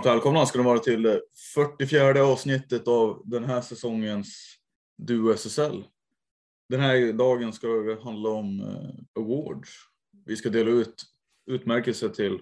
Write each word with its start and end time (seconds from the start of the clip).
Varmt 0.00 0.14
välkomna 0.14 0.46
ska 0.46 0.58
ni 0.58 0.64
vara 0.64 0.78
till 0.78 1.02
det 1.02 1.20
44 1.54 2.24
avsnittet 2.24 2.88
av 2.88 3.22
den 3.24 3.44
här 3.44 3.60
säsongens 3.60 4.56
Duo 4.98 5.32
SSL. 5.32 5.84
Den 6.68 6.80
här 6.80 7.12
dagen 7.12 7.52
ska 7.52 7.68
det 7.68 8.02
handla 8.02 8.30
om 8.30 8.60
eh, 8.60 9.22
awards. 9.22 9.70
Vi 10.26 10.36
ska 10.36 10.48
dela 10.48 10.70
ut 10.70 11.02
utmärkelser 11.46 12.08
till 12.08 12.38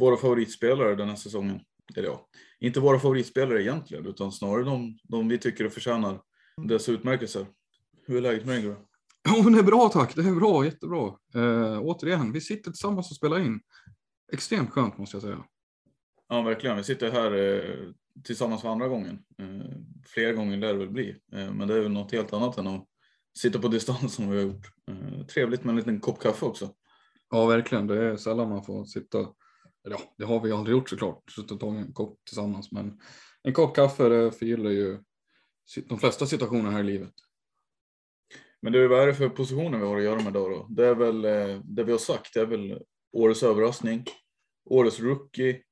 våra 0.00 0.16
favoritspelare 0.16 0.94
den 0.94 1.08
här 1.08 1.16
säsongen. 1.16 1.60
Eller 1.96 2.08
ja, 2.08 2.28
inte 2.60 2.80
våra 2.80 2.98
favoritspelare 2.98 3.62
egentligen, 3.62 4.06
utan 4.06 4.32
snarare 4.32 4.64
de, 4.64 4.98
de 5.02 5.28
vi 5.28 5.38
tycker 5.38 5.68
förtjänar 5.68 6.20
dessa 6.68 6.92
utmärkelser. 6.92 7.46
Hur 8.06 8.16
är 8.16 8.20
läget 8.20 8.46
med 8.46 8.54
dig? 8.54 8.62
Gurra? 8.62 8.76
Jo 9.28 9.42
men 9.42 9.52
det 9.52 9.58
är 9.58 9.62
bra 9.62 9.88
tack. 9.88 10.14
Det 10.16 10.22
är 10.22 10.34
bra, 10.34 10.64
jättebra. 10.64 11.06
Eh, 11.34 11.80
återigen, 11.80 12.32
vi 12.32 12.40
sitter 12.40 12.70
tillsammans 12.70 13.10
och 13.10 13.16
spelar 13.16 13.40
in. 13.40 13.60
Extremt 14.32 14.70
skönt 14.70 14.98
måste 14.98 15.16
jag 15.16 15.22
säga. 15.22 15.44
Ja, 16.28 16.42
verkligen. 16.42 16.76
Vi 16.76 16.84
sitter 16.84 17.10
här 17.10 17.32
eh, 17.32 17.92
tillsammans 18.24 18.62
för 18.62 18.68
andra 18.68 18.88
gången. 18.88 19.24
Eh, 19.38 19.78
fler 20.06 20.32
gånger 20.32 20.56
lär 20.56 20.72
det 20.72 20.78
väl 20.78 20.90
bli, 20.90 21.16
eh, 21.32 21.52
men 21.52 21.68
det 21.68 21.74
är 21.74 21.80
väl 21.80 21.92
något 21.92 22.12
helt 22.12 22.32
annat 22.32 22.58
än 22.58 22.66
att 22.66 22.86
sitta 23.38 23.58
på 23.58 23.68
distans 23.68 24.14
som 24.14 24.30
vi 24.30 24.36
har 24.36 24.44
gjort. 24.44 24.66
Eh, 24.90 25.26
trevligt 25.26 25.64
med 25.64 25.72
en 25.72 25.76
liten 25.76 26.00
kopp 26.00 26.20
kaffe 26.20 26.46
också. 26.46 26.74
Ja, 27.30 27.46
verkligen. 27.46 27.86
Det 27.86 28.04
är 28.04 28.16
sällan 28.16 28.48
man 28.48 28.64
får 28.64 28.84
sitta. 28.84 29.18
Eller 29.18 29.96
ja, 29.96 30.14
det 30.18 30.24
har 30.24 30.40
vi 30.40 30.52
aldrig 30.52 30.76
gjort 30.76 30.88
såklart. 30.88 31.30
Suttit 31.30 31.50
och 31.50 31.60
tagit 31.60 31.86
en 31.86 31.92
kopp 31.92 32.24
tillsammans, 32.24 32.72
men 32.72 33.00
en 33.42 33.52
kopp 33.52 33.76
kaffe 33.76 34.08
det 34.08 34.32
förgyller 34.32 34.70
ju 34.70 34.98
de 35.88 35.98
flesta 35.98 36.26
situationer 36.26 36.70
här 36.70 36.80
i 36.80 36.82
livet. 36.82 37.12
Men 38.62 38.72
du, 38.72 38.88
vad 38.88 39.02
är 39.02 39.06
det 39.06 39.14
för 39.14 39.28
positioner 39.28 39.78
vi 39.78 39.86
har 39.86 39.96
att 39.96 40.02
göra 40.02 40.16
med 40.16 40.28
idag 40.28 40.50
då? 40.50 40.66
Det 40.70 40.86
är 40.86 40.94
väl 40.94 41.22
det 41.64 41.84
vi 41.84 41.92
har 41.92 41.98
sagt. 41.98 42.34
Det 42.34 42.40
är 42.40 42.46
väl 42.46 42.82
årets 43.12 43.42
överraskning, 43.42 44.04
årets 44.64 45.00
rookie, 45.00 45.62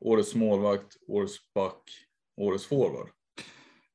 årets 0.00 0.34
målvakt, 0.34 0.96
årets 1.08 1.52
back, 1.54 1.82
årets 2.40 2.66
forward. 2.66 3.08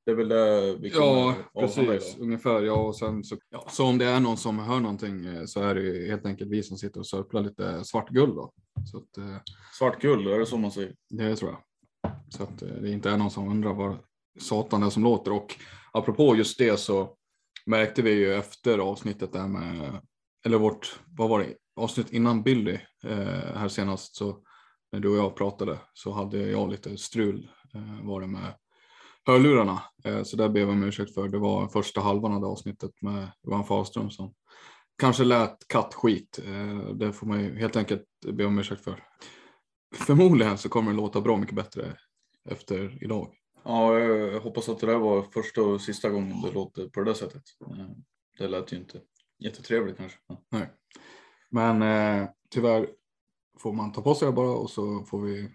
Det 0.05 0.11
är 0.11 0.15
väl 0.15 0.29
det 0.29 0.77
vi 0.77 0.89
Ja, 0.89 1.35
precis. 1.59 2.17
Ungefär. 2.19 2.61
Ja, 2.61 2.73
och 2.73 2.95
sen 2.95 3.23
så, 3.23 3.37
ja, 3.49 3.65
så 3.69 3.85
om 3.85 3.97
det 3.97 4.05
är 4.05 4.19
någon 4.19 4.37
som 4.37 4.59
hör 4.59 4.79
någonting 4.79 5.25
eh, 5.25 5.45
så 5.45 5.61
är 5.61 5.75
det 5.75 5.81
ju 5.81 6.07
helt 6.07 6.25
enkelt 6.25 6.51
vi 6.51 6.63
som 6.63 6.77
sitter 6.77 6.99
och 6.99 7.07
sörplar 7.07 7.41
lite 7.41 7.83
svart 7.83 8.09
guld 8.09 8.35
då. 8.35 8.53
Så 8.91 8.97
att, 8.97 9.17
eh, 9.17 9.37
Svart 9.79 10.01
guld, 10.01 10.27
är 10.27 10.39
det 10.39 10.45
så 10.45 10.57
man 10.57 10.71
säger? 10.71 10.95
Det 11.09 11.35
tror 11.35 11.51
jag. 11.51 11.61
Så 12.29 12.43
att 12.43 12.61
eh, 12.61 12.67
det 12.67 12.91
inte 12.91 13.09
är 13.09 13.17
någon 13.17 13.31
som 13.31 13.49
undrar 13.49 13.73
vad 13.73 13.97
satan 14.39 14.81
det 14.81 14.87
är 14.87 14.89
som 14.89 15.03
låter. 15.03 15.33
Och 15.33 15.55
apropå 15.91 16.35
just 16.35 16.57
det 16.57 16.79
så 16.79 17.15
märkte 17.65 18.01
vi 18.01 18.11
ju 18.11 18.33
efter 18.33 18.77
avsnittet 18.77 19.33
där 19.33 19.47
med, 19.47 20.01
eller 20.45 20.57
vårt, 20.57 20.99
vad 21.07 21.29
var 21.29 21.39
det, 21.39 21.55
avsnitt 21.75 22.13
innan 22.13 22.43
Billy 22.43 22.79
eh, 23.03 23.55
här 23.55 23.67
senast 23.67 24.15
så 24.15 24.43
när 24.91 24.99
du 24.99 25.09
och 25.09 25.17
jag 25.17 25.35
pratade 25.35 25.79
så 25.93 26.11
hade 26.11 26.37
jag 26.37 26.71
lite 26.71 26.97
strul 26.97 27.49
eh, 27.73 28.05
var 28.05 28.21
det 28.21 28.27
med 28.27 28.53
hörlurarna. 29.25 29.83
Eh, 30.03 30.23
så 30.23 30.37
där 30.37 30.49
ber 30.49 30.59
jag 30.59 30.69
om 30.69 30.83
ursäkt 30.83 31.13
för. 31.13 31.29
Det 31.29 31.37
var 31.37 31.67
första 31.67 32.01
halvan 32.01 32.33
av 32.33 32.41
det 32.41 32.47
avsnittet 32.47 32.91
med 33.01 33.31
Johan 33.43 33.65
Fahlström 33.65 34.09
som 34.09 34.33
kanske 34.97 35.23
lät 35.23 35.67
kattskit. 35.67 36.39
Eh, 36.45 36.89
det 36.93 37.13
får 37.13 37.27
man 37.27 37.43
ju 37.43 37.59
helt 37.59 37.75
enkelt 37.75 38.05
be 38.31 38.45
om 38.45 38.59
ursäkt 38.59 38.83
för. 38.83 39.03
Förmodligen 39.95 40.57
så 40.57 40.69
kommer 40.69 40.91
det 40.91 40.97
låta 40.97 41.21
bra 41.21 41.37
mycket 41.37 41.55
bättre 41.55 41.97
efter 42.49 43.03
idag. 43.03 43.35
Ja, 43.63 43.99
jag 43.99 44.41
hoppas 44.41 44.69
att 44.69 44.79
det 44.79 44.87
där 44.87 44.97
var 44.97 45.21
första 45.21 45.61
och 45.61 45.81
sista 45.81 46.09
gången 46.09 46.41
det 46.41 46.51
låter 46.51 46.87
på 46.87 46.99
det 46.99 47.05
där 47.05 47.13
sättet. 47.13 47.43
Eh, 47.61 47.85
Det 48.37 48.47
lät 48.47 48.73
ju 48.73 48.77
inte 48.77 49.01
jättetrevligt 49.39 49.97
kanske. 49.97 50.17
Nej. 50.51 50.69
Men 51.49 51.81
eh, 51.81 52.29
tyvärr 52.49 52.87
får 53.61 53.73
man 53.73 53.91
ta 53.91 54.01
på 54.01 54.15
sig 54.15 54.25
det 54.25 54.31
bara 54.31 54.51
och 54.51 54.69
så 54.69 55.03
får 55.03 55.21
vi, 55.21 55.49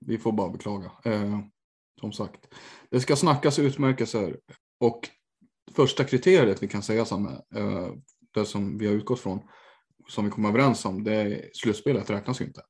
vi 0.00 0.18
får 0.18 0.32
bara 0.32 0.50
beklaga. 0.50 0.90
Eh, 1.04 1.38
som 2.00 2.12
sagt, 2.12 2.54
det 2.90 3.00
ska 3.00 3.16
snackas 3.16 3.58
utmärkelser 3.58 4.36
och 4.80 5.08
första 5.72 6.04
kriteriet 6.04 6.62
vi 6.62 6.68
kan 6.68 6.82
säga 6.82 7.04
som 7.04 7.26
eh, 7.54 7.92
det 8.34 8.44
som 8.44 8.78
vi 8.78 8.86
har 8.86 8.94
utgått 8.94 9.20
från, 9.20 9.40
som 10.08 10.24
vi 10.24 10.30
kom 10.30 10.44
överens 10.44 10.84
om, 10.84 11.04
det 11.04 11.14
är 11.14 11.50
slutspelet 11.52 12.10
räknas 12.10 12.40
ju 12.40 12.44
inte 12.44 12.62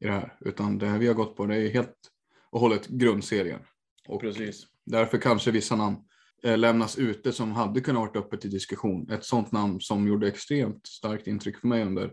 i 0.00 0.06
det 0.06 0.12
här, 0.12 0.36
utan 0.40 0.78
det 0.78 0.86
här 0.86 0.98
vi 0.98 1.06
har 1.06 1.14
gått 1.14 1.36
på 1.36 1.46
det 1.46 1.56
är 1.56 1.70
helt 1.70 1.96
och 2.50 2.60
hållet 2.60 2.86
grundserien. 2.86 3.60
Och 4.08 4.20
Precis. 4.20 4.66
Därför 4.86 5.18
kanske 5.18 5.50
vissa 5.50 5.76
namn 5.76 5.96
eh, 6.42 6.58
lämnas 6.58 6.98
ute 6.98 7.32
som 7.32 7.52
hade 7.52 7.80
kunnat 7.80 8.00
varit 8.00 8.16
uppe 8.16 8.36
till 8.36 8.50
diskussion. 8.50 9.10
Ett 9.10 9.24
sånt 9.24 9.52
namn 9.52 9.80
som 9.80 10.08
gjorde 10.08 10.28
extremt 10.28 10.86
starkt 10.86 11.26
intryck 11.26 11.58
för 11.58 11.68
mig 11.68 11.84
under 11.84 12.12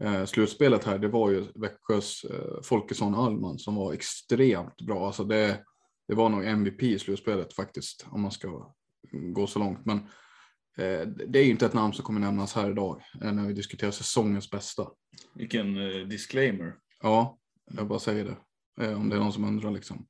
eh, 0.00 0.24
slutspelet 0.24 0.84
här, 0.84 0.98
det 0.98 1.08
var 1.08 1.30
ju 1.30 1.44
Växjös 1.54 2.24
eh, 2.24 2.62
Folkesson 2.62 3.14
Allman 3.14 3.58
som 3.58 3.74
var 3.74 3.92
extremt 3.92 4.80
bra. 4.80 5.06
Alltså 5.06 5.24
det, 5.24 5.64
det 6.08 6.14
var 6.14 6.28
nog 6.28 6.44
MVP 6.44 6.82
i 6.82 6.98
slutspelet 6.98 7.54
faktiskt, 7.54 8.06
om 8.10 8.20
man 8.20 8.30
ska 8.30 8.74
gå 9.12 9.46
så 9.46 9.58
långt. 9.58 9.86
Men 9.86 9.98
eh, 10.78 11.08
det 11.08 11.38
är 11.38 11.44
ju 11.44 11.50
inte 11.50 11.66
ett 11.66 11.74
namn 11.74 11.92
som 11.92 12.04
kommer 12.04 12.20
nämnas 12.20 12.54
här 12.54 12.70
idag 12.70 13.02
när 13.20 13.46
vi 13.46 13.52
diskuterar 13.52 13.90
säsongens 13.90 14.50
bästa. 14.50 14.86
Vilken 15.34 15.74
disclaimer. 16.08 16.74
Ja, 17.02 17.38
jag 17.70 17.88
bara 17.88 17.98
säger 17.98 18.24
det. 18.24 18.36
Om 18.94 19.08
det 19.08 19.16
är 19.16 19.20
någon 19.20 19.32
som 19.32 19.44
undrar 19.44 19.70
liksom. 19.70 20.06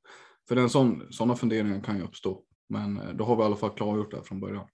För 0.47 0.55
en 0.55 0.69
sån, 0.69 1.13
sådana 1.13 1.35
funderingar 1.35 1.83
kan 1.83 1.97
ju 1.97 2.03
uppstå. 2.03 2.43
Men 2.69 3.17
då 3.17 3.25
har 3.25 3.35
vi 3.35 3.41
i 3.41 3.45
alla 3.45 3.55
fall 3.55 3.75
klargjort 3.75 4.11
det 4.11 4.17
här 4.17 4.23
från 4.23 4.39
början. 4.39 4.67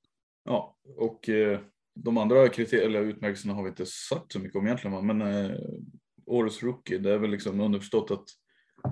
Ja, 0.44 0.78
och 0.98 1.30
de 1.96 2.18
andra 2.18 2.48
kriter- 2.50 2.82
eller 2.86 3.02
utmärkelserna 3.02 3.54
har 3.54 3.64
vi 3.64 3.70
inte 3.70 3.86
sagt 3.86 4.32
så 4.32 4.40
mycket 4.40 4.56
om 4.56 4.66
egentligen, 4.66 5.06
men 5.08 5.22
eh, 5.22 5.58
årets 6.26 6.64
rookie, 6.64 6.98
det 6.98 7.14
är 7.14 7.18
väl 7.18 7.30
liksom 7.32 7.60
underförstått 7.60 8.12
att 8.12 8.24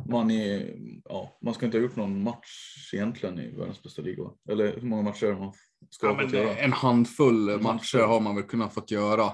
man, 0.10 0.32
är, 0.32 0.76
ja, 1.06 1.38
man 1.42 1.54
ska 1.54 1.66
inte 1.66 1.78
ha 1.78 1.84
gjort 1.84 1.96
någon 1.96 2.24
match 2.24 2.90
egentligen 2.94 3.40
i 3.40 3.52
världens 3.56 3.84
bästa 3.84 4.02
liga. 4.02 4.24
Eller 4.50 4.74
hur 4.80 4.88
många 4.88 5.02
matcher 5.02 5.34
man 5.40 5.54
ska 5.90 6.08
Ja, 6.08 6.14
ha 6.14 6.22
fått 6.22 6.32
men 6.32 6.42
göra. 6.42 6.58
en 6.58 6.74
handfull 6.74 7.50
En 7.50 7.56
matcher 7.64 7.68
handfull. 7.70 8.02
har 8.02 8.20
man 8.20 8.36
väl 8.36 8.44
kunnat 8.44 8.74
fått 8.74 8.92
göra. 8.92 9.26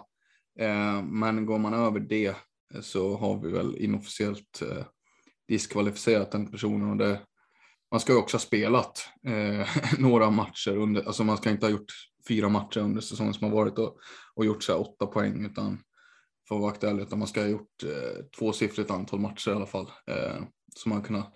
Eh, 0.60 1.01
men 1.04 1.45
går 1.45 1.60
man 1.60 1.74
över 1.74 2.00
det 2.00 2.27
eh, 2.74 2.81
så 2.81 3.18
har 3.18 3.39
vi 3.42 3.51
väl 3.51 3.75
inofficiellt 3.77 4.62
eh, 4.62 4.86
diskvalificerat 5.48 6.31
den 6.31 6.51
personen. 6.51 6.89
Och 6.89 6.98
det, 6.98 7.19
man 7.92 8.00
ska 8.00 8.13
ju 8.13 8.19
också 8.19 8.38
ha 8.38 8.42
spelat 8.42 9.07
eh, 9.27 9.68
några 10.00 10.30
matcher 10.30 10.77
under, 10.77 11.04
alltså 11.04 11.24
man 11.24 11.38
ska 11.38 11.50
inte 11.50 11.66
ha 11.66 11.71
gjort 11.71 11.92
fyra 12.27 12.50
matcher 12.50 12.80
under 12.80 13.01
säsongen 13.01 13.33
som 13.33 13.48
har 13.48 13.56
varit 13.56 13.80
och, 13.80 13.98
och 14.36 14.45
gjort 14.45 14.63
så 14.63 14.71
här 14.71 14.81
åtta 14.81 15.06
poäng 15.06 15.45
utan 15.45 15.77
för 16.48 16.56
att 16.56 16.62
vara 16.62 16.71
aktuell, 16.71 17.00
utan 17.00 17.19
man 17.19 17.27
ska 17.27 17.42
ha 17.42 17.48
gjort 17.48 17.83
eh, 17.83 18.25
tvåsiffrigt 18.38 18.92
antal 18.92 19.19
matcher 19.19 19.51
i 19.51 19.54
alla 19.54 19.66
fall. 19.66 19.92
Eh, 20.07 20.44
så 20.75 20.89
man 20.89 21.01
kunna, 21.01 21.31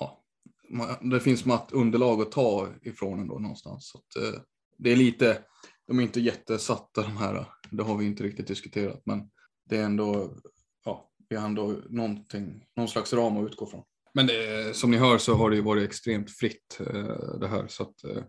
ja, 0.00 0.24
man, 0.68 1.10
det 1.10 1.20
finns 1.20 1.44
matt 1.44 1.72
underlag 1.72 2.22
att 2.22 2.32
ta 2.32 2.68
ifrån 2.82 3.20
ändå 3.20 3.38
någonstans. 3.38 3.88
Så 3.88 3.98
att, 3.98 4.24
eh, 4.24 4.40
det 4.78 4.92
är 4.92 4.96
lite, 4.96 5.42
de 5.86 5.98
är 5.98 6.02
inte 6.02 6.20
jättesatta 6.20 7.02
de 7.02 7.16
här, 7.16 7.46
det 7.70 7.82
har 7.82 7.96
vi 7.96 8.06
inte 8.06 8.22
riktigt 8.22 8.46
diskuterat, 8.46 9.02
men 9.04 9.30
det 9.64 9.76
är 9.76 9.84
ändå, 9.84 10.36
ja, 10.84 11.10
vi 11.28 11.36
har 11.36 11.46
ändå 11.46 11.76
någonting, 11.88 12.64
någon 12.76 12.88
slags 12.88 13.12
ram 13.12 13.36
att 13.36 13.50
utgå 13.50 13.66
från. 13.66 13.82
Men 14.14 14.26
det, 14.26 14.76
som 14.76 14.90
ni 14.90 14.96
hör 14.96 15.18
så 15.18 15.34
har 15.34 15.50
det 15.50 15.56
ju 15.56 15.62
varit 15.62 15.84
extremt 15.84 16.30
fritt 16.30 16.80
eh, 16.80 17.38
det 17.40 17.48
här, 17.48 17.66
så 17.68 17.82
att 17.82 18.04
eh, 18.04 18.22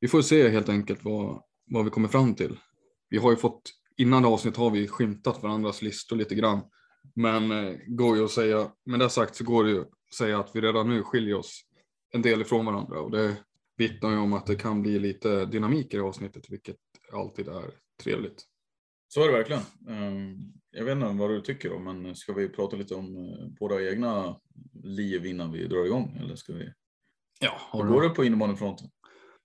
vi 0.00 0.08
får 0.08 0.22
se 0.22 0.48
helt 0.48 0.68
enkelt 0.68 1.04
vad, 1.04 1.42
vad 1.70 1.84
vi 1.84 1.90
kommer 1.90 2.08
fram 2.08 2.34
till. 2.34 2.58
Vi 3.08 3.18
har 3.18 3.30
ju 3.30 3.36
fått, 3.36 3.62
innan 3.96 4.24
avsnitt 4.24 4.56
har 4.56 4.70
vi 4.70 4.88
skymtat 4.88 5.42
varandras 5.42 5.82
listor 5.82 6.16
lite 6.16 6.34
grann, 6.34 6.60
men 7.14 7.50
eh, 7.50 7.76
går 7.86 8.16
ju 8.16 8.24
att 8.24 8.30
säga, 8.30 8.70
med 8.84 9.00
det 9.00 9.10
sagt 9.10 9.34
så 9.36 9.44
går 9.44 9.64
det 9.64 9.70
ju 9.70 9.80
att 9.80 10.14
säga 10.18 10.38
att 10.38 10.50
vi 10.54 10.60
redan 10.60 10.88
nu 10.88 11.02
skiljer 11.02 11.34
oss 11.34 11.60
en 12.12 12.22
del 12.22 12.40
ifrån 12.40 12.66
varandra 12.66 13.00
och 13.00 13.10
det 13.10 13.36
vittnar 13.76 14.10
ju 14.10 14.16
om 14.16 14.32
att 14.32 14.46
det 14.46 14.54
kan 14.56 14.82
bli 14.82 14.98
lite 14.98 15.44
dynamik 15.46 15.94
i 15.94 15.98
avsnittet, 15.98 16.44
vilket 16.48 16.76
alltid 17.12 17.48
är 17.48 17.70
trevligt. 18.02 18.44
Så 19.08 19.22
är 19.22 19.26
det 19.26 19.32
verkligen. 19.32 19.62
Ehm, 19.88 20.36
Jag 20.70 20.84
vet 20.84 20.92
inte 20.92 21.06
vad 21.06 21.30
du 21.30 21.40
tycker 21.40 21.72
om, 21.72 21.84
men 21.84 22.16
ska 22.16 22.32
vi 22.32 22.48
prata 22.48 22.76
lite 22.76 22.94
om 22.94 23.16
eh, 23.16 23.48
våra 23.60 23.90
egna 23.90 24.40
liv 24.84 25.26
innan 25.26 25.52
vi 25.52 25.66
drar 25.66 25.84
igång? 25.86 26.16
Eller 26.20 26.36
ska 26.36 26.52
vi? 26.52 26.72
Ja, 27.40 27.52
Hur 27.72 27.84
går 27.88 28.02
det 28.02 28.08
på 28.10 28.24
innebandyfronten? 28.24 28.88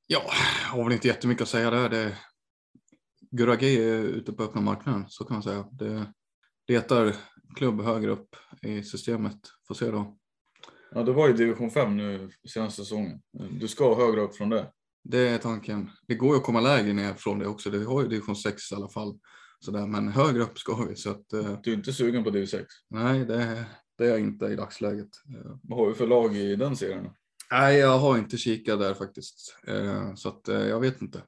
Ja, 0.07 0.23
jag 0.63 0.77
har 0.77 0.83
väl 0.83 0.93
inte 0.93 1.07
jättemycket 1.07 1.41
att 1.41 1.47
säga 1.49 1.69
där. 1.71 1.89
Det, 1.89 2.17
Guragi 3.31 3.77
är 3.83 3.99
ute 3.99 4.33
på 4.33 4.43
öppna 4.43 4.61
marknaden, 4.61 5.05
så 5.07 5.25
kan 5.25 5.33
man 5.35 5.43
säga. 5.43 5.65
Det 5.71 6.05
letar 6.67 7.15
klubb 7.55 7.81
högre 7.81 8.11
upp 8.11 8.35
i 8.61 8.83
systemet. 8.83 9.39
Får 9.67 9.75
se 9.75 9.91
då. 9.91 10.17
Ja, 10.91 11.03
det 11.03 11.11
var 11.11 11.27
ju 11.27 11.33
division 11.33 11.71
5 11.71 11.97
nu 11.97 12.31
senaste 12.49 12.81
säsongen. 12.81 13.21
Du 13.59 13.67
ska 13.67 13.95
högre 13.95 14.21
upp 14.21 14.35
från 14.35 14.49
det. 14.49 14.71
Det 15.03 15.27
är 15.27 15.37
tanken. 15.37 15.89
Det 16.07 16.15
går 16.15 16.29
ju 16.33 16.37
att 16.37 16.45
komma 16.45 16.61
lägre 16.61 16.93
ner 16.93 17.13
från 17.13 17.39
det 17.39 17.47
också. 17.47 17.69
Vi 17.69 17.83
har 17.83 18.01
ju 18.01 18.07
division 18.07 18.35
6 18.35 18.71
i 18.71 18.75
alla 18.75 18.89
fall. 18.89 19.19
Sådär. 19.59 19.87
Men 19.87 20.07
högre 20.07 20.43
upp 20.43 20.57
ska 20.57 20.75
vi. 20.75 20.95
Så 20.95 21.09
att, 21.09 21.33
eh, 21.33 21.59
Du 21.63 21.71
är 21.71 21.75
inte 21.75 21.93
sugen 21.93 22.23
på 22.23 22.29
div 22.29 22.45
6. 22.45 22.65
nej, 22.89 23.25
det, 23.25 23.65
det 23.97 24.05
är 24.05 24.09
jag 24.09 24.19
inte 24.19 24.45
i 24.45 24.55
dagsläget. 24.55 25.09
Vad 25.63 25.79
har 25.79 25.87
vi 25.87 25.93
för 25.93 26.07
lag 26.07 26.35
i 26.35 26.55
den 26.55 26.75
serien? 26.75 27.09
Nej, 27.53 27.77
jag 27.77 27.97
har 27.99 28.17
inte 28.17 28.37
kikat 28.37 28.79
där 28.79 28.93
faktiskt. 28.93 29.57
Eh, 29.67 30.13
så 30.15 30.29
att 30.29 30.47
eh, 30.47 30.61
jag 30.67 30.79
vet 30.79 31.01
inte. 31.01 31.23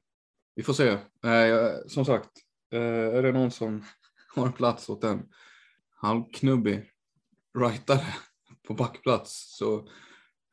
Vi 0.54 0.62
får 0.62 0.72
se. 0.72 0.98
Nej, 1.22 1.72
som 1.86 2.04
sagt, 2.04 2.30
eh, 2.72 2.80
är 3.16 3.22
det 3.22 3.32
någon 3.32 3.50
som 3.50 3.84
har 4.34 4.46
en 4.46 4.52
plats 4.52 4.88
åt 4.88 5.04
en 5.04 5.22
halvknubbig 5.96 6.90
rightare 7.58 8.04
på 8.68 8.74
backplats 8.74 9.56
så 9.58 9.88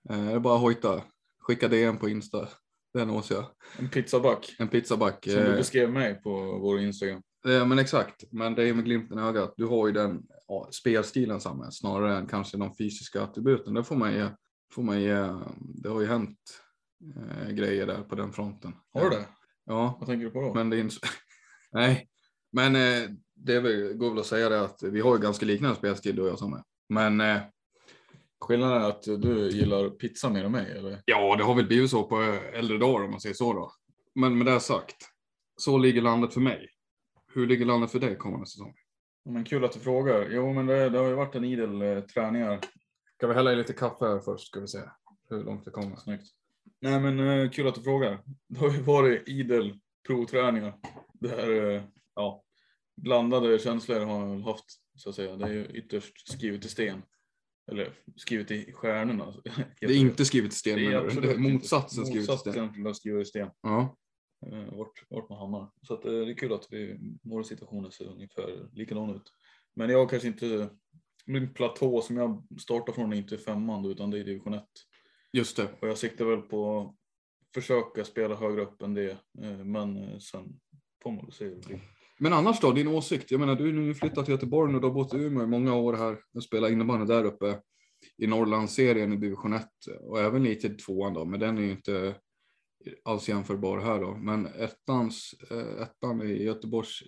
eh, 0.09 0.27
är 0.27 0.33
det 0.33 0.39
bara 0.39 0.55
att 0.55 0.61
hojta. 0.61 1.01
Skicka 1.39 1.67
DM 1.67 1.97
på 1.97 2.09
Insta. 2.09 2.47
Den 2.93 3.09
åser 3.09 3.35
jag. 3.35 3.45
En 3.77 3.89
pizzaback. 3.89 4.55
En 4.59 4.67
pizzaback. 4.67 5.23
Som 5.23 5.33
du 5.33 5.51
Eh, 5.51 5.55
beskrev 5.55 5.91
mig 5.91 6.21
på 6.21 6.59
vår 6.61 6.79
Instagram. 6.79 7.21
eh, 7.47 7.65
men 7.65 7.79
exakt, 7.79 8.23
men 8.31 8.55
det 8.55 8.69
är 8.69 8.73
med 8.73 8.85
glimten 8.85 9.19
i 9.19 9.21
ögat. 9.21 9.53
Du 9.57 9.65
har 9.65 9.87
ju 9.87 9.93
den 9.93 10.23
ja, 10.47 10.69
spelstilen 10.71 11.41
samma 11.41 11.71
snarare 11.71 12.17
än 12.17 12.27
kanske 12.27 12.57
de 12.57 12.75
fysiska 12.75 13.21
attributen. 13.21 13.73
Det 13.73 13.83
får 13.83 13.95
man 13.95 14.13
ge. 14.13 14.27
Får 14.73 14.83
man 14.83 15.01
ge. 15.01 15.15
Det 15.57 15.89
har 15.89 16.01
ju 16.01 16.07
hänt 16.07 16.39
eh, 17.15 17.49
grejer 17.49 17.87
där 17.87 18.01
på 18.03 18.15
den 18.15 18.33
fronten. 18.33 18.73
Har 18.93 19.09
du 19.09 19.09
det? 19.09 19.25
Ja, 19.65 19.97
Vad 19.99 20.09
tänker 20.09 20.25
du 20.25 20.31
på 20.31 20.41
då? 20.41 20.53
men 20.53 20.69
det. 20.69 20.89
Nej, 21.71 22.07
men 22.51 22.75
eh, 22.75 23.09
det 23.35 23.59
väl, 23.59 23.93
går 23.93 24.09
väl 24.09 24.19
att 24.19 24.25
säga 24.25 24.49
det 24.49 24.61
att 24.61 24.83
vi 24.83 25.01
har 25.01 25.15
ju 25.15 25.21
ganska 25.21 25.45
liknande 25.45 25.75
spelstil 25.75 26.15
du 26.15 26.21
och 26.21 26.27
jag 26.29 26.39
som 26.39 26.53
är. 26.53 26.63
Men 26.89 27.21
eh, 27.21 27.41
Skillnaden 28.41 28.81
är 28.81 28.89
att 28.89 29.03
du 29.03 29.49
gillar 29.49 29.89
pizza 29.89 30.29
mer 30.29 30.43
än 30.45 30.51
mig, 30.51 30.71
eller? 30.77 31.01
ja, 31.05 31.35
det 31.35 31.43
har 31.43 31.55
väl 31.55 31.67
blivit 31.67 31.89
så 31.89 32.03
på 32.03 32.21
eh, 32.21 32.59
äldre 32.59 32.77
dagar 32.77 33.05
om 33.05 33.11
man 33.11 33.21
säger 33.21 33.35
så 33.35 33.53
då. 33.53 33.71
Men 34.15 34.37
med 34.37 34.47
det 34.47 34.59
sagt, 34.59 34.95
så 35.57 35.77
ligger 35.77 36.01
landet 36.01 36.33
för 36.33 36.41
mig. 36.41 36.69
Hur 37.33 37.47
ligger 37.47 37.65
landet 37.65 37.91
för 37.91 37.99
dig 37.99 38.17
kommande 38.17 38.45
säsong? 38.45 38.73
Men 39.25 39.43
kul 39.43 39.63
att 39.65 39.71
du 39.71 39.79
frågar. 39.79 40.29
Jo, 40.31 40.53
men 40.53 40.65
det, 40.65 40.89
det 40.89 40.97
har 40.99 41.07
ju 41.07 41.13
varit 41.13 41.35
en 41.35 41.43
idel 41.43 41.81
eh, 41.81 41.99
träningar. 41.99 42.59
Ska 43.23 43.27
vi 43.27 43.33
hälla 43.33 43.53
i 43.53 43.55
lite 43.55 43.73
kaffe 43.73 44.05
här 44.05 44.19
först 44.19 44.47
ska 44.47 44.59
vi 44.59 44.67
se 44.67 44.79
hur 45.29 45.43
långt 45.43 45.65
det 45.65 45.71
kommer. 45.71 45.95
Snyggt. 45.95 46.27
Nej, 46.81 46.99
men 46.99 47.19
eh, 47.19 47.49
kul 47.49 47.67
att 47.67 47.75
du 47.75 47.81
frågar. 47.81 48.23
Det 48.47 48.59
har 48.59 48.71
ju 48.71 48.81
varit 48.81 49.27
idel 49.29 49.79
provträningar. 50.07 50.79
Det 51.13 51.27
här, 51.27 51.71
eh, 51.71 51.83
ja, 52.15 52.43
blandade 53.01 53.59
känslor 53.59 53.99
har 53.99 54.19
jag 54.19 54.33
väl 54.33 54.43
haft, 54.43 54.65
så 54.95 55.09
att 55.09 55.15
säga. 55.15 55.35
Det 55.35 55.45
är 55.45 55.53
ju 55.53 55.65
ytterst 55.65 56.31
skrivet 56.31 56.65
i 56.65 56.69
sten. 56.69 57.01
Eller 57.71 57.93
skrivet 58.15 58.51
i 58.51 58.73
stjärnorna. 58.73 59.33
Det 59.79 59.85
är 59.85 59.97
inte 59.97 60.25
skrivet 60.25 60.53
i 60.53 60.55
sten, 60.55 60.75
Det 60.75 60.85
är 60.85 61.21
det 61.21 61.31
är 61.31 61.37
motsatsen 61.37 62.05
skrivet 62.05 62.29
i 62.29 62.37
sten. 62.37 62.65
Motsatsen 62.65 62.95
skriva 62.95 63.21
i 63.21 63.25
sten. 63.25 63.49
Ja. 63.61 63.97
eh, 64.51 64.77
vart, 64.77 65.05
vart 65.09 65.29
man 65.29 65.39
hamnar. 65.39 65.71
Så 65.81 65.93
att, 65.93 66.01
det 66.01 66.31
är 66.31 66.37
kul 66.37 66.53
att 66.53 66.67
vi, 66.69 66.99
våra 67.23 67.43
situationer 67.43 67.89
ser 67.89 68.05
ungefär 68.05 68.69
likadana 68.73 69.15
ut. 69.15 69.33
Men 69.75 69.89
jag 69.89 70.09
kanske 70.09 70.27
inte, 70.27 70.69
min 71.25 71.53
platå 71.53 72.01
som 72.01 72.17
jag 72.17 72.43
startar 72.59 72.93
från 72.93 73.13
är 73.13 73.17
inte 73.17 73.37
femman 73.37 73.85
utan 73.85 74.11
det 74.11 74.19
är 74.19 74.23
division 74.23 74.53
1. 74.53 74.63
Just 75.33 75.57
det. 75.57 75.69
Och 75.81 75.87
jag 75.87 75.97
siktar 75.97 76.25
väl 76.25 76.41
på 76.41 76.79
att 76.79 76.95
försöka 77.53 78.05
spela 78.05 78.35
högre 78.35 78.61
upp 78.61 78.81
än 78.81 78.93
det. 78.93 79.11
eh, 79.41 79.63
Men 79.65 79.97
eh, 79.97 80.17
sen 80.17 80.59
får 81.03 81.11
man 81.11 81.25
väl 81.25 81.33
se 81.33 81.45
hur 81.45 81.55
det 81.55 81.67
blir. 81.67 81.79
Men 82.19 82.33
annars 82.33 82.59
då, 82.59 82.71
din 82.71 82.87
åsikt? 82.87 83.31
Jag 83.31 83.39
menar, 83.39 83.55
du 83.55 83.69
är 83.69 83.73
nu 83.73 83.93
flyttat 83.93 84.25
till 84.25 84.33
Göteborg 84.33 84.75
och 84.75 84.81
du 84.81 84.87
har 84.87 84.93
bott 84.93 85.13
i 85.13 85.17
Umeå 85.17 85.43
i 85.43 85.47
många 85.47 85.75
år 85.75 85.93
här 85.93 86.17
och 86.33 86.43
spelat 86.43 86.71
innebandy 86.71 87.05
där 87.05 87.23
uppe 87.25 87.59
i 88.17 88.27
Norrlandsserien 88.27 89.13
i 89.13 89.17
division 89.17 89.53
1 89.53 89.67
och 90.01 90.19
även 90.19 90.43
lite 90.43 90.67
i 90.67 90.69
tvåan 90.69 91.13
då, 91.13 91.25
men 91.25 91.39
den 91.39 91.57
är 91.57 91.61
ju 91.61 91.71
inte 91.71 92.15
alls 93.03 93.29
jämförbar 93.29 93.79
här 93.79 93.99
då. 94.01 94.15
Men 94.15 94.45
ettans, 94.45 95.35
eh, 95.51 95.81
ettan 95.81 96.21
i 96.21 96.43
Göteborgs 96.43 97.01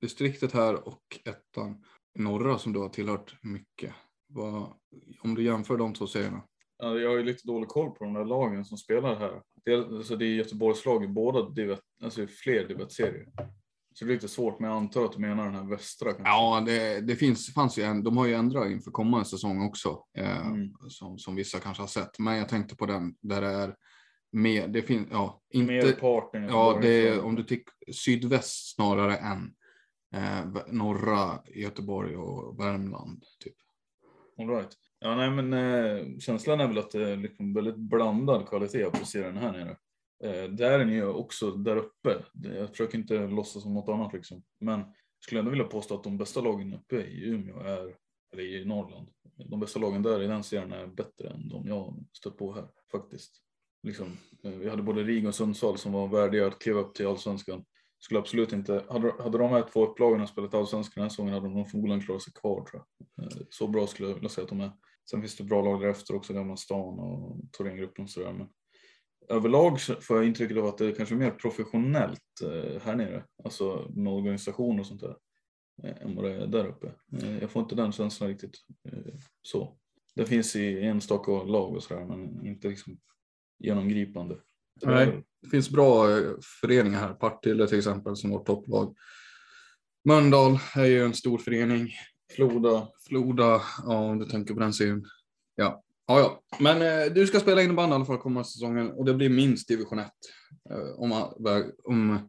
distriktet 0.00 0.52
här 0.52 0.88
och 0.88 1.02
ettan 1.24 1.84
norra 2.14 2.58
som 2.58 2.72
du 2.72 2.78
har 2.78 2.88
tillhört 2.88 3.36
mycket. 3.42 3.92
Vad, 4.28 4.72
om 5.22 5.34
du 5.34 5.42
jämför 5.44 5.76
de 5.76 5.94
två 5.94 6.06
serierna? 6.06 6.42
Ja, 6.78 6.98
Jag 6.98 7.10
har 7.10 7.16
ju 7.16 7.22
lite 7.22 7.46
dålig 7.46 7.68
koll 7.68 7.90
på 7.90 8.04
de 8.04 8.14
där 8.14 8.24
lagen 8.24 8.64
som 8.64 8.78
spelar 8.78 9.16
här. 9.16 9.42
Det 9.64 9.72
är, 9.72 9.96
alltså 9.96 10.16
det 10.16 10.24
är 10.24 10.28
Göteborgslag 10.28 11.04
i 11.04 11.08
båda 11.08 11.50
divet, 11.50 11.80
alltså 12.02 12.26
fler 12.26 12.68
divet-serier. 12.68 13.26
Så 13.94 14.04
det 14.04 14.10
är 14.10 14.14
lite 14.14 14.28
svårt, 14.28 14.58
men 14.60 14.70
jag 14.70 14.76
antar 14.76 15.04
att 15.04 15.12
du 15.12 15.18
menar 15.18 15.44
den 15.44 15.54
här 15.54 15.64
västra. 15.70 16.12
kanske. 16.12 16.32
Ja, 16.32 16.62
det, 16.66 17.00
det 17.00 17.16
finns, 17.16 17.54
fanns 17.54 17.78
ju 17.78 17.82
en, 17.82 18.02
de 18.04 18.16
har 18.16 18.26
ju 18.26 18.34
ändrat 18.34 18.70
inför 18.70 18.90
kommande 18.90 19.26
säsong 19.26 19.62
också, 19.66 20.04
eh, 20.18 20.46
Mm. 20.46 20.72
som, 20.88 21.18
som 21.18 21.34
vissa 21.34 21.58
kanske 21.58 21.82
har 21.82 21.88
sett. 21.88 22.18
Men 22.18 22.36
jag 22.36 22.48
tänkte 22.48 22.76
på 22.76 22.86
den 22.86 23.14
där 23.20 23.40
det 23.40 23.48
är 23.48 23.74
med, 24.32 24.70
det 24.72 24.82
finns, 24.82 25.08
ja, 25.10 25.42
inte, 25.50 25.72
Merparten. 25.72 26.42
ja, 26.44 26.78
det 26.82 27.20
om 27.20 27.34
du 27.34 27.42
tycker 27.44 27.72
sydväst 27.92 28.74
snarare 28.74 29.16
än 29.16 29.54
eh, 30.14 30.64
norra 30.66 31.38
Göteborg 31.54 32.16
och 32.16 32.60
Värmland. 32.60 33.24
Typ. 33.44 33.54
All 34.38 34.48
right. 34.48 34.78
Ja, 34.98 35.16
nej, 35.16 35.30
men 35.30 35.52
eh, 35.52 36.18
känslan 36.18 36.60
är 36.60 36.68
väl 36.68 36.78
att 36.78 36.90
det 36.90 37.10
är 37.10 37.16
liksom 37.16 37.54
väldigt 37.54 37.76
blandad 37.76 38.48
kvalitet 38.48 38.90
på 38.90 39.06
serien 39.06 39.36
här 39.36 39.52
nere. 39.52 39.76
Eh, 40.24 40.50
där 40.50 40.80
är 40.80 40.84
ni 40.84 40.92
ju 40.92 41.06
också 41.06 41.50
där 41.50 41.76
uppe. 41.76 42.24
Jag 42.32 42.70
försöker 42.70 42.98
inte 42.98 43.26
låtsas 43.26 43.62
som 43.62 43.74
något 43.74 43.88
annat 43.88 44.12
liksom. 44.12 44.42
Men 44.60 44.80
jag 44.80 44.88
skulle 45.20 45.38
ändå 45.38 45.50
vilja 45.50 45.64
påstå 45.64 45.94
att 45.94 46.04
de 46.04 46.18
bästa 46.18 46.40
lagen 46.40 46.74
uppe 46.74 46.96
i 46.96 47.24
Umeå 47.24 47.58
är, 47.58 47.96
eller 48.32 48.42
i 48.42 48.64
Norrland, 48.64 49.08
de 49.50 49.60
bästa 49.60 49.80
lagen 49.80 50.02
där 50.02 50.22
i 50.22 50.26
den 50.26 50.42
serien 50.42 50.72
är 50.72 50.86
bättre 50.86 51.28
än 51.28 51.48
de 51.48 51.68
jag 51.68 52.04
stött 52.12 52.36
på 52.36 52.52
här 52.52 52.68
faktiskt. 52.92 53.40
Liksom, 53.82 54.16
eh, 54.44 54.50
vi 54.50 54.68
hade 54.68 54.82
både 54.82 55.02
Riga 55.02 55.28
och 55.28 55.34
Sundsvall 55.34 55.78
som 55.78 55.92
var 55.92 56.08
värdiga 56.08 56.46
att 56.46 56.58
kliva 56.58 56.80
upp 56.80 56.94
till 56.94 57.06
allsvenskan. 57.06 57.64
Skulle 58.04 58.20
absolut 58.20 58.52
inte, 58.52 58.84
hade, 58.88 59.12
hade 59.22 59.38
de 59.38 59.50
här 59.50 59.62
två 59.72 59.86
upplagorna 59.86 60.26
spelat 60.26 60.54
allsvenskan 60.54 60.92
den 60.94 61.02
här 61.02 61.08
säsongen 61.08 61.34
hade 61.34 61.48
de 61.48 61.66
förmodligen 61.66 62.00
klarat 62.00 62.22
sig 62.22 62.32
kvar 62.32 62.64
tror 62.64 62.84
jag. 63.16 63.24
Eh, 63.24 63.38
så 63.50 63.68
bra 63.68 63.86
skulle 63.86 64.08
jag 64.08 64.14
vilja 64.14 64.28
säga 64.28 64.42
att 64.42 64.48
de 64.48 64.60
är. 64.60 64.72
Sen 65.10 65.20
finns 65.20 65.36
det 65.36 65.44
bra 65.44 65.62
lag 65.62 65.80
därefter 65.80 66.14
också, 66.14 66.32
Gamla 66.32 66.56
stan 66.56 66.98
och 66.98 67.40
Thorengruppen 67.52 68.04
och 68.04 68.10
sådär. 68.10 68.32
Men 68.32 68.48
överlag 69.28 69.80
så 69.80 69.94
får 69.94 70.16
jag 70.16 70.26
intrycket 70.26 70.56
av 70.56 70.66
att 70.66 70.78
det 70.78 70.86
är 70.86 70.94
kanske 70.94 71.14
mer 71.14 71.30
professionellt 71.30 72.40
eh, 72.42 72.82
här 72.82 72.96
nere, 72.96 73.24
alltså 73.44 73.90
med 73.94 74.12
organisation 74.12 74.80
och 74.80 74.86
sånt 74.86 75.00
där, 75.00 75.16
eh, 75.82 76.02
än 76.02 76.16
vad 76.16 76.24
det 76.24 76.34
är 76.34 76.46
där 76.46 76.66
uppe. 76.66 76.92
Jag 77.40 77.50
får 77.50 77.62
inte 77.62 77.74
den 77.74 77.92
känslan 77.92 78.28
riktigt 78.28 78.56
så. 79.42 79.76
Det 80.14 80.26
finns 80.26 80.56
i 80.56 80.84
enstaka 80.84 81.32
lag 81.32 81.74
och 81.74 81.82
sådär, 81.82 82.04
men 82.04 82.46
inte 82.46 82.68
liksom 82.68 82.98
genomgripande. 83.58 84.38
Nej, 84.82 85.24
det 85.42 85.48
finns 85.48 85.70
bra 85.70 86.10
eh, 86.18 86.30
föreningar 86.60 86.98
här. 87.00 87.14
Partille 87.14 87.66
till 87.66 87.78
exempel 87.78 88.16
som 88.16 88.30
vårt 88.30 88.46
topplag. 88.46 88.96
Mölndal 90.04 90.58
är 90.76 90.84
ju 90.84 91.04
en 91.04 91.14
stor 91.14 91.38
förening. 91.38 91.90
Floda, 92.36 92.88
Floda, 93.08 93.62
ja 93.84 93.98
om 93.98 94.18
du 94.18 94.24
tänker 94.24 94.54
på 94.54 94.60
den 94.60 94.72
serien. 94.72 95.04
Ja, 95.54 95.82
ja, 96.06 96.18
ja. 96.20 96.42
Men 96.60 96.82
eh, 96.82 97.12
du 97.12 97.26
ska 97.26 97.40
spela 97.40 97.62
innebandy 97.62 97.92
i 97.92 97.94
alla 97.94 98.04
fall 98.04 98.18
kommande 98.18 98.48
säsongen 98.48 98.90
och 98.90 99.04
det 99.04 99.14
blir 99.14 99.28
minst 99.28 99.68
division 99.68 99.98
1. 99.98 100.06
Eh, 100.70 101.00
om, 101.00 101.12
om 101.84 102.28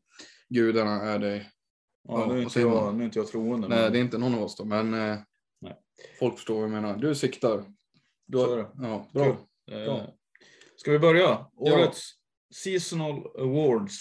gudarna 0.50 0.92
är 1.02 1.20
dig. 1.20 1.50
ja, 2.08 2.20
Ja, 2.20 2.26
nu, 2.34 2.38
är 2.40 2.44
inte 2.44 2.62
jag, 2.62 2.96
nu 2.96 3.02
är 3.02 3.06
inte 3.06 3.20
jag 3.20 3.28
troende. 3.28 3.68
Nej, 3.68 3.82
men 3.82 3.92
det 3.92 3.98
är 4.00 4.02
inte 4.02 4.18
någon 4.18 4.36
av 4.36 4.44
oss 4.44 4.56
då, 4.56 4.66
men 4.66 4.94
eh, 4.94 5.18
folk 6.20 6.36
förstår 6.36 6.56
vad 6.56 6.64
jag 6.64 6.72
menar. 6.72 6.98
Du 6.98 7.16
siktar. 7.16 7.64
Du 8.28 8.38
har, 8.38 8.48
är 8.48 8.58
det. 8.58 8.68
ja, 8.82 9.08
bra. 9.14 9.24
Kul. 9.24 9.36
Eh, 9.72 9.86
Bra. 9.86 10.14
Ska 10.78 10.92
vi 10.92 11.00
börja? 11.00 11.46
Årets 11.56 12.12
Seasonal 12.54 13.24
Awards. 13.40 13.98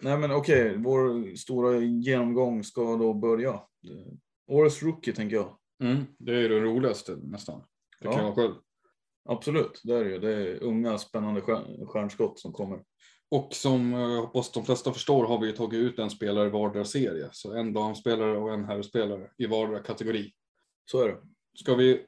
Nej 0.00 0.18
men 0.18 0.30
okej, 0.30 0.76
vår 0.78 1.34
stora 1.36 1.78
genomgång 1.80 2.64
ska 2.64 2.96
då 2.96 3.14
börja. 3.14 3.60
Årets 4.50 4.82
Rookie 4.82 5.14
tänker 5.14 5.36
jag. 5.36 5.56
Mm, 5.82 6.04
det 6.18 6.32
är 6.44 6.48
det 6.48 6.60
roligaste 6.60 7.16
nästan. 7.22 7.60
Det 8.00 8.08
Ja. 8.08 8.12
kan 8.12 8.24
jag 8.26 8.34
själv. 8.34 8.54
Absolut, 9.28 9.80
det 9.84 9.94
är 9.94 10.04
det 10.04 10.10
ju. 10.10 10.18
Det 10.18 10.32
är 10.34 10.62
unga 10.62 10.98
spännande 10.98 11.40
stjär- 11.40 11.86
stjärnskott 11.86 12.38
som 12.40 12.52
kommer. 12.52 12.82
Och 13.30 13.48
som 13.54 13.94
eh, 13.94 14.00
jag 14.00 14.20
hoppas 14.22 14.52
de 14.52 14.64
flesta 14.64 14.92
förstår 14.92 15.26
har 15.26 15.40
vi 15.40 15.46
ju 15.46 15.52
tagit 15.52 15.78
ut 15.80 15.98
en 15.98 16.10
spelare 16.10 16.46
i 16.46 16.50
vardera 16.50 16.84
serie. 16.84 17.28
Så 17.32 17.56
en 17.56 17.72
damspelare 17.72 18.38
och 18.38 18.52
en 18.54 18.64
herrspelare 18.64 19.30
i 19.38 19.46
vardera 19.46 19.82
kategori. 19.82 20.32
Så 20.90 21.02
är 21.02 21.08
det. 21.08 21.16
Ska 21.54 21.74
vi 21.74 22.06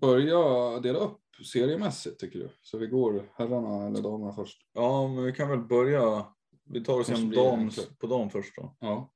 börja 0.00 0.80
dela 0.80 0.98
upp 0.98 1.20
seriemässigt 1.46 2.20
tycker 2.20 2.38
du? 2.38 2.50
Så 2.60 2.78
vi 2.78 2.86
går 2.86 3.32
herrarna 3.34 3.86
eller 3.86 4.02
damerna 4.02 4.32
först. 4.32 4.58
Ja, 4.72 5.08
men 5.08 5.24
vi 5.24 5.32
kan 5.32 5.48
väl 5.48 5.58
börja. 5.58 6.26
Vi 6.64 6.84
tar 6.84 7.00
oss 7.00 7.10
igenom 7.10 7.30
dam, 7.30 7.70
på 7.98 8.06
dam 8.06 8.30
först 8.30 8.56
då. 8.56 8.76
Ja. 8.80 9.12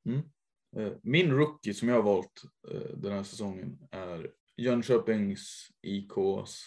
Eh, 0.76 0.92
Min 1.02 1.30
rookie 1.30 1.74
som 1.74 1.88
jag 1.88 1.96
har 1.96 2.02
valt 2.02 2.42
eh, 2.70 2.96
den 2.96 3.12
här 3.12 3.22
säsongen 3.22 3.78
är 3.90 4.30
Jönköpings 4.56 5.68
IKs 5.82 6.62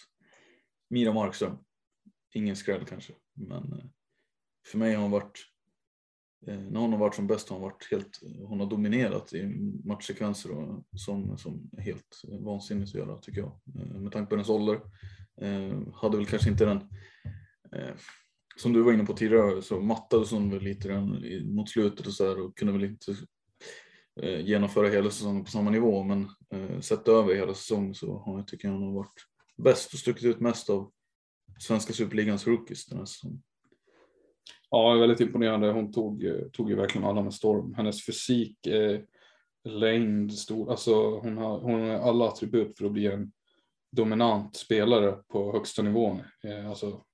Mira 0.90 1.12
Markström. 1.12 1.58
Ingen 2.34 2.56
skräll 2.56 2.84
kanske, 2.84 3.12
men 3.34 3.72
eh, 3.72 3.84
för 4.66 4.78
mig 4.78 4.94
har 4.94 5.02
hon 5.02 5.10
varit, 5.10 5.38
Eh, 6.46 6.58
när 6.58 6.80
hon 6.80 6.92
har 6.92 6.98
varit 6.98 7.14
som 7.14 7.26
bäst 7.26 7.48
har 7.48 7.56
hon 7.56 7.62
varit 7.62 7.88
helt, 7.90 8.20
hon 8.42 8.60
har 8.60 8.66
dominerat 8.66 9.34
i 9.34 9.46
matchsekvenser 9.84 10.50
och 10.50 10.84
som, 10.98 11.38
som 11.38 11.70
är 11.76 11.82
helt 11.82 12.22
vansinnigt 12.40 12.88
att 12.88 12.94
göra 12.94 13.18
tycker 13.18 13.40
jag. 13.40 13.60
Eh, 13.80 14.00
med 14.00 14.12
tanke 14.12 14.28
på 14.28 14.34
hennes 14.34 14.48
ålder. 14.48 14.80
Eh, 15.40 15.94
hade 15.94 16.16
väl 16.16 16.26
kanske 16.26 16.50
inte 16.50 16.64
den 16.64 16.88
som 18.56 18.72
du 18.72 18.82
var 18.82 18.92
inne 18.92 19.04
på 19.04 19.12
tidigare 19.12 19.62
så 19.62 19.80
mattades 19.80 20.30
hon 20.30 20.50
väl 20.50 20.62
lite 20.62 20.88
grann 20.88 21.24
mot 21.44 21.70
slutet 21.70 22.06
och 22.06 22.12
så 22.12 22.28
här 22.28 22.40
och 22.40 22.56
kunde 22.56 22.72
väl 22.72 22.84
inte 22.84 23.16
genomföra 24.42 24.88
hela 24.88 25.10
säsongen 25.10 25.44
på 25.44 25.50
samma 25.50 25.70
nivå 25.70 26.02
men 26.02 26.28
sett 26.82 27.08
över 27.08 27.34
hela 27.34 27.54
säsongen 27.54 27.94
så 27.94 28.18
har 28.18 28.38
jag 28.38 28.46
tycker 28.46 28.68
jag 28.68 28.74
hon 28.74 28.82
har 28.82 28.92
varit 28.92 29.26
bäst 29.56 29.92
och 29.92 29.98
stuckit 29.98 30.24
ut 30.24 30.40
mest 30.40 30.70
av 30.70 30.92
svenska 31.58 31.92
superligans 31.92 32.46
rookies 32.46 32.86
den 32.86 32.98
här 32.98 33.04
säsongen. 33.04 33.42
Ja, 34.70 34.94
väldigt 34.94 35.20
imponerande. 35.20 35.72
Hon 35.72 35.92
tog, 35.92 36.24
tog 36.52 36.70
ju 36.70 36.76
verkligen 36.76 37.06
alla 37.06 37.22
med 37.22 37.34
storm. 37.34 37.74
Hennes 37.74 38.06
fysik, 38.06 38.66
eh, 38.66 39.00
längd, 39.64 40.32
stor, 40.32 40.70
alltså 40.70 41.18
hon 41.18 41.36
har, 41.36 41.60
hon 41.60 41.80
har 41.80 41.98
alla 41.98 42.28
attribut 42.28 42.78
för 42.78 42.86
att 42.86 42.92
bli 42.92 43.06
en 43.06 43.32
dominant 43.92 44.56
spelare 44.56 45.12
på 45.12 45.52
högsta 45.52 45.82
nivån. 45.82 46.22
Eh, 46.44 46.68
alltså 46.68 47.04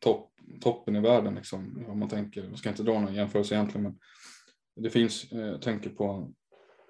topp, 0.00 0.30
toppen 0.60 0.96
i 0.96 1.00
världen 1.00 1.34
liksom, 1.34 1.84
om 1.88 1.98
man 1.98 2.08
tänker. 2.08 2.44
Jag 2.44 2.58
ska 2.58 2.68
inte 2.68 2.82
dra 2.82 3.00
någon 3.00 3.14
jämförelse 3.14 3.54
egentligen, 3.54 3.82
men 3.82 3.98
det 4.84 4.90
finns, 4.90 5.32
eh, 5.32 5.40
jag 5.40 5.62
tänker 5.62 5.90
på 5.90 6.32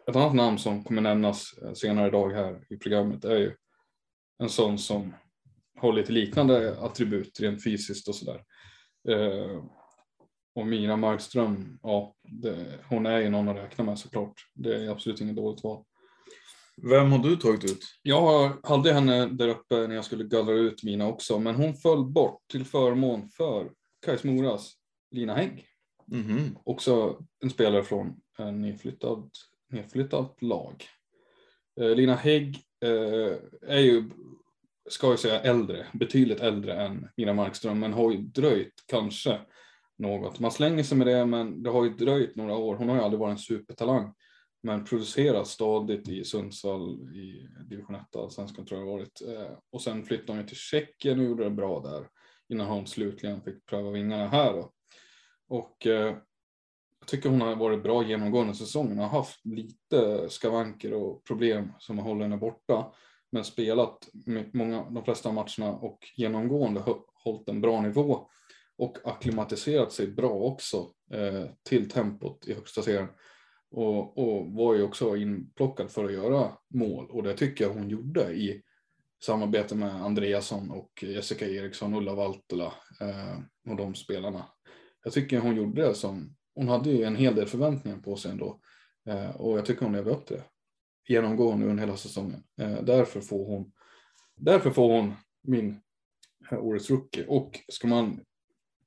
ett 0.07 0.17
annat 0.17 0.35
namn 0.35 0.59
som 0.59 0.85
kommer 0.85 1.03
nämnas 1.03 1.59
eh, 1.63 1.73
senare 1.73 2.09
idag 2.09 2.31
här 2.31 2.67
i 2.71 2.77
programmet 2.77 3.25
är 3.25 3.39
ju 3.39 3.55
en 4.39 4.49
sån 4.49 4.79
som 4.79 5.15
har 5.79 5.93
lite 5.93 6.13
liknande 6.13 6.79
attribut 6.81 7.41
rent 7.41 7.65
fysiskt 7.65 8.09
och 8.09 8.15
sådär. 8.15 8.45
Eh, 9.09 9.65
och 10.55 10.67
Mira 10.67 10.97
Markström, 10.97 11.79
ja, 11.83 12.15
det, 12.23 12.79
hon 12.89 13.07
är 13.07 13.19
ju 13.19 13.31
någon 13.31 13.49
att 13.49 13.57
räkna 13.57 13.85
med 13.85 13.99
såklart. 13.99 14.35
Det 14.55 14.85
är 14.85 14.91
absolut 14.91 15.21
inget 15.21 15.37
dåligt 15.37 15.65
val. 15.65 15.85
Vem 16.77 17.13
har 17.13 17.19
du 17.19 17.37
tagit 17.37 17.65
ut? 17.65 17.85
Jag 18.03 18.53
hade 18.63 18.93
henne 18.93 19.27
där 19.27 19.49
uppe 19.49 19.87
när 19.87 19.95
jag 19.95 20.05
skulle 20.05 20.25
gallra 20.25 20.53
ut 20.53 20.83
mina 20.83 21.09
också, 21.09 21.39
men 21.39 21.55
hon 21.55 21.75
föll 21.75 22.05
bort 22.05 22.41
till 22.51 22.65
förmån 22.65 23.29
för 23.29 23.71
Kais 24.07 24.25
Moras 24.25 24.73
Lina 25.11 25.35
Hägg. 25.35 25.67
Mhm. 26.07 26.59
Också 26.65 27.19
en 27.41 27.51
spelare 27.51 27.83
från 27.83 28.21
en 28.39 28.61
nedflyttad, 28.61 29.31
nedflyttat 29.69 30.43
lag. 30.43 30.85
Eh, 31.81 31.95
Lina 31.95 32.15
Hägg 32.15 32.59
eh, 32.85 33.37
är 33.63 33.81
ju, 33.81 34.11
ska 34.93 35.07
jag 35.07 35.19
säga 35.19 35.41
äldre, 35.41 35.87
betydligt 35.93 36.41
äldre 36.41 36.75
än 36.75 37.09
Mira 37.17 37.33
Markström, 37.33 37.81
men 37.81 37.93
har 37.93 38.13
ju 38.13 38.19
dröjt 38.19 38.85
kanske 38.87 39.41
något. 39.99 40.41
Man 40.41 40.51
slänger 40.51 40.83
sig 40.83 40.99
med 40.99 41.07
det, 41.07 41.27
men 41.27 41.63
det 41.63 41.71
har 41.71 41.85
ju 41.85 41.91
dröjt 41.91 42.37
några 42.37 42.57
år. 42.57 42.77
Hon 42.77 42.89
har 42.89 42.97
ju 42.97 43.03
aldrig 43.03 43.21
varit 43.21 43.33
en 43.33 43.39
supertalang, 43.39 44.15
men 44.63 44.85
producerat 44.85 45.47
stadigt 45.47 46.09
i 46.09 46.25
Sundsvall 46.25 47.17
i 47.17 47.49
division 47.69 47.95
1, 47.95 48.17
allsvenskan 48.17 48.67
tror 48.67 48.81
jag 48.81 48.89
det 48.89 48.93
varit. 48.93 49.23
Eh, 49.29 49.59
och 49.71 49.83
sen 49.83 50.05
flyttade 50.05 50.33
hon 50.33 50.41
ju 50.41 50.47
till 50.47 50.57
Tjeckien 50.57 51.19
och 51.19 51.25
gjorde 51.25 51.45
det 51.45 51.51
bra 51.51 51.81
där 51.81 52.09
innan 52.49 52.67
hon 52.67 52.87
slutligen 52.87 53.43
fick 53.43 53.67
pröva 53.67 53.91
vingarna 53.91 54.29
här. 54.29 54.53
Då. 54.53 54.73
Och 55.49 55.87
eh, 55.87 56.17
jag 56.99 57.09
tycker 57.09 57.29
hon 57.29 57.41
har 57.41 57.57
varit 57.57 57.83
bra 57.83 58.05
genomgående 58.05 58.55
säsongen. 58.55 58.99
Hon 58.99 59.09
har 59.09 59.19
haft 59.19 59.47
lite 59.47 60.29
skavanker 60.29 60.95
och 60.95 61.25
problem 61.25 61.73
som 61.79 61.99
har 61.99 62.05
hållit 62.05 62.23
henne 62.23 62.37
borta. 62.37 62.93
Men 63.33 63.45
spelat 63.45 64.09
många, 64.53 64.91
de 64.91 65.05
flesta 65.05 65.33
matcherna 65.33 65.73
och 65.73 65.99
genomgående 66.17 66.83
hållit 67.25 67.49
en 67.49 67.61
bra 67.61 67.81
nivå. 67.81 68.29
Och 68.79 68.99
akklimatiserat 69.05 69.93
sig 69.93 70.07
bra 70.07 70.31
också 70.31 70.91
eh, 71.13 71.45
till 71.63 71.91
tempot 71.91 72.49
i 72.49 72.55
högsta 72.55 72.83
serien. 72.83 73.09
Och, 73.71 74.19
och 74.19 74.47
var 74.53 74.75
ju 74.75 74.83
också 74.83 75.17
inplockad 75.17 75.91
för 75.91 76.05
att 76.05 76.13
göra 76.13 76.53
mål. 76.75 77.11
Och 77.11 77.23
det 77.23 77.37
tycker 77.37 77.65
jag 77.65 77.75
hon 77.75 77.89
gjorde 77.89 78.33
i 78.33 78.63
samarbete 79.25 79.75
med 79.75 79.95
Andreasson 79.95 80.71
och 80.71 81.03
Jessica 81.03 81.47
Eriksson, 81.47 81.95
Ulla 81.95 82.15
Valtola 82.15 82.73
eh, 83.01 83.39
och 83.71 83.77
de 83.77 83.95
spelarna. 83.95 84.45
Jag 85.05 85.13
tycker 85.13 85.39
hon 85.39 85.57
gjorde 85.57 85.83
det 85.83 85.95
som, 85.95 86.37
hon 86.55 86.69
hade 86.69 86.91
ju 86.91 87.05
en 87.05 87.17
hel 87.17 87.35
del 87.35 87.47
förväntningar 87.47 87.99
på 87.99 88.17
sig 88.17 88.31
ändå. 88.31 88.61
Eh, 89.09 89.37
och 89.37 89.59
jag 89.59 89.67
tycker 89.67 89.85
hon 89.85 89.93
levde 89.93 90.11
upp 90.11 90.27
till 90.27 90.37
det 90.37 90.45
genomgå 91.09 91.57
nu 91.57 91.69
under 91.69 91.85
hela 91.85 91.97
säsongen. 91.97 92.45
Eh, 92.61 92.83
därför 92.83 93.21
får 93.21 93.47
hon, 93.47 93.73
därför 94.37 94.71
får 94.71 94.93
hon 94.93 95.15
min 95.43 95.81
eh, 96.51 96.59
årets 96.65 96.91
rookie. 96.91 97.27
Och 97.27 97.61
ska 97.69 97.89
man, 97.89 98.21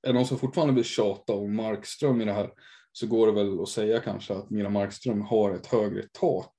är 0.01 0.07
det 0.07 0.13
någon 0.13 0.25
som 0.25 0.37
fortfarande 0.37 0.73
vill 0.73 0.83
tjata 0.83 1.33
om 1.33 1.55
Markström 1.55 2.21
i 2.21 2.25
det 2.25 2.33
här 2.33 2.51
så 2.91 3.07
går 3.07 3.27
det 3.27 3.33
väl 3.33 3.61
att 3.61 3.69
säga 3.69 3.99
kanske 3.99 4.33
att 4.33 4.49
Mira 4.49 4.69
Markström 4.69 5.21
har 5.21 5.51
ett 5.51 5.65
högre 5.65 6.03
tak 6.11 6.53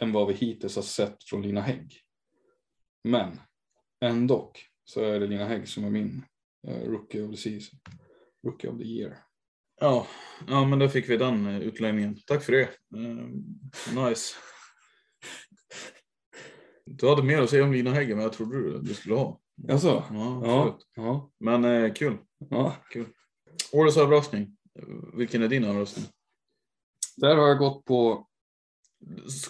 än 0.00 0.12
vad 0.12 0.28
vi 0.28 0.34
hittills 0.34 0.76
har 0.76 0.82
sett 0.82 1.24
från 1.24 1.42
Lina 1.42 1.60
Hägg. 1.60 2.00
Men 3.04 3.40
ändå 4.00 4.52
så 4.84 5.00
är 5.00 5.20
det 5.20 5.26
Lina 5.26 5.44
Hägg 5.44 5.68
som 5.68 5.84
är 5.84 5.90
min 5.90 6.24
eh, 6.68 6.82
rookie 6.82 7.22
of 7.22 7.30
the 7.30 7.36
season. 7.36 7.78
Rookie 8.46 8.70
of 8.70 8.78
the 8.78 8.84
year. 8.84 9.18
Ja, 9.80 10.06
ja, 10.48 10.64
men 10.64 10.78
där 10.78 10.88
fick 10.88 11.08
vi 11.08 11.16
den 11.16 11.46
eh, 11.46 11.60
utläggningen. 11.60 12.16
Tack 12.26 12.42
för 12.42 12.52
det. 12.52 12.62
Eh, 12.62 14.04
nice. 14.04 14.34
Du 16.92 17.08
hade 17.08 17.22
mer 17.22 17.42
att 17.42 17.50
säga 17.50 17.64
om 17.64 17.72
Lina 17.72 17.90
Hägg 17.90 18.10
än 18.10 18.16
vad 18.16 18.24
jag 18.24 18.32
trodde 18.32 18.56
du, 18.62 18.78
du 18.78 18.94
skulle 18.94 19.14
ha. 19.14 19.40
Alltså, 19.70 20.04
Ja, 20.10 20.78
ja, 20.96 21.30
Men 21.40 21.64
eh, 21.64 21.92
kul. 21.92 22.16
ja. 22.50 22.74
Årets 23.72 23.96
överraskning. 23.96 24.56
Vilken 25.14 25.42
är 25.42 25.48
din 25.48 25.64
överraskning? 25.64 26.06
Där 27.16 27.36
har 27.36 27.48
jag 27.48 27.58
gått 27.58 27.84
på, 27.84 28.26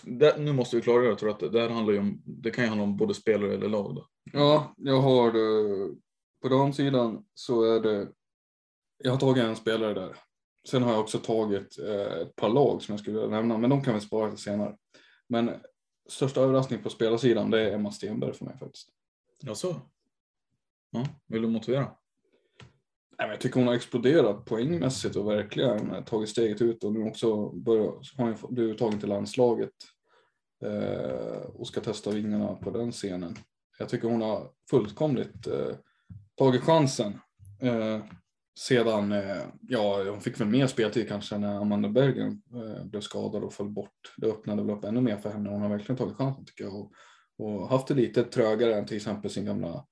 Det, 0.02 0.36
nu 0.38 0.52
måste 0.52 0.76
vi 0.76 0.82
klargöra, 0.82 1.08
jag 1.08 1.18
tror 1.18 1.30
att 1.30 1.40
det, 1.40 1.48
det 1.48 1.60
här 1.60 1.68
handlar 1.68 1.92
ju 1.92 1.98
om, 2.00 2.22
det 2.24 2.50
kan 2.50 2.64
ju 2.64 2.68
handla 2.68 2.84
om 2.84 2.96
både 2.96 3.14
spelare 3.14 3.54
eller 3.54 3.68
lag. 3.68 3.94
Då. 3.94 4.06
ja, 4.32 4.74
jag 4.76 5.00
har 5.00 5.26
eh, 5.28 5.88
på 6.42 6.48
damsidan 6.48 7.24
så 7.34 7.62
är 7.62 7.80
det, 7.80 8.08
jag 9.04 9.10
har 9.10 9.18
tagit 9.18 9.44
en 9.44 9.56
spelare 9.56 9.94
där. 9.94 10.16
Sen 10.68 10.82
har 10.82 10.92
jag 10.92 11.00
också 11.00 11.18
tagit 11.18 11.78
eh, 11.78 12.20
ett 12.22 12.36
par 12.36 12.48
lag 12.48 12.82
som 12.82 12.92
jag 12.92 13.00
skulle 13.00 13.20
vilja 13.20 13.36
nämna, 13.36 13.58
men 13.58 13.70
de 13.70 13.82
kan 13.82 13.94
vi 13.94 14.00
spara 14.00 14.28
till 14.30 14.38
senare. 14.38 14.76
Men 15.28 15.50
största 16.08 16.40
överraskning 16.40 16.82
på 16.82 16.90
spelarsidan 16.90 17.50
det 17.50 17.60
är 17.60 17.74
Emma 17.74 17.90
Stenberg 17.90 18.32
för 18.32 18.44
mig 18.44 18.58
faktiskt. 18.58 18.88
Jaså? 19.42 19.80
Ja, 20.90 21.06
vill 21.26 21.42
du 21.42 21.48
motivera? 21.48 21.82
Nej, 21.82 23.28
men 23.28 23.30
jag 23.30 23.40
tycker 23.40 23.60
hon 23.60 23.66
har 23.66 23.74
exploderat 23.74 24.44
poängmässigt 24.44 25.16
och 25.16 25.30
verkligen 25.30 26.04
tagit 26.04 26.28
steget 26.28 26.62
ut 26.62 26.84
och 26.84 26.92
nu 26.92 27.02
också 27.02 27.50
börjar, 27.50 27.84
har 28.16 28.36
hon 28.40 28.54
blivit 28.54 28.78
tagen 28.78 29.00
till 29.00 29.08
landslaget 29.08 29.74
eh, 30.64 31.42
och 31.54 31.66
ska 31.66 31.80
testa 31.80 32.10
vingarna 32.10 32.54
på 32.54 32.70
den 32.70 32.92
scenen. 32.92 33.36
Jag 33.78 33.88
tycker 33.88 34.08
hon 34.08 34.22
har 34.22 34.50
fullkomligt 34.70 35.46
eh, 35.46 35.76
tagit 36.36 36.62
chansen. 36.62 37.20
Eh, 37.60 38.00
sedan, 38.58 39.12
eh, 39.12 39.42
ja, 39.60 40.04
hon 40.10 40.20
fick 40.20 40.40
väl 40.40 40.48
mer 40.48 40.66
speltid 40.66 41.08
kanske 41.08 41.38
när 41.38 41.60
Amanda 41.60 41.88
Bergen 41.88 42.42
eh, 42.54 42.84
blev 42.84 43.00
skadad 43.00 43.44
och 43.44 43.52
föll 43.52 43.68
bort. 43.68 44.14
Det 44.16 44.26
öppnade 44.26 44.62
väl 44.62 44.76
upp 44.76 44.84
ännu 44.84 45.00
mer 45.00 45.16
för 45.16 45.30
henne. 45.30 45.50
Hon 45.50 45.62
har 45.62 45.68
verkligen 45.68 45.96
tagit 45.96 46.16
chansen 46.16 46.44
tycker 46.44 46.64
jag 46.64 46.74
och, 46.74 46.92
och 47.38 47.68
haft 47.68 47.86
det 47.86 47.94
lite 47.94 48.24
trögare 48.24 48.74
än 48.74 48.86
till 48.86 48.96
exempel 48.96 49.30
sin 49.30 49.44
gamla 49.44 49.86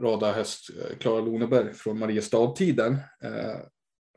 radarhäst 0.00 0.70
eh, 0.70 0.96
Klara 0.96 1.20
Loneberg 1.20 1.74
från 1.74 1.98
Mariestad-tiden. 1.98 2.92
Eh, 3.22 3.60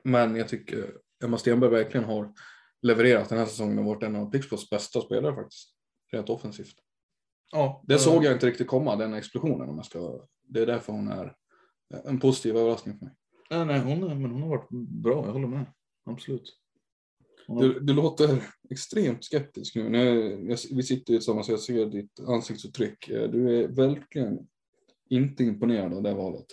men 0.03 0.35
jag 0.35 0.47
tycker 0.47 0.93
Emma 1.23 1.37
Stenberg 1.37 1.71
verkligen 1.71 2.05
har 2.05 2.33
levererat 2.81 3.29
den 3.29 3.37
här 3.37 3.45
säsongen 3.45 3.79
och 3.79 3.85
varit 3.85 4.03
en 4.03 4.15
av 4.15 4.31
Pixbos 4.31 4.69
bästa 4.69 5.01
spelare 5.01 5.35
faktiskt. 5.35 5.69
Rent 6.11 6.29
offensivt. 6.29 6.75
Ja, 7.51 7.83
Det 7.87 7.99
såg 7.99 8.25
jag 8.25 8.33
inte 8.33 8.47
riktigt 8.47 8.67
komma, 8.67 8.95
den 8.95 9.13
explosionen. 9.13 9.69
Om 9.69 9.75
jag 9.75 9.85
ska, 9.85 10.25
det 10.43 10.61
är 10.61 10.65
därför 10.65 10.93
hon 10.93 11.07
är 11.07 11.33
en 12.05 12.19
positiv 12.19 12.57
överraskning 12.57 12.97
för 12.97 13.05
mig. 13.05 13.15
Nej, 13.49 13.65
nej 13.65 13.79
hon, 13.79 13.99
men 14.21 14.31
hon 14.31 14.41
har 14.41 14.49
varit 14.49 14.69
bra, 14.89 15.25
jag 15.25 15.33
håller 15.33 15.47
med. 15.47 15.65
Absolut. 16.05 16.55
Har, 17.47 17.61
Du, 17.61 17.79
du 17.79 17.93
låter 17.93 18.43
extremt 18.69 19.23
skeptisk 19.23 19.75
nu. 19.75 19.89
nu 19.89 19.99
jag, 20.49 20.57
vi 20.71 20.83
sitter 20.83 21.13
ju 21.13 21.17
tillsammans 21.19 21.47
och 21.49 21.53
jag 21.53 21.59
ser 21.59 21.85
ditt 21.85 22.19
ansiktsuttryck. 22.19 23.09
Eh, 23.09 23.29
Du 23.29 23.59
är 23.63 23.67
verkligen 23.67 24.47
inte 25.09 25.43
imponerad 25.43 25.93
av 25.93 26.03
det 26.03 26.13
valet. 26.13 26.45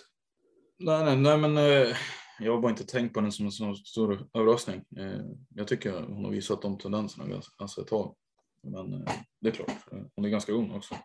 nej, 0.77 1.05
nej, 1.05 1.17
nej, 1.17 1.37
men 1.37 1.57
eh, 1.57 1.95
jag 2.39 2.53
har 2.53 2.61
bara 2.61 2.69
inte 2.71 2.85
tänkt 2.85 3.13
på 3.13 3.21
den 3.21 3.31
som 3.31 3.45
en 3.45 3.51
så 3.51 3.75
stor 3.75 4.29
överraskning. 4.33 4.83
Eh, 4.97 5.21
jag 5.49 5.67
tycker 5.67 6.01
hon 6.01 6.25
har 6.25 6.31
visat 6.31 6.61
de 6.61 6.77
tendenserna 6.77 7.27
ganska, 7.27 7.53
alltså 7.57 7.81
ett 7.81 7.87
tag. 7.87 8.15
Men 8.63 8.93
eh, 8.93 9.11
det 9.41 9.47
är 9.49 9.53
klart, 9.53 9.71
hon 10.15 10.25
är 10.25 10.29
ganska 10.29 10.51
ung 10.51 10.71
också. 10.71 10.95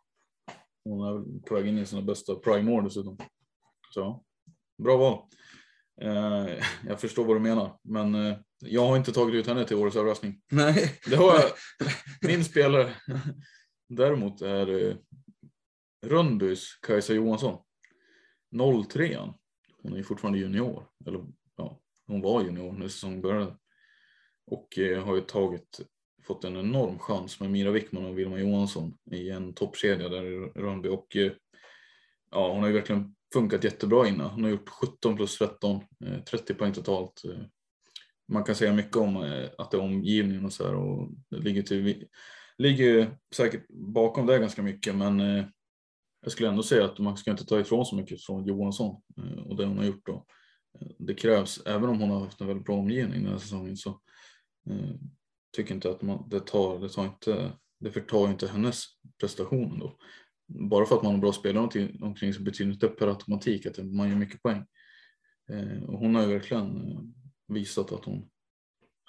Hon 0.85 1.07
är 1.07 1.41
på 1.49 1.55
väg 1.55 1.67
in 1.67 1.79
i 1.79 1.87
sina 1.87 2.03
bästa 2.03 2.35
prime-år 2.35 2.83
dessutom. 2.83 3.19
Så 3.95 4.25
bra 4.79 4.97
val. 4.97 5.19
Eh, 6.01 6.47
jag 6.87 7.01
förstår 7.01 7.25
vad 7.25 7.37
du 7.37 7.41
menar, 7.41 7.79
men 7.83 8.15
eh, 8.15 8.37
jag 8.59 8.87
har 8.87 8.97
inte 8.97 9.13
tagit 9.13 9.35
ut 9.35 9.47
henne 9.47 9.65
till 9.65 9.77
årets 9.77 9.97
överraskning. 9.97 10.41
Nej. 10.51 11.01
Det 11.07 11.17
har 11.17 11.35
jag. 11.35 11.51
Min 12.29 12.45
spelare 12.45 12.95
däremot 13.89 14.43
är 14.43 14.97
Rönnbys 16.07 16.79
Kajsa 16.83 17.13
Johansson. 17.13 17.59
03 18.89 19.19
Hon 19.83 19.97
är 19.97 20.03
fortfarande 20.03 20.39
junior. 20.39 20.87
Eller 21.07 21.25
ja, 21.57 21.81
hon 22.07 22.21
var 22.21 22.43
junior 22.43 22.73
när 22.73 22.89
säsongen 22.89 23.21
började. 23.21 23.57
Och 24.47 24.79
eh, 24.79 25.05
har 25.05 25.15
ju 25.15 25.21
tagit, 25.21 25.81
fått 26.23 26.45
en 26.45 26.57
enorm 26.57 26.99
chans 26.99 27.41
med 27.41 27.51
Mira 27.51 27.71
Wickman 27.71 28.07
och 28.07 28.19
Vilma 28.19 28.39
Johansson 28.39 28.99
i 29.11 29.31
en 29.31 29.55
toppkedja 29.55 30.09
där 30.09 30.25
i 30.25 30.39
Rönnby. 30.39 30.89
Och 30.89 31.17
ja, 32.31 32.53
hon 32.53 32.61
har 32.61 32.69
ju 32.69 32.75
verkligen 32.75 33.15
funkat 33.33 33.65
jättebra 33.65 34.09
innan. 34.09 34.31
Hon 34.31 34.45
har 34.45 34.51
gjort 34.51 34.69
17 34.69 35.17
plus 35.17 35.39
13, 35.39 35.81
30 36.31 36.53
eh, 36.53 36.57
poäng 36.59 36.73
totalt. 36.73 37.25
Eh, 37.25 37.45
man 38.29 38.45
kan 38.45 38.55
säga 38.55 38.73
mycket 38.73 38.97
om 38.97 39.17
eh, 39.17 39.51
att 39.59 39.71
det 39.71 39.77
är 39.77 39.81
omgivningen 39.81 40.45
och 40.45 40.53
så 40.53 40.67
här 40.67 40.75
och 40.75 41.11
det 41.31 41.39
ligger, 41.39 41.63
till, 41.63 42.07
ligger 42.59 42.85
ju 42.85 43.07
säkert 43.35 43.67
bakom 43.69 44.27
det 44.27 44.39
ganska 44.39 44.63
mycket 44.63 44.95
men 44.95 45.19
jag 46.23 46.33
skulle 46.33 46.49
ändå 46.49 46.63
säga 46.63 46.85
att 46.85 46.99
man 46.99 47.17
ska 47.17 47.31
inte 47.31 47.47
ta 47.47 47.61
ifrån 47.61 47.87
så 47.87 47.97
mycket 47.97 48.25
från 48.25 48.45
Johansson 48.45 49.03
och 49.47 49.57
det 49.57 49.65
hon 49.65 49.79
har 49.79 49.85
gjort 49.85 50.07
då. 50.07 50.27
Det 50.99 51.15
krävs, 51.15 51.63
även 51.67 51.89
om 51.89 52.01
hon 52.01 52.11
har 52.11 52.21
haft 52.21 52.41
en 52.41 52.47
väldigt 52.47 52.67
bra 52.67 52.77
omgivning 52.77 53.23
den 53.23 53.33
här 53.33 53.39
säsongen 53.39 53.77
så 53.77 54.01
tycker 55.57 55.75
inte 55.75 55.91
att 55.91 56.03
man, 56.03 56.29
det 56.29 56.41
tar, 56.41 56.79
det 56.79 56.89
tar 56.89 57.05
inte, 57.05 57.53
det 57.81 57.91
förtar 57.91 58.31
inte 58.31 58.49
hennes 58.49 58.85
prestation 59.21 59.73
ändå. 59.73 59.99
Bara 60.47 60.87
för 60.87 60.97
att 60.97 61.03
man 61.03 61.13
har 61.15 61.21
bra 61.21 61.33
spelare 61.33 61.65
omkring, 62.01 62.35
sig 62.35 62.43
betyder 62.43 62.73
inte 62.73 62.89
per 62.89 63.09
automatik 63.09 63.67
att 63.67 63.79
man 63.79 64.09
gör 64.09 64.17
mycket 64.17 64.43
poäng. 64.43 64.67
Eh, 65.51 65.83
och 65.83 65.99
hon 65.99 66.15
har 66.15 66.23
ju 66.23 66.29
verkligen 66.29 66.77
eh, 66.77 67.01
visat 67.49 67.93
att 67.93 68.05
hon 68.05 68.29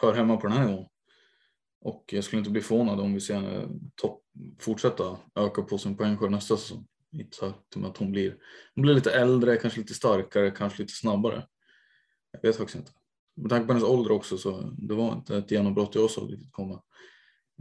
hör 0.02 0.14
hemma 0.14 0.38
på 0.38 0.48
den 0.48 0.58
här 0.58 0.68
nivån. 0.68 0.88
Och 1.82 2.06
jag 2.08 2.24
skulle 2.24 2.40
inte 2.40 2.52
bli 2.52 2.62
förvånad 2.62 3.00
om 3.00 3.14
vi 3.14 3.22
ser 3.22 3.36
henne 3.36 3.70
topp, 3.96 4.22
fortsätta 4.60 5.18
öka 5.36 5.62
på 5.62 5.78
sin 5.78 5.98
poängskörd 5.98 6.32
nästa 6.32 6.58
säsong. 6.58 6.88
I 7.12 7.24
takt 7.24 7.76
med 7.76 7.90
att 7.90 7.98
hon 7.98 8.12
blir, 8.12 8.38
hon 8.76 8.82
blir 8.82 8.94
lite 8.94 9.12
äldre, 9.12 9.58
kanske 9.58 9.80
lite 9.80 9.94
starkare, 9.94 10.52
kanske 10.52 10.82
lite 10.82 10.94
snabbare. 10.94 11.48
Jag 12.32 12.42
vet 12.42 12.58
faktiskt 12.58 12.80
inte. 12.80 12.92
Med 13.36 13.50
tanke 13.50 13.68
på 13.68 13.74
hennes 13.74 13.90
ålder 13.90 14.12
också 14.12 14.38
så 14.38 14.62
det 14.78 14.94
var 14.94 15.14
inte 15.14 15.38
ett 15.38 15.52
genombrott 15.52 15.96
jag 15.96 16.12
såg 16.12 16.32
riktigt 16.32 16.52
komma. 16.52 16.82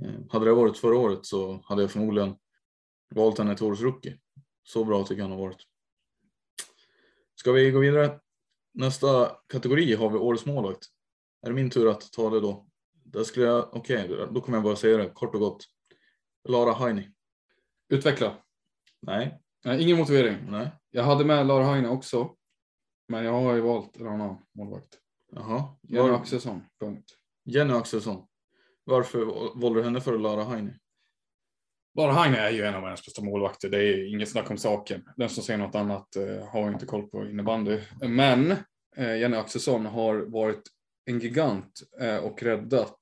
Eh, 0.03 0.21
hade 0.31 0.45
det 0.45 0.53
varit 0.53 0.79
förra 0.79 0.97
året 0.97 1.27
så 1.27 1.63
hade 1.65 1.83
jag 1.83 1.91
förmodligen 1.91 2.35
valt 3.15 3.39
henne 3.39 3.57
till 3.57 3.67
årets 3.67 3.83
rookie. 3.83 4.19
Så 4.63 4.85
bra 4.85 5.05
tycker 5.05 5.23
jag 5.23 5.29
han 5.29 5.39
har 5.39 5.45
varit. 5.47 5.63
Ska 7.35 7.53
vi 7.53 7.71
gå 7.71 7.79
vidare? 7.79 8.21
Nästa 8.75 9.37
kategori 9.49 9.95
har 9.95 10.11
vi 10.11 10.19
årets 10.19 10.47
målvakt. 10.47 10.85
Är 11.43 11.49
det 11.49 11.55
min 11.55 11.71
tur 11.71 11.89
att 11.91 12.13
ta 12.13 12.31
det 12.31 12.41
då? 12.41 12.67
Där 13.05 13.25
skulle 13.25 13.47
jag, 13.47 13.75
okej, 13.77 14.09
då 14.31 14.41
kommer 14.41 14.59
jag 14.59 14.65
bara 14.65 14.77
säga 14.77 14.97
det 14.97 15.09
kort 15.11 15.35
och 15.35 15.41
gott. 15.41 15.65
Lara 16.49 16.73
Heini. 16.73 17.11
Utveckla. 17.89 18.37
Nej, 19.03 19.39
Nej, 19.65 19.83
ingen 19.83 19.97
motivering. 19.97 20.37
nej, 20.51 20.71
Jag 20.91 21.03
hade 21.05 21.25
med 21.25 21.47
Lara 21.47 21.65
Heine 21.65 21.89
också. 21.89 22.37
Men 23.09 23.25
jag 23.25 23.33
har 23.33 23.55
ju 23.55 23.61
valt 23.61 23.97
en 23.97 24.07
annan 24.09 24.37
målvakt. 24.55 24.99
jaha. 25.33 25.77
Jenny 25.83 26.09
Var, 26.09 26.17
Axelsson. 26.17 26.61
Punkt. 26.81 27.11
Jenny 27.45 27.73
Axelsson. 27.73 28.27
Varför 28.85 29.25
valde 29.61 29.81
du 29.81 29.85
henne 29.85 30.01
för 30.01 30.19
Lara 30.19 30.45
Heini? 30.45 30.73
Bara 31.95 32.13
Heine 32.13 32.39
är 32.39 32.51
ju 32.51 32.63
en 32.63 32.75
av 32.75 32.83
världens 32.83 33.05
bästa 33.05 33.23
målvakter. 33.23 33.69
Det 33.69 33.79
är 33.79 34.15
inget 34.15 34.29
snack 34.29 34.51
om 34.51 34.59
saken. 34.59 35.03
Den 35.17 35.29
som 35.29 35.43
säger 35.43 35.59
något 35.59 35.75
annat 35.75 36.17
eh, 36.17 36.49
har 36.49 36.69
inte 36.69 36.87
koll 36.87 37.09
på 37.09 37.27
innebandy. 37.27 37.81
Men 38.01 38.51
eh, 38.97 39.17
Jenny 39.19 39.37
Axelsson 39.37 39.87
har 39.87 40.17
varit 40.17 40.63
en 41.05 41.19
gigant 41.19 41.83
eh, 42.01 42.17
och 42.17 42.43
räddat 42.43 42.99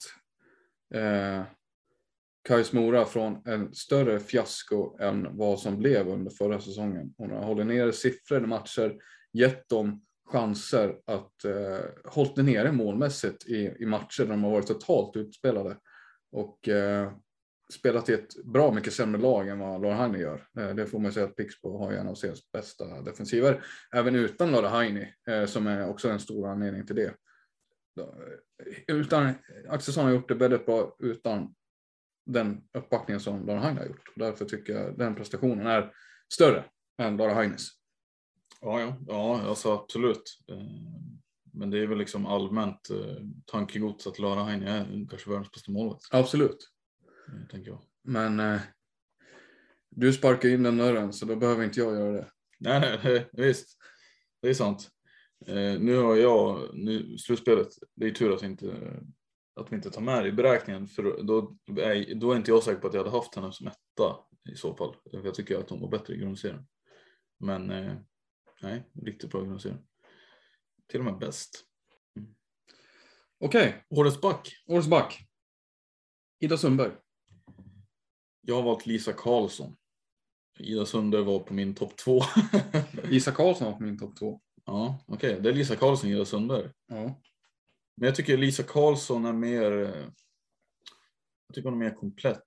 Kais 2.48 2.72
Mora 2.72 3.05
från 3.05 3.42
en 3.46 3.74
större 3.74 4.20
fiasko 4.20 4.98
än 4.98 5.37
vad 5.37 5.61
som 5.61 5.79
blev 5.79 6.09
under 6.09 6.31
förra 6.31 6.61
säsongen. 6.61 7.14
Hon 7.16 7.31
har 7.31 7.42
hållit 7.42 7.66
ner 7.66 7.90
siffror 7.90 8.44
i 8.44 8.46
matcher, 8.46 8.96
gett 9.33 9.68
dem 9.68 10.03
chanser 10.31 10.96
att 11.07 11.44
eh, 11.44 11.85
hållit 12.05 12.37
det 12.37 12.42
nere 12.42 12.72
målmässigt 12.72 13.46
i, 13.46 13.76
i 13.79 13.87
matcher 13.87 14.22
där 14.22 14.31
de 14.31 14.44
har 14.44 14.50
varit 14.50 14.66
totalt 14.66 15.16
utspelade. 15.16 15.76
Och 16.33 16.68
eh, 16.68 17.12
spelat 17.72 18.09
i 18.09 18.12
ett 18.12 18.44
bra 18.44 18.72
mycket 18.72 18.92
sämre 18.92 19.20
lag 19.20 19.48
än 19.48 19.59
vad 19.59 19.83
Lara 19.83 19.94
Heine 19.94 20.18
gör. 20.18 20.46
Eh, 20.59 20.74
Det 20.74 20.87
får 20.87 20.98
man 20.98 21.12
säga 21.12 21.26
att 21.26 21.37
Pixbo 21.37 21.78
har 21.78 21.92
en 21.92 22.09
av 22.09 22.14
seriens 22.14 22.52
bästa 22.52 23.02
defensiver. 23.02 23.64
Även 23.94 24.14
utan 24.14 24.50
Lara 24.50 24.68
Heine, 24.68 25.14
eh, 25.28 25.46
som 25.46 25.66
är 25.66 25.88
också 25.88 26.09
en 26.09 26.20
stor 26.20 26.48
anledning 26.48 26.87
till 26.87 26.96
det. 26.96 27.14
Eh, 28.00 28.96
Utan, 28.96 29.33
Axelsson 29.68 30.04
har 30.04 30.12
gjort 30.12 30.28
det 30.28 30.35
väldigt 30.35 30.66
bra 30.66 30.96
utan 30.98 31.54
den 32.26 32.62
uppbackningen 32.72 33.20
som 33.20 33.46
Lara 33.46 33.61
Heine 33.61 33.80
har 33.80 33.87
gjort. 33.87 34.12
Därför 34.16 34.44
tycker 34.44 34.72
jag 34.72 34.98
den 34.98 35.14
prestationen 35.14 35.66
är 35.66 35.92
större 36.33 36.64
än 36.98 37.16
Lara 37.16 37.35
Heines. 37.35 37.68
Ja, 38.61 38.80
ja, 38.80 38.96
ja 39.06 39.40
alltså 39.42 39.72
absolut. 39.72 40.38
Men 41.52 41.70
det 41.70 41.78
är 41.78 41.87
väl 41.87 41.98
liksom 41.98 42.26
allmänt 42.26 42.88
tankegods 43.46 44.06
att 44.06 44.18
Lara 44.18 44.44
Heini 44.44 44.66
är 44.66 45.06
kanske 45.11 45.30
världens 45.30 45.52
bästa 45.52 45.72
målvakt, 45.72 46.04
Absolut. 46.11 46.68
Eh, 47.33 47.47
tänker 47.51 47.71
jag. 47.71 47.83
Men 48.03 48.40
eh, 48.40 48.61
du 49.90 50.12
sparkar 50.12 50.49
in 50.49 50.62
den 50.62 50.77
dörren 50.77 51.12
så 51.12 51.27
då 51.27 51.37
behöver 51.37 51.64
inte 51.64 51.81
jag 51.81 51.95
göra 51.95 52.12
det. 52.12 52.31
Nej, 52.59 53.01
nej, 53.05 53.29
visst. 53.33 53.77
Det 54.43 54.49
är 54.49 54.55
sant. 54.55 54.90
Eh, 55.47 55.81
nu 55.81 55.97
har 55.97 56.16
jag, 56.16 56.71
nu, 56.75 57.19
slutspelet, 57.19 57.69
det 57.95 58.07
är 58.07 58.11
tur 58.11 58.35
att 58.35 58.43
vi 58.43 58.47
inte, 58.47 59.01
att 59.55 59.73
vi 59.73 59.77
inte 59.77 59.90
tar 59.90 60.01
med 60.01 60.23
det 60.23 60.29
i 60.29 60.33
beräkningen 60.33 60.88
för 60.88 61.23
då 61.23 61.57
är, 61.81 62.14
då 62.14 62.33
är 62.33 62.37
inte 62.37 62.51
jag 62.51 62.62
säker 62.62 62.81
på 62.81 62.87
att 62.87 62.95
jag 62.95 63.05
hade 63.05 63.16
haft 63.16 63.35
henne 63.35 63.53
som 63.53 63.66
etta 63.66 64.16
i 64.53 64.57
så 64.57 64.77
fall. 64.77 64.97
För 65.11 65.25
Jag 65.25 65.35
tycker 65.35 65.59
att 65.59 65.71
hon 65.71 65.81
var 65.81 65.88
bättre 65.88 66.14
i 66.14 66.19
grundserien. 66.19 66.66
Men 67.38 67.71
eh, 67.71 67.95
nej, 68.62 68.90
riktigt 69.03 69.31
bra 69.31 69.43
i 69.43 69.47
grundserien. 69.47 69.81
Till 70.88 71.01
och 71.01 71.05
med 71.05 71.19
bäst. 71.19 71.64
Okej, 73.38 73.87
Årets 73.90 74.21
back. 74.21 74.53
årets 74.66 74.88
back. 74.88 75.27
Ida 76.40 76.57
Sundberg. 76.57 76.93
Jag 78.51 78.57
har 78.57 78.63
valt 78.63 78.87
Lisa 78.87 79.13
Karlsson. 79.13 79.77
Ida 80.59 80.87
Sundberg 80.87 81.23
var 81.23 81.39
på 81.39 81.55
min 81.55 81.75
topp 81.75 81.97
två. 81.97 82.21
Isak 83.11 83.35
Karlsson 83.35 83.67
var 83.67 83.79
på 83.79 83.83
min 83.83 83.99
topp 83.99 84.17
två. 84.19 84.41
ja, 84.67 85.05
okej. 85.07 85.39
Det 85.41 85.49
är 85.49 85.53
Lisa 85.53 85.77
Karlsson 85.77 86.11
och 86.11 86.15
Ida 86.17 86.25
Sundberg. 86.25 86.69
Ja. 86.89 87.21
Men 87.97 88.07
jag 88.07 88.15
tycker 88.15 88.37
Lisa 88.37 88.63
Karlsson 88.63 89.25
är 89.25 89.33
mer... 89.33 89.73
eh, 89.83 89.89
Jag 91.49 91.55
tycker 91.55 91.71
hon 91.71 91.83
är 91.83 91.85
mer 91.89 91.95
komplett. 91.97 92.45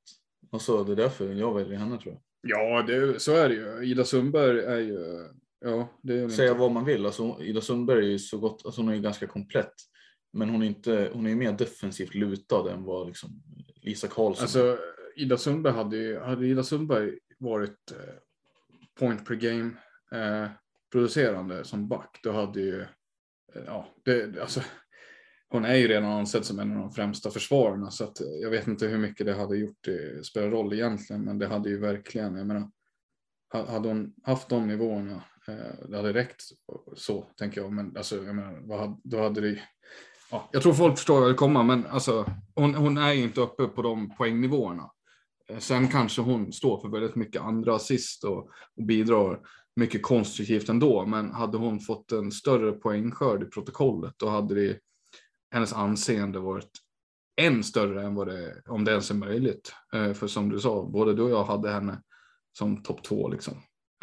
Alltså, 0.51 0.83
det 0.83 0.91
är 0.91 0.95
därför 0.95 1.33
jag 1.33 1.53
väljer 1.53 1.77
henne 1.77 1.97
tror 2.01 2.13
jag. 2.13 2.21
Ja, 2.41 2.81
det, 2.87 3.19
så 3.21 3.35
är 3.35 3.49
det 3.49 3.55
ju. 3.55 3.85
Ida 3.91 4.03
Sundberg 4.03 4.59
är 4.59 4.77
ju... 4.79 5.27
Ja, 5.59 5.87
det 6.01 6.13
är 6.19 6.29
Säga 6.29 6.47
inte- 6.49 6.59
vad 6.59 6.71
man 6.71 6.85
vill, 6.85 7.05
alltså 7.05 7.37
Ida 7.41 7.61
Sundberg 7.61 8.05
är 8.05 8.09
ju 8.09 8.19
så 8.19 8.37
gott, 8.37 8.61
alltså 8.65 8.81
hon 8.81 8.89
är 8.89 8.95
ju 8.95 9.01
ganska 9.01 9.27
komplett. 9.27 9.73
Men 10.33 10.49
hon 10.49 10.61
är 10.61 10.65
inte, 10.67 11.09
hon 11.13 11.25
är 11.25 11.29
ju 11.29 11.35
mer 11.35 11.51
defensivt 11.51 12.15
lutad 12.15 12.71
än 12.71 12.83
vad 12.83 13.07
liksom 13.07 13.29
Lisa 13.81 14.07
Karlsson 14.07 14.47
är. 14.61 14.92
Ida 15.15 15.37
Sundberg 15.37 15.73
hade 15.73 15.97
ju, 15.97 16.19
hade 16.19 16.47
Ida 16.47 16.63
Sundberg 16.63 17.19
varit 17.37 17.91
eh, 17.91 18.13
point 18.99 19.25
per 19.25 19.35
game 19.35 19.71
eh, 20.11 20.49
producerande 20.91 21.63
som 21.63 21.87
back, 21.87 22.19
då 22.23 22.31
hade 22.31 22.61
ju, 22.61 22.81
eh, 22.81 23.63
ja, 23.65 23.87
det, 24.05 24.41
alltså, 24.41 24.61
hon 25.49 25.65
är 25.65 25.75
ju 25.75 25.87
redan 25.87 26.11
ansedd 26.11 26.45
som 26.45 26.59
en 26.59 26.71
av 26.71 26.77
de 26.77 26.91
främsta 26.91 27.31
försvararna, 27.31 27.91
så 27.91 28.03
att 28.03 28.21
eh, 28.21 28.27
jag 28.27 28.49
vet 28.49 28.67
inte 28.67 28.87
hur 28.87 28.97
mycket 28.97 29.25
det 29.25 29.33
hade 29.33 29.57
gjort, 29.57 29.77
det 29.81 30.25
spelar 30.25 30.49
roll 30.49 30.73
egentligen, 30.73 31.21
men 31.21 31.39
det 31.39 31.47
hade 31.47 31.69
ju 31.69 31.79
verkligen, 31.79 32.35
jag 32.35 32.47
menar, 32.47 32.71
hade 33.53 33.87
hon 33.87 34.13
haft 34.23 34.49
de 34.49 34.67
nivåerna, 34.67 35.23
eh, 35.47 35.87
det 35.89 35.97
hade 35.97 36.13
räckt 36.13 36.43
så, 36.95 37.25
tänker 37.37 37.61
jag, 37.61 37.71
men 37.71 37.97
alltså, 37.97 38.15
jag 38.15 38.35
menar, 38.35 38.59
vad 38.63 38.79
hade, 38.79 38.97
då 39.03 39.21
hade 39.21 39.41
det 39.41 39.61
Ja, 40.33 40.49
jag 40.51 40.63
tror 40.63 40.73
folk 40.73 40.97
förstår 40.97 41.19
vad 41.19 41.29
det 41.29 41.33
kommer, 41.33 41.63
men 41.63 41.85
alltså, 41.85 42.25
hon, 42.55 42.75
hon 42.75 42.97
är 42.97 43.13
ju 43.13 43.23
inte 43.23 43.41
uppe 43.41 43.67
på 43.67 43.81
de 43.81 44.15
poängnivåerna. 44.15 44.91
Eh, 45.49 45.57
sen 45.57 45.87
kanske 45.87 46.21
hon 46.21 46.53
står 46.53 46.81
för 46.81 46.89
väldigt 46.89 47.15
mycket 47.15 47.41
andra 47.41 47.75
assist 47.75 48.23
och, 48.23 48.49
och 48.77 48.83
bidrar 48.83 49.39
mycket 49.75 50.03
konstruktivt 50.03 50.69
ändå. 50.69 51.05
Men 51.05 51.31
hade 51.31 51.57
hon 51.57 51.79
fått 51.79 52.11
en 52.11 52.31
större 52.31 52.71
poängskörd 52.71 53.43
i 53.43 53.45
protokollet 53.45 54.13
då 54.17 54.29
hade 54.29 54.55
det, 54.55 54.79
hennes 55.51 55.73
anseende 55.73 56.39
varit 56.39 56.71
än 57.41 57.63
större 57.63 58.03
än 58.03 58.15
vad 58.15 58.27
det 58.27 58.61
om 58.65 58.85
det 58.85 58.91
ens 58.91 59.11
är 59.11 59.15
möjligt. 59.15 59.73
Eh, 59.93 60.13
för 60.13 60.27
som 60.27 60.49
du 60.49 60.59
sa, 60.59 60.85
både 60.85 61.13
du 61.13 61.21
och 61.21 61.29
jag 61.29 61.43
hade 61.43 61.71
henne 61.71 62.01
som 62.57 62.83
topp 62.83 63.03
två 63.03 63.29
liksom. 63.29 63.53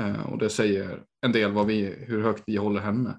Eh, 0.02 0.32
och 0.32 0.38
det 0.38 0.50
säger 0.50 1.04
en 1.20 1.32
del 1.32 1.52
vad 1.52 1.66
vi, 1.66 2.04
hur 2.06 2.22
högt 2.22 2.42
vi 2.46 2.56
håller 2.56 2.80
henne. 2.80 3.18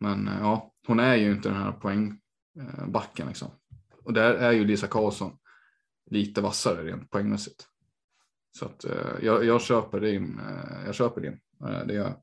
Men 0.00 0.30
ja, 0.40 0.72
hon 0.86 1.00
är 1.00 1.16
ju 1.16 1.30
inte 1.30 1.48
den 1.48 1.58
här 1.58 1.72
poängbacken 1.72 3.28
liksom. 3.28 3.48
Och 4.04 4.12
där 4.12 4.34
är 4.34 4.52
ju 4.52 4.64
Lisa 4.64 4.86
Karlsson 4.86 5.36
lite 6.10 6.40
vassare 6.40 6.84
rent 6.84 7.10
poängmässigt. 7.10 7.66
Så 8.58 8.64
att 8.64 8.84
eh, 8.84 8.92
jag, 9.22 9.44
jag 9.44 9.60
köper 9.60 10.00
din. 10.00 10.38
Eh, 10.38 10.86
jag 10.86 10.94
köper 10.94 11.20
din. 11.20 11.40
Eh, 11.68 11.86
det 11.86 11.94
gör 11.94 12.04
jag. 12.04 12.14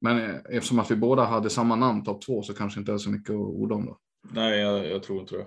Men 0.00 0.18
eftersom 0.46 0.78
att 0.78 0.90
vi 0.90 0.96
båda 0.96 1.24
hade 1.24 1.50
samma 1.50 1.76
namn, 1.76 2.04
topp 2.04 2.22
två, 2.22 2.42
så 2.42 2.54
kanske 2.54 2.80
inte 2.80 2.92
är 2.92 2.98
så 2.98 3.10
mycket 3.10 3.30
att 3.30 3.36
orda 3.36 3.74
om 3.74 3.86
då. 3.86 3.98
Nej, 4.32 4.60
jag, 4.60 4.86
jag 4.90 5.02
tror 5.02 5.20
inte 5.20 5.36
det. 5.36 5.46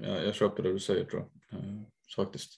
Jag, 0.00 0.26
jag 0.26 0.34
köper 0.34 0.62
det 0.62 0.72
du 0.72 0.78
säger 0.78 1.04
tror 1.04 1.28
jag. 1.50 1.84
Faktiskt. 2.16 2.50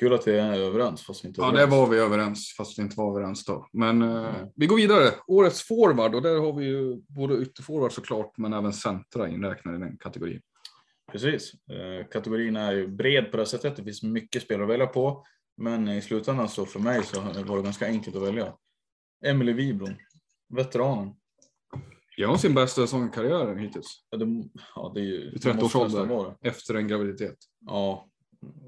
Kul 0.00 0.12
att 0.14 0.26
vi 0.28 0.38
är 0.38 0.52
överens 0.60 1.02
fast 1.02 1.24
vi 1.24 1.28
inte 1.28 1.40
är 1.40 1.42
Ja, 1.44 1.48
överens. 1.52 1.70
var 1.70 1.86
vi 1.88 1.98
överens, 1.98 2.54
fast 2.56 2.78
vi 2.78 2.82
inte 2.82 2.96
var 2.96 3.10
överens 3.18 3.44
då. 3.44 3.68
Men 3.72 4.02
eh, 4.02 4.34
Mm. 4.36 4.48
vi 4.56 4.66
går 4.66 4.76
vidare. 4.76 5.10
Årets 5.26 5.62
forward 5.62 6.14
och 6.14 6.22
där 6.22 6.40
har 6.40 6.52
vi 6.52 6.64
ju 6.64 6.96
både 7.08 7.34
ytterforward 7.36 7.92
såklart, 7.92 8.38
men 8.38 8.52
även 8.52 8.72
centra 8.72 9.28
inräknade 9.28 9.76
i 9.76 9.80
den 9.80 9.96
kategorin. 9.98 10.40
Precis. 11.12 11.52
Eh, 11.54 12.06
kategorin 12.06 12.56
är 12.56 12.86
bred 12.86 13.30
på 13.30 13.36
det 13.36 13.46
sättet. 13.46 13.76
Det 13.76 13.84
finns 13.84 14.02
mycket 14.02 14.42
spel 14.42 14.62
att 14.62 14.68
välja 14.68 14.86
på. 14.86 15.26
Men 15.56 15.88
i 15.88 16.02
slutändan 16.02 16.48
så 16.48 16.66
för 16.66 16.80
mig 16.80 17.02
så 17.02 17.20
var 17.20 17.56
det 17.56 17.62
ganska 17.62 17.86
enkelt 17.86 18.16
att 18.16 18.22
välja. 18.22 18.54
Emily 19.24 19.52
Wibron, 19.52 19.94
veteranen. 20.48 21.14
Gör 22.16 22.28
hon 22.28 22.38
sin 22.38 22.54
bästa 22.54 22.80
säsong 22.80 23.08
i 23.08 23.10
karriären 23.10 23.58
hittills? 23.58 24.04
Ja, 24.10 24.18
det, 24.18 24.44
ja, 24.74 24.92
det 24.94 25.00
är 25.00 25.04
ju... 25.04 25.14
I 25.14 25.24
det 25.24 25.32
måste 25.32 25.48
30-årsåldern. 25.48 25.90
nästan 25.90 26.08
vara 26.08 26.34
det. 26.40 26.48
Efter 26.48 26.74
en 26.74 26.88
graviditet. 26.88 27.36
Ja, 27.66 28.08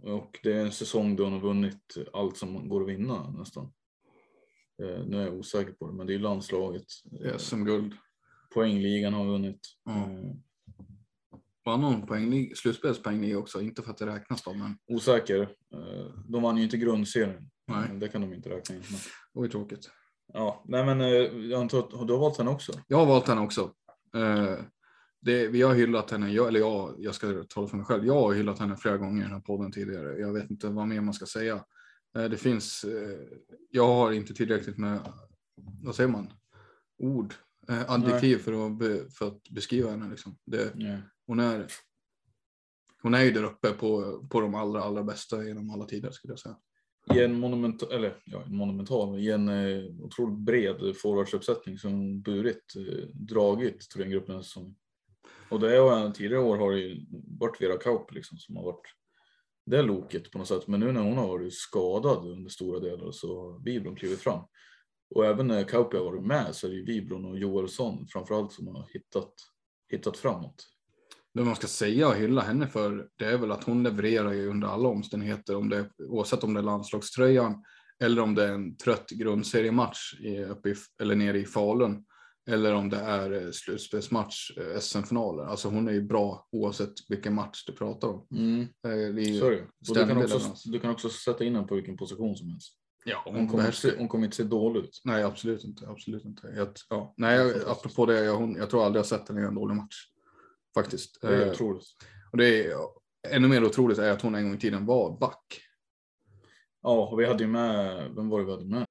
och 0.02 0.38
det 0.42 0.52
är 0.52 0.60
en 0.60 0.72
säsong 0.72 1.16
då 1.16 1.24
hon 1.24 1.32
har 1.32 1.40
vunnit 1.40 1.96
allt 2.12 2.36
som 2.36 2.68
går 2.68 2.82
att 2.82 2.88
vinna 2.88 3.30
nästan. 3.30 3.72
Eh, 4.82 5.06
nu 5.06 5.16
är 5.16 5.24
jag 5.24 5.34
osäker 5.34 5.72
på 5.72 5.86
det, 5.86 5.92
men 5.92 6.06
det 6.06 6.12
är 6.12 6.14
ju 6.14 6.22
landslaget. 6.22 6.86
SM-guld. 7.36 7.92
Poängligan 8.54 9.14
har 9.14 9.26
vunnit. 9.26 9.60
Ja. 9.84 10.08
Vann 11.64 11.82
hon 11.82 12.06
poänglig, 12.06 12.56
slutspelspoänglig 12.56 13.38
också? 13.38 13.60
Inte 13.60 13.82
för 13.82 13.90
att 13.90 13.98
det 13.98 14.06
räknas 14.06 14.42
då, 14.42 14.54
men 14.54 14.76
osäker. 14.86 15.40
Eh, 15.74 16.06
de 16.28 16.42
vann 16.42 16.56
ju 16.56 16.62
inte 16.62 16.76
grundserien. 16.76 17.50
Nej. 17.66 17.98
Det 17.98 18.08
kan 18.08 18.20
de 18.20 18.34
inte 18.34 18.48
räkna 18.48 18.74
in. 18.74 18.82
Men, 18.90 18.98
det 18.98 19.38
var 19.38 19.44
ju 19.44 19.50
tråkigt. 19.50 19.90
ja, 20.32 20.64
nej 20.66 20.84
men 20.84 21.00
eh, 21.00 21.08
jag 21.50 21.60
antar 21.60 21.78
att 21.78 21.90
du 22.08 22.12
har 22.12 22.20
valt 22.20 22.38
henne 22.38 22.50
också. 22.50 22.72
Jag 22.86 22.96
har 22.98 23.06
valt 23.06 23.28
henne 23.28 23.40
också. 23.40 23.72
Eh, 24.16 24.54
det, 25.20 25.48
vi 25.48 25.62
har 25.62 25.74
hyllat 25.74 26.10
henne, 26.10 26.32
jag, 26.32 26.48
eller 26.48 26.60
jag, 26.60 26.94
jag 26.98 27.14
ska 27.14 27.44
tala 27.48 27.68
för 27.68 27.76
mig 27.76 27.86
själv. 27.86 28.06
Jag 28.06 28.14
har 28.14 28.32
hyllat 28.32 28.58
henne 28.58 28.76
flera 28.76 28.96
gånger 28.96 29.20
i 29.20 29.24
den 29.24 29.32
här 29.32 29.40
podden 29.40 29.72
tidigare. 29.72 30.18
Jag 30.18 30.32
vet 30.32 30.50
inte 30.50 30.68
vad 30.68 30.88
mer 30.88 31.00
man 31.00 31.14
ska 31.14 31.26
säga. 31.26 31.64
Det 32.12 32.36
finns, 32.36 32.84
jag 33.70 33.86
har 33.86 34.12
inte 34.12 34.34
tillräckligt 34.34 34.78
med, 34.78 35.00
vad 35.82 35.94
säger 35.94 36.10
man, 36.10 36.32
ord, 36.98 37.34
adjektiv 37.86 38.38
för 38.38 38.66
att, 38.66 38.78
be, 38.78 39.10
för 39.10 39.28
att 39.28 39.42
beskriva 39.50 39.90
henne. 39.90 40.10
Liksom. 40.10 40.36
Det, 40.46 40.72
Ja 40.74 40.96
hon, 41.26 41.40
är, 41.40 41.66
hon 43.02 43.14
är 43.14 43.22
ju 43.22 43.30
där 43.30 43.44
uppe 43.44 43.70
på, 43.70 44.20
på 44.30 44.40
de 44.40 44.54
allra, 44.54 44.82
allra 44.82 45.02
bästa 45.02 45.44
genom 45.44 45.70
alla 45.70 45.84
tider 45.84 46.10
skulle 46.10 46.32
jag 46.32 46.38
säga. 46.38 46.56
I 47.14 47.20
en 47.20 47.40
monumental, 47.40 47.92
eller 47.92 48.22
ja, 48.24 48.42
en 48.42 48.56
monumental, 48.56 49.18
i 49.18 49.30
en 49.30 49.48
eh, 49.48 49.84
otroligt 50.00 50.38
bred 50.38 50.96
forwardsuppsättning 50.96 51.78
som 51.78 52.20
burit, 52.22 52.74
eh, 52.76 53.08
dragit 53.08 53.90
Thorengruppen 53.90 54.44
som. 54.44 54.76
Och 55.48 55.60
det 55.60 55.76
är, 55.76 56.10
tidigare 56.10 56.42
år 56.42 56.56
har 56.56 56.72
det 56.72 56.80
ju 56.80 57.06
varit 57.38 57.60
Vera 57.60 57.76
Kaup 57.76 58.12
liksom 58.12 58.38
som 58.38 58.56
har 58.56 58.64
varit 58.64 58.86
det 59.66 59.82
loket 59.82 60.30
på 60.30 60.38
något 60.38 60.48
sätt. 60.48 60.66
Men 60.66 60.80
nu 60.80 60.92
när 60.92 61.02
hon 61.02 61.18
har 61.18 61.28
varit 61.28 61.54
skadad 61.54 62.26
under 62.26 62.50
stora 62.50 62.80
delar 62.80 63.10
så 63.10 63.40
har 63.40 63.64
Vibron 63.64 63.96
klivit 63.96 64.20
fram. 64.20 64.44
Och 65.14 65.26
även 65.26 65.46
när 65.46 65.64
Kauppi 65.64 65.96
har 65.96 66.04
varit 66.04 66.26
med 66.26 66.54
så 66.54 66.66
är 66.66 66.70
det 66.70 66.76
ju 66.76 66.84
Vibron 66.84 67.24
och 67.24 67.38
Joelsson 67.38 68.06
framförallt 68.06 68.52
som 68.52 68.66
har 68.66 68.88
hittat, 68.92 69.32
hittat 69.88 70.16
framåt. 70.16 70.66
Det 71.34 71.44
man 71.44 71.56
ska 71.56 71.66
säga 71.66 72.08
och 72.08 72.14
hylla 72.14 72.40
henne 72.42 72.66
för 72.66 73.08
det 73.18 73.24
är 73.24 73.38
väl 73.38 73.52
att 73.52 73.64
hon 73.64 73.82
levererar 73.82 74.32
ju 74.32 74.46
under 74.48 74.68
alla 74.68 74.88
omständigheter, 74.88 75.56
om 75.56 75.68
det, 75.68 75.88
oavsett 76.08 76.44
om 76.44 76.54
det 76.54 76.60
är 76.60 76.64
landslagströjan 76.64 77.64
eller 78.02 78.22
om 78.22 78.34
det 78.34 78.44
är 78.44 78.52
en 78.52 78.76
trött 78.76 79.10
grundseriematch 79.10 80.14
i, 80.20 80.44
uppe 80.44 80.68
i, 80.70 80.74
eller 81.02 81.14
nere 81.14 81.38
i 81.38 81.44
Falun 81.44 82.04
eller 82.50 82.74
om 82.74 82.90
det 82.90 82.96
är 82.96 83.44
eh, 83.46 83.50
slutspelsmatch, 83.50 84.50
eh, 84.58 84.78
SM-finaler. 84.80 85.44
Alltså 85.44 85.68
hon 85.68 85.88
är 85.88 85.92
ju 85.92 86.02
bra 86.02 86.48
oavsett 86.52 86.92
vilken 87.08 87.34
match 87.34 87.64
du 87.66 87.72
pratar 87.72 88.08
om. 88.08 88.26
Mm, 88.30 88.60
Eh, 88.60 89.14
du, 89.14 89.40
kan 89.94 90.16
också, 90.18 90.36
leverans. 90.38 90.64
du 90.64 90.78
kan 90.80 90.90
också 90.90 91.08
sätta 91.08 91.44
in 91.44 91.54
henne 91.54 91.66
på 91.66 91.74
vilken 91.74 91.96
position 91.96 92.36
som 92.36 92.48
helst. 92.50 92.72
Ja, 93.04 93.22
Hon 93.24 93.34
hon 93.36 93.48
kommer, 93.48 93.66
inte, 93.66 93.76
se- 93.76 93.98
hon 93.98 94.08
kommer 94.08 94.24
inte 94.24 94.36
se 94.36 94.42
dålig 94.42 94.80
ut. 94.80 95.00
Nej, 95.04 95.22
absolut 95.22 95.64
inte. 95.64 95.88
Absolut 95.88 96.24
inte. 96.24 96.52
Jag, 96.56 96.68
ja. 96.88 97.14
Nej, 97.16 97.36
jag, 97.38 97.52
apropå 97.68 98.06
det, 98.06 98.24
jag, 98.24 98.36
hon, 98.36 98.56
jag 98.56 98.70
tror 98.70 98.84
aldrig 98.86 98.98
jag 98.98 99.06
sett 99.06 99.28
henne 99.28 99.40
göra 99.40 99.48
en 99.48 99.54
dålig 99.54 99.74
match. 99.76 99.94
Faktiskt. 100.74 101.18
Det 101.20 101.26
är 101.28 101.46
Eh, 101.46 101.52
otroligt. 101.52 101.84
och 102.32 102.38
det 102.38 102.66
är, 102.66 102.74
ännu 103.28 103.48
mer 103.48 103.64
otroligt 103.64 103.98
är 103.98 104.10
att 104.10 104.22
hon 104.22 104.34
en 104.34 104.44
gång 104.44 104.54
i 104.54 104.58
tiden 104.60 104.86
var 104.86 105.18
back. 105.18 105.60
Ja, 106.82 107.08
och 107.08 107.20
vi 107.20 107.26
hade 107.26 107.42
ju 107.44 107.48
med, 107.50 108.10
vem 108.16 108.28
var 108.28 108.38
det 108.38 108.44
vi 108.44 108.50
hade 108.52 108.64
med? 108.64 108.84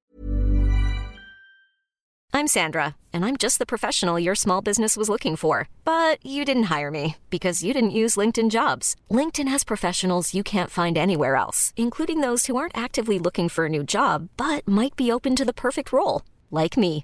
I'm 2.33 2.47
Sandra, 2.47 2.95
and 3.13 3.25
I'm 3.25 3.35
just 3.35 3.59
the 3.59 3.65
professional 3.65 4.17
your 4.23 4.35
small 4.35 4.61
business 4.63 4.95
was 4.97 5.09
looking 5.09 5.35
for. 5.35 5.67
But 5.83 6.25
you 6.25 6.45
didn't 6.45 6.71
hire 6.79 6.89
me 6.89 7.15
because 7.29 7.61
you 7.65 7.73
didn't 7.73 7.91
use 8.03 8.15
LinkedIn 8.19 8.49
jobs. 8.49 8.95
LinkedIn 9.09 9.49
has 9.49 9.65
professionals 9.65 10.33
you 10.33 10.41
can't 10.43 10.69
find 10.69 10.97
anywhere 10.97 11.35
else, 11.35 11.73
including 11.75 12.21
those 12.21 12.45
who 12.45 12.55
aren't 12.55 12.77
actively 12.77 13.19
looking 13.19 13.49
for 13.49 13.65
a 13.65 13.69
new 13.69 13.83
job 13.83 14.29
but 14.37 14.65
might 14.67 14.95
be 14.95 15.11
open 15.11 15.35
to 15.35 15.45
the 15.45 15.53
perfect 15.53 15.91
role, 15.91 16.21
like 16.49 16.77
me. 16.79 17.03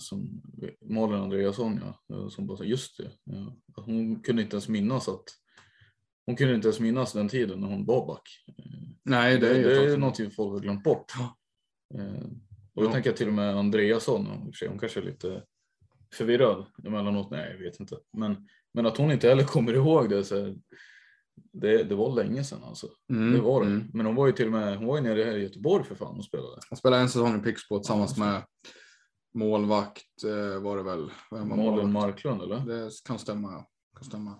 Som 0.00 0.42
Malin 0.80 1.20
Andreasson, 1.22 1.80
ja, 2.08 2.30
som 2.30 2.46
bara 2.46 2.56
sa 2.58 2.64
just 2.64 2.96
det. 2.96 3.10
Ja. 3.24 3.56
Hon 3.76 4.20
kunde 4.22 4.42
inte 4.42 4.54
ens 4.56 4.68
minnas 4.68 5.08
att 5.08 5.24
hon 6.26 6.36
kunde 6.36 6.54
inte 6.54 6.68
ens 6.68 6.80
minnas 6.80 7.12
den 7.12 7.28
tiden 7.28 7.60
när 7.60 7.68
hon 7.68 7.84
var 7.86 8.06
back. 8.06 8.28
Nej, 9.04 9.38
Det, 9.38 9.48
det, 9.48 9.62
det, 9.62 9.76
är 9.76 9.92
är 9.92 9.96
någonting 9.96 10.30
folk 10.30 10.52
har 10.52 10.60
glömt 10.60 10.84
bort. 10.84 11.12
Eh, 11.94 12.24
och 12.74 12.82
då 12.82 12.88
Ja. 12.88 12.92
tänker 12.92 13.10
jag 13.10 13.16
till 13.16 13.28
och 13.28 13.34
med 13.34 13.56
Andreasson, 13.56 14.26
hon 14.68 14.78
kanske 14.78 15.00
är 15.00 15.04
lite 15.04 15.42
förvirrad 16.14 16.66
emellanåt. 16.84 17.30
Nej, 17.30 17.50
jag 17.50 17.58
vet 17.58 17.80
inte. 17.80 17.98
Men, 18.16 18.48
men 18.74 18.86
att 18.86 18.96
hon 18.96 19.12
inte 19.12 19.28
heller 19.28 19.44
kommer 19.44 19.72
ihåg 19.74 20.10
det, 20.10 20.24
så 20.24 20.54
det, 21.52 21.82
det 21.84 21.94
var 21.94 22.14
länge 22.14 22.44
sedan 22.44 22.62
alltså. 22.64 22.88
Mm, 23.12 23.32
Det 23.32 23.40
var 23.40 23.60
det. 23.60 23.66
mm. 23.66 23.90
Men 23.94 24.06
hon 24.06 24.14
var 24.14 24.26
ju 24.26 24.32
till 24.32 24.46
och 24.46 24.52
med, 24.52 24.76
hon 24.78 24.86
var 24.86 24.96
ju 24.96 25.02
nere 25.02 25.22
här 25.24 25.36
i 25.36 25.42
Göteborg 25.42 25.84
för 25.84 25.94
fan 25.94 26.18
och 26.18 26.24
spelade. 26.24 26.60
Han 26.70 26.76
spelade 26.76 27.02
en 27.02 27.08
säsong 27.08 27.40
i 27.40 27.42
Pixbo 27.42 27.78
tillsammans 27.78 28.14
Ja, 28.16 28.24
med 28.24 28.42
målvakt 29.34 30.24
eh, 30.24 30.62
var 30.62 30.76
det 30.76 30.82
väl. 30.82 31.10
Vem 31.30 31.48
Malin? 31.48 31.92
Marklund 31.92 32.42
eller? 32.42 32.60
Det 32.60 32.90
kan 33.04 33.18
stämma. 33.18 33.64
Kan 33.96 34.04
stämma. 34.04 34.38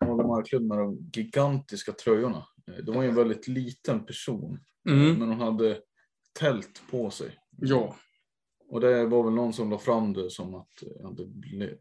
Malin 0.00 0.26
Marklund 0.26 0.66
med 0.66 0.78
de 0.78 1.10
gigantiska 1.12 1.92
tröjorna. 1.92 2.46
Eh, 2.66 2.84
Det 2.84 2.92
var 2.92 3.02
ju 3.02 3.08
en 3.08 3.14
väldigt 3.14 3.48
liten 3.48 4.06
person. 4.06 4.60
Mm. 4.88 5.18
Men 5.18 5.28
hon 5.28 5.40
hade 5.40 5.80
tält 6.38 6.82
på 6.90 7.10
sig. 7.10 7.38
Ja, 7.56 7.96
Och 8.68 8.80
det 8.80 9.06
var 9.06 9.24
väl 9.24 9.32
någon 9.34 9.52
som 9.52 9.70
la 9.70 9.78
fram 9.78 10.12
det 10.12 10.30
som 10.30 10.54
att 10.54 10.82
eh, 10.82 10.88
ja, 11.00 11.10
det, 11.10 11.26
blev, 11.26 11.78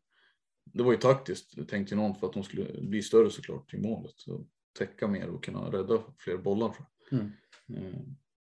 det 0.66 0.84
var 0.84 0.92
ju 0.92 0.98
taktiskt 0.98 1.70
tänkte 1.70 1.96
någon 1.96 2.16
för 2.16 2.28
att 2.28 2.36
hon 2.36 2.44
skulle 2.44 2.82
bli 2.82 3.02
större 3.02 3.30
såklart 3.30 3.74
i 3.74 3.78
målet. 3.78 4.16
Och 4.28 4.48
täcka 4.78 5.08
mer 5.08 5.30
och 5.30 5.44
kunna 5.44 5.72
rädda 5.72 6.04
fler 6.18 6.38
bollar. 6.38 6.76
Mm. 7.12 7.32
Eh, 7.76 8.00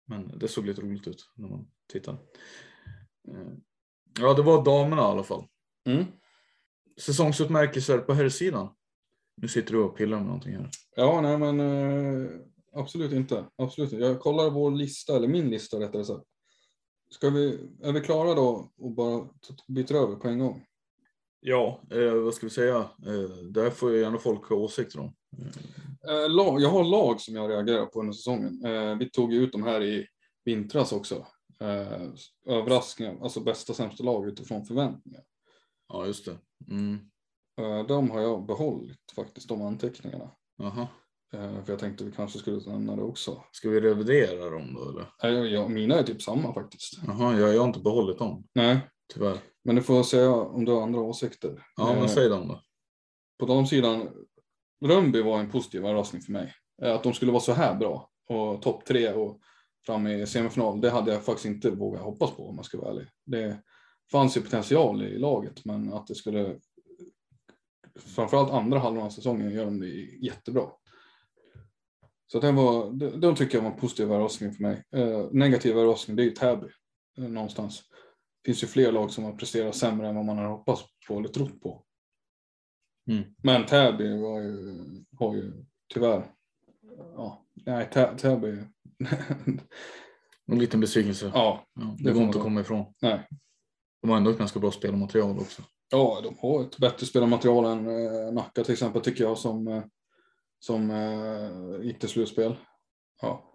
Men 0.06 0.38
det 0.40 0.48
såg 0.48 0.66
lite 0.66 0.82
roligt 0.82 1.08
ut 1.08 1.30
när 1.36 1.48
man 1.50 1.68
tittade. 1.92 2.18
Eh, 3.28 3.54
Ja, 4.20 4.34
det 4.34 4.42
var 4.42 4.66
damerna 4.66 5.02
i 5.02 5.06
alla 5.06 5.24
fall. 5.24 5.44
Mm. 5.86 6.06
Säsongsutmärkelser 7.02 7.98
på 7.98 8.14
herrsidan. 8.14 8.70
Nu 9.38 9.48
sitter 9.48 9.74
du 9.74 9.80
och 9.80 9.98
pillar 9.98 10.18
med 10.18 10.26
någonting 10.26 10.56
här. 10.56 10.70
ja 10.96 11.22
nej 11.22 11.38
men 11.38 11.60
eh, 11.60 12.30
absolut 12.74 13.12
inte. 13.12 13.46
Absolut 13.56 13.94
inte. 13.94 14.06
Jag 14.06 14.20
kollar 14.20 14.50
vår 14.50 14.72
lista, 14.72 15.16
eller 15.16 15.28
min 15.28 15.50
lista 15.50 15.80
rättare 15.80 16.06
sagt. 16.06 16.24
Ska 17.10 17.30
vi, 17.30 17.70
är 17.84 17.92
vi 17.92 18.02
klara 18.02 18.34
då 18.34 18.72
och 18.78 18.92
bara 18.92 19.28
byter 19.68 19.96
över 19.96 20.16
på 20.16 20.28
en 20.28 20.40
gång? 20.40 20.66
Ja, 21.40 21.82
eh, 21.92 22.14
vad 22.14 22.34
ska 22.34 22.46
vi 22.46 22.50
säga? 22.50 22.78
Eh, 22.78 23.44
där 23.52 23.70
får 23.70 23.92
ju 23.92 24.00
gärna 24.00 24.18
folk 24.18 24.50
ha 24.50 24.56
åsikter 24.56 25.00
om. 25.00 25.14
Eh, 26.10 26.30
lag, 26.30 26.62
jag 26.62 26.70
har 26.70 26.84
lag 26.84 27.22
som 27.22 27.36
jag 27.36 27.50
reagerar 27.50 27.86
på 27.86 28.00
under 28.00 28.14
säsongen. 28.14 28.66
Eh, 28.66 28.98
vi 28.98 29.10
tog 29.10 29.34
ju 29.34 29.44
ut 29.44 29.52
de 29.52 29.64
här 29.64 29.84
i 29.84 30.08
vintras 30.46 30.92
också. 30.92 31.28
Eh, 31.62 32.08
överraskningar, 32.46 33.18
alltså 33.22 33.40
bästa 33.40 33.74
sämsta 33.74 34.04
lag 34.04 34.28
utifrån 34.28 34.66
förväntningar. 34.66 35.24
Ja, 35.88 36.06
just 36.06 36.26
det. 36.26 36.38
Mm. 36.72 37.00
Eh, 37.62 37.86
de 37.88 38.12
har 38.12 38.22
jag 38.22 38.46
behållit 38.46 39.12
faktiskt, 39.16 39.48
de 39.50 39.62
anteckningarna. 39.62 40.32
Jaha. 40.58 40.88
Eh, 41.34 41.64
för 41.64 41.74
jag 41.74 41.80
tänkte 41.80 42.04
vi 42.04 42.12
kanske 42.12 42.40
skulle 42.40 42.60
nämna 42.72 42.96
det 42.96 43.02
också. 43.02 43.44
Ska 43.52 43.70
vi 43.70 43.82
revidera 43.82 44.50
dem 44.50 44.74
då 44.74 44.90
eller? 44.90 45.06
Eh, 45.44 45.54
ja, 45.54 45.68
mina 45.68 45.96
är 45.96 46.04
typ 46.04 46.22
samma 46.22 46.54
faktiskt. 46.54 46.94
Jaha, 47.08 47.40
jag, 47.40 47.54
jag 47.54 47.60
har 47.60 47.68
inte 47.68 47.80
behållit 47.80 48.18
dem, 48.20 48.44
Nej, 48.54 48.80
tyvärr. 49.14 49.38
men 49.64 49.76
du 49.76 49.82
får 49.84 50.04
säga 50.04 50.32
om 50.36 50.66
du 50.66 50.72
har 50.72 50.82
andra 50.82 51.00
åsikter. 51.02 51.64
Ja, 51.78 51.94
men 51.94 52.04
Eh, 52.04 52.08
säg 52.10 52.30
dem 52.30 52.48
då. 52.48 52.62
på 53.40 53.46
de 53.46 53.68
sidan, 53.68 54.10
Rönnby 54.86 55.22
var 55.22 55.40
en 55.40 55.52
positiv 55.52 55.86
överraskning 55.86 56.22
för 56.22 56.32
mig. 56.32 56.54
Eh, 56.82 56.96
Att 56.96 57.04
de 57.04 57.14
skulle 57.14 57.32
vara 57.32 57.42
så 57.42 57.54
här 57.54 57.76
bra 57.76 58.10
och 58.30 58.62
topp 58.62 58.86
tre 58.86 59.14
och 59.14 59.40
fram 59.86 60.08
i 60.08 60.28
semifinal, 60.28 60.82
det 60.82 60.90
hade 60.90 61.12
jag 61.12 61.24
faktiskt 61.24 61.46
inte 61.46 61.72
vågat 61.72 62.02
hoppas 62.02 62.32
på 62.32 62.50
om 62.50 62.56
man 62.56 62.64
ska 62.64 62.78
vara 62.78 62.92
ärlig. 62.92 63.08
Det 63.26 63.62
fanns 64.12 64.38
ju 64.38 64.42
potential 64.42 65.04
i 65.04 65.18
laget, 65.18 65.66
men 65.66 65.94
att 65.94 66.08
det 66.08 66.16
skulle 66.16 66.60
framförallt 68.00 68.52
andra 68.52 68.80
halvan 68.80 69.06
av 69.06 69.10
säsongen 69.10 69.52
gör 69.52 69.66
de 69.66 69.80
det 69.80 69.88
jättebra. 70.26 70.70
Så 72.32 72.40
det 72.40 72.52
var, 72.52 72.92
de, 73.18 73.36
tycker 73.36 73.58
jag 73.58 73.64
var 73.64 73.72
en 73.72 73.78
positiv 73.78 74.06
överraskning 74.06 74.54
för 74.54 74.62
mig. 74.62 74.84
Eh, 74.92 75.28
negativ 75.32 75.78
överraskning, 75.78 76.16
det 76.16 76.24
är 76.24 76.26
ju 76.26 76.32
Täby 76.32 76.68
eh, 77.18 77.24
någonstans. 77.24 77.84
Det 78.42 78.50
finns 78.50 78.64
ju 78.64 78.68
fler 78.68 78.92
lag 78.92 79.12
som 79.12 79.24
har 79.24 79.34
presterat 79.34 79.76
sämre 79.76 80.08
än 80.08 80.16
vad 80.16 80.26
man 80.26 80.38
har 80.38 80.48
hoppats 80.48 80.84
på 81.08 81.18
eller 81.18 81.30
trott 81.30 81.62
på. 81.62 81.84
Mm. 83.10 83.24
Men 83.44 83.66
Täby 83.66 84.18
var 84.18 84.40
ju, 84.40 84.78
har 85.20 85.36
ju 85.36 85.66
tyvärr, 85.94 86.32
ja, 86.98 87.46
nej 87.54 87.90
Tä- 87.94 88.18
Täby, 88.18 88.58
En 90.52 90.60
liten 90.60 90.80
besvikelse. 90.80 91.32
ja, 91.34 91.66
Ja, 91.74 91.96
det 92.00 92.12
går 92.12 92.24
inte 92.24 92.38
att 92.38 92.44
komma 92.44 92.62
ifrån. 92.62 92.94
nej. 93.02 93.28
De 94.02 94.10
har 94.10 94.18
ändå 94.18 94.32
ett 94.32 94.38
ganska 94.38 94.60
bra 94.60 94.72
spelmaterial 94.72 95.40
också. 95.40 95.62
Ja, 95.92 96.22
de 96.24 96.36
har 96.40 96.62
ett 96.64 96.78
bättre 96.78 97.06
spelarmaterial 97.06 97.66
än 97.66 97.88
eh, 97.88 98.34
Nacka 98.34 98.64
till 98.64 98.74
exempel 98.74 99.02
tycker 99.02 99.24
jag 99.24 99.38
som, 99.38 99.68
eh, 99.68 99.84
som 100.60 100.92
eh, 100.92 101.86
gick 101.86 102.00
till 102.00 102.10
slutspel. 102.10 102.56
Ja. 103.22 103.54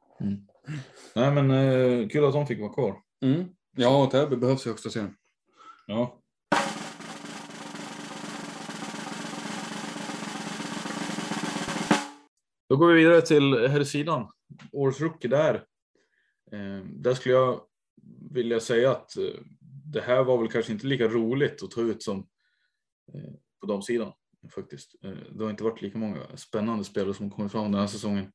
Nej, 1.14 1.30
men 1.32 1.50
eh, 1.50 2.08
kul 2.08 2.24
att 2.24 2.32
de 2.32 2.46
fick 2.46 2.60
vara 2.60 2.72
kvar. 2.72 2.96
Mm. 3.24 3.44
Ja, 3.76 4.04
och 4.04 4.10
Täby 4.10 4.36
behövs 4.36 4.66
i 4.66 4.68
högsta 4.68 4.90
serien. 4.90 5.14
Ja. 5.86 6.18
Då 12.68 12.76
går 12.76 12.88
vi 12.88 12.94
vidare 12.94 13.20
till 13.20 13.68
herrsidan. 13.68 14.28
Årets 14.72 15.00
rookie 15.00 15.30
där. 15.30 15.54
Eh, 16.52 16.84
där 16.84 17.14
skulle 17.14 17.34
jag 17.34 17.60
vilja 18.30 18.60
säga 18.60 18.90
att 18.90 19.16
eh, 19.16 19.40
det 19.84 20.00
här 20.00 20.24
var 20.24 20.38
väl 20.38 20.48
kanske 20.48 20.72
inte 20.72 20.86
lika 20.86 21.08
roligt 21.08 21.62
att 21.62 21.70
ta 21.70 21.80
ut 21.80 22.02
som 22.02 22.18
eh, 23.14 23.32
på 23.60 23.66
damsidan 23.66 24.12
faktiskt. 24.54 24.94
Det 25.32 25.44
har 25.44 25.50
inte 25.50 25.64
varit 25.64 25.82
lika 25.82 25.98
många 25.98 26.36
spännande 26.36 26.84
spelare 26.84 27.14
som 27.14 27.30
kommit 27.30 27.52
fram 27.52 27.72
den 27.72 27.80
här 27.80 27.86
säsongen. 27.86 28.32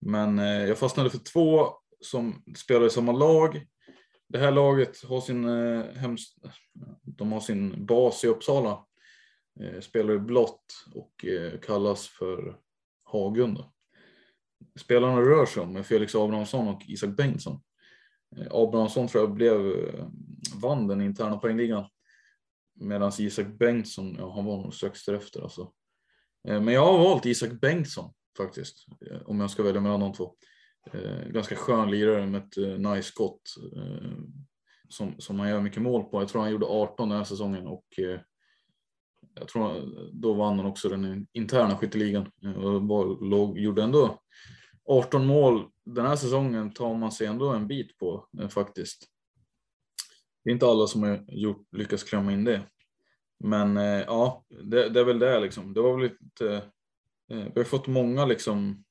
Men 0.00 0.38
jag 0.38 0.78
fastnade 0.78 1.10
för 1.10 1.18
två 1.18 1.68
som 2.00 2.42
spelar 2.56 2.86
i 2.86 2.90
samma 2.90 3.12
lag. 3.12 3.66
Det 4.28 4.38
här 4.38 4.52
laget 4.52 5.04
har 5.04 5.20
sin, 5.20 5.48
hems- 5.48 6.50
de 7.02 7.32
har 7.32 7.40
sin 7.40 7.86
bas 7.86 8.24
i 8.24 8.28
Uppsala. 8.28 8.86
Spelar 9.80 10.14
i 10.14 10.18
blått 10.18 10.84
och 10.94 11.24
kallas 11.62 12.08
för 12.08 12.58
Hagunda. 13.02 13.72
Spelarna 14.78 15.20
rör 15.20 15.46
sig 15.46 15.62
om 15.62 15.72
med 15.72 15.86
Felix 15.86 16.14
Abrahamsson 16.14 16.68
och 16.68 16.82
Isak 16.88 17.10
Bengtsson. 17.16 17.60
Eh, 18.36 18.46
Abrahamsson 18.50 19.08
tror 19.08 19.24
jag 19.24 19.34
blev, 19.34 19.66
eh, 19.66 20.06
vann 20.54 20.86
den 20.86 21.00
interna 21.00 21.36
poängligan. 21.36 21.84
Medan 22.80 23.12
Isak 23.18 23.46
Bengtsson, 23.46 24.16
ja 24.18 24.34
han 24.34 24.44
var 24.44 24.62
nog 24.62 24.74
strax 24.74 25.04
därefter 25.04 25.42
alltså. 25.42 25.72
Eh, 26.48 26.60
men 26.60 26.74
jag 26.74 26.84
har 26.84 26.98
valt 26.98 27.26
Isak 27.26 27.60
Bengtsson 27.60 28.12
faktiskt. 28.36 28.86
Om 29.24 29.40
jag 29.40 29.50
ska 29.50 29.62
välja 29.62 29.80
mellan 29.80 30.00
de 30.00 30.12
två. 30.12 30.34
Ganska 31.26 31.56
skön 31.56 31.90
lirare 31.90 32.26
med 32.26 32.42
ett 32.42 32.80
nice 32.80 33.02
skott. 33.02 33.42
Som, 34.88 35.14
som 35.18 35.40
han 35.40 35.48
gör 35.48 35.60
mycket 35.60 35.82
mål 35.82 36.04
på. 36.04 36.22
Jag 36.22 36.28
tror 36.28 36.42
han 36.42 36.50
gjorde 36.50 36.66
18 36.66 37.08
den 37.08 37.18
här 37.18 37.24
säsongen 37.24 37.66
och 37.66 37.84
jag 39.34 39.48
tror 39.48 39.92
då 40.12 40.34
vann 40.34 40.56
han 40.58 40.66
också 40.66 40.88
den 40.88 41.26
interna 41.32 41.76
skytteligan. 41.76 42.30
Och 42.56 42.82
var, 42.82 43.28
låg, 43.28 43.58
gjorde 43.58 43.82
ändå 43.82 44.18
18 44.88 45.26
mål 45.26 45.70
den 45.84 46.06
här 46.06 46.16
säsongen 46.16 46.70
tar 46.70 46.94
man 46.94 47.12
sig 47.12 47.26
ändå 47.26 47.48
en 47.48 47.68
bit 47.68 47.98
på 47.98 48.28
eh, 48.40 48.48
faktiskt. 48.48 49.06
Det 50.44 50.50
är 50.50 50.54
inte 50.54 50.66
alla 50.66 50.86
som 50.86 51.02
har 51.02 51.24
gjort, 51.28 51.66
lyckats 51.72 52.04
klämma 52.04 52.32
in 52.32 52.44
det. 52.44 52.62
Men 53.44 53.76
eh, 53.76 54.00
ja, 54.06 54.44
det, 54.48 54.88
det 54.88 55.00
är 55.00 55.04
väl 55.04 55.18
det 55.18 55.40
liksom. 55.40 55.74
Det 55.74 55.80
var 55.80 55.96
väl 55.96 56.10
lite, 56.10 56.54
eh, 57.30 57.46
vi 57.54 57.60
har 57.60 57.64
fått 57.64 57.86
många 57.86 58.26
liksom 58.26 58.84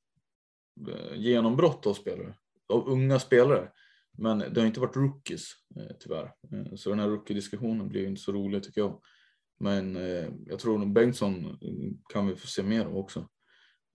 eh, 0.90 1.20
genombrott 1.20 1.88
av 1.88 1.94
spelare, 1.94 2.36
av 2.74 2.88
unga 2.88 3.20
spelare. 3.20 3.72
Men 4.18 4.40
det 4.40 4.60
har 4.60 4.68
inte 4.68 4.80
varit 4.80 4.96
rookies 4.96 5.52
eh, 5.76 5.96
tyvärr. 6.00 6.34
Eh, 6.52 6.76
så 6.76 6.90
den 6.90 7.00
här 7.00 7.08
rookie-diskussionen 7.08 7.90
blir 7.90 8.08
inte 8.08 8.22
så 8.22 8.32
rolig 8.32 8.64
tycker 8.64 8.82
jag. 8.82 9.02
Men 9.60 9.96
eh, 9.96 10.30
jag 10.46 10.60
tror 10.60 10.78
nog 10.78 10.94
Bengtsson 10.94 11.58
kan 12.14 12.28
vi 12.28 12.36
få 12.36 12.48
se 12.48 12.64
mer 12.64 12.86
av 12.86 12.98
också. 12.98 13.28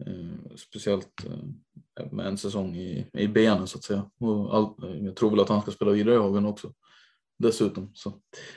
Eh, 0.06 0.56
speciellt 0.56 1.24
eh, 1.26 2.12
med 2.12 2.26
en 2.26 2.38
säsong 2.38 2.76
i, 2.76 3.06
i 3.12 3.28
benen 3.28 3.66
så 3.66 3.78
att 3.78 3.84
säga. 3.84 4.10
Och 4.20 4.56
all, 4.56 4.64
eh, 4.64 5.04
jag 5.04 5.16
tror 5.16 5.30
väl 5.30 5.40
att 5.40 5.48
han 5.48 5.62
ska 5.62 5.70
spela 5.70 5.90
vidare 5.90 6.14
i 6.14 6.18
Hagen 6.18 6.46
också. 6.46 6.72
Dessutom. 7.38 7.90
Så 7.94 8.12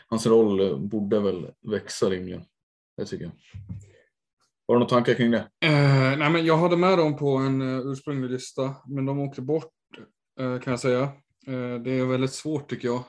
hans 0.08 0.28
roll 0.28 0.80
borde 0.80 1.20
väl 1.20 1.52
växa 1.72 2.10
rimligen. 2.10 2.44
Det 2.98 3.06
tycker 3.06 3.24
jag. 3.26 3.32
Har 4.68 4.76
du 4.76 4.80
några 4.80 4.90
tankar 4.90 5.14
kring 5.14 5.32
det? 5.32 5.40
Uh, 5.66 6.18
nej, 6.18 6.30
men 6.30 6.46
jag 6.46 6.58
hade 6.58 6.78
med 6.78 6.98
dem 6.98 7.18
på 7.18 7.38
en 7.38 7.62
uh, 7.62 7.92
ursprunglig 7.92 8.32
lista, 8.32 8.76
men 8.88 9.06
de 9.06 9.20
åkte 9.20 9.42
bort 9.42 9.72
uh, 10.42 10.60
kan 10.60 10.72
jag 10.72 10.80
säga. 10.80 11.10
Det 11.84 11.92
är 11.92 12.06
väldigt 12.06 12.32
svårt 12.32 12.70
tycker 12.70 12.88
jag. 12.88 13.04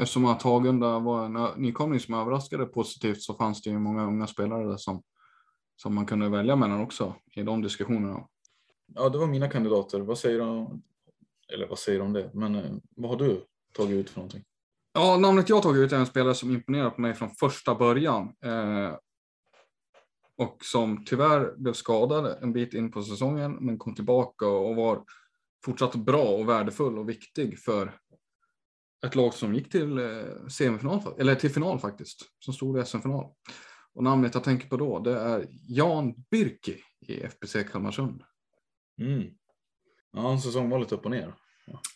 Eftersom 0.00 0.24
att 0.24 0.42
Hagunda 0.42 0.98
var 0.98 1.24
en 1.24 1.62
nykomling 1.62 2.00
som 2.00 2.14
överraskade 2.14 2.66
positivt 2.66 3.22
så 3.22 3.34
fanns 3.34 3.62
det 3.62 3.70
ju 3.70 3.78
många 3.78 4.06
unga 4.06 4.26
spelare 4.26 4.68
där 4.68 4.76
som, 4.76 5.02
som 5.82 5.94
man 5.94 6.06
kunde 6.06 6.28
välja 6.28 6.56
mellan 6.56 6.80
också 6.80 7.14
i 7.34 7.42
de 7.42 7.62
diskussionerna. 7.62 8.28
Ja, 8.94 9.08
det 9.08 9.18
var 9.18 9.26
mina 9.26 9.48
kandidater. 9.48 10.00
Vad 10.00 10.18
säger 10.18 10.40
om- 10.40 10.82
Eller 11.52 11.68
vad 11.68 11.78
säger 11.78 11.98
du 11.98 12.04
om 12.04 12.12
det? 12.12 12.30
Men 12.34 12.54
eh, 12.54 12.70
vad 12.96 13.10
har 13.10 13.18
du 13.18 13.44
tagit 13.72 13.92
ut 13.94 14.10
för 14.10 14.18
någonting? 14.20 14.44
Ja, 14.92 15.16
namnet 15.16 15.48
jag 15.48 15.62
tagit 15.62 15.80
ut 15.80 15.92
är 15.92 15.96
en 15.96 16.06
spelare 16.06 16.34
som 16.34 16.50
imponerar 16.50 16.90
på 16.90 17.00
mig 17.00 17.14
från 17.14 17.30
första 17.30 17.74
början. 17.74 18.34
Eh, 18.44 18.96
och 20.36 20.56
som 20.64 21.04
tyvärr 21.04 21.54
blev 21.56 21.72
skadad 21.72 22.42
en 22.42 22.52
bit 22.52 22.74
in 22.74 22.90
på 22.90 23.02
säsongen, 23.02 23.52
men 23.60 23.78
kom 23.78 23.94
tillbaka 23.94 24.46
och 24.46 24.76
var 24.76 25.04
fortsatt 25.64 25.94
bra 25.94 26.22
och 26.24 26.48
värdefull 26.48 26.98
och 26.98 27.08
viktig 27.08 27.58
för 27.58 27.92
ett 29.06 29.14
lag 29.14 29.34
som 29.34 29.54
gick 29.54 29.70
till 29.70 29.98
eh, 29.98 30.46
semifinal, 30.50 31.00
eller 31.18 31.34
till 31.34 31.50
final 31.50 31.78
faktiskt, 31.78 32.20
som 32.38 32.54
stod 32.54 32.78
i 32.78 32.84
SM-final. 32.84 33.26
Och 33.98 34.04
namnet 34.04 34.34
jag 34.34 34.44
tänker 34.44 34.68
på 34.68 34.76
då, 34.76 34.98
det 34.98 35.18
är 35.20 35.46
Jan 35.68 36.14
Byrki 36.30 36.76
i 37.00 37.22
FBC 37.22 37.56
Kalmarsund. 37.72 38.22
Mm. 39.00 39.24
Ja, 40.12 40.20
hans 40.20 40.42
säsong 40.42 40.70
var 40.70 40.78
lite 40.78 40.94
upp 40.94 41.04
och 41.04 41.10
ner. 41.10 41.34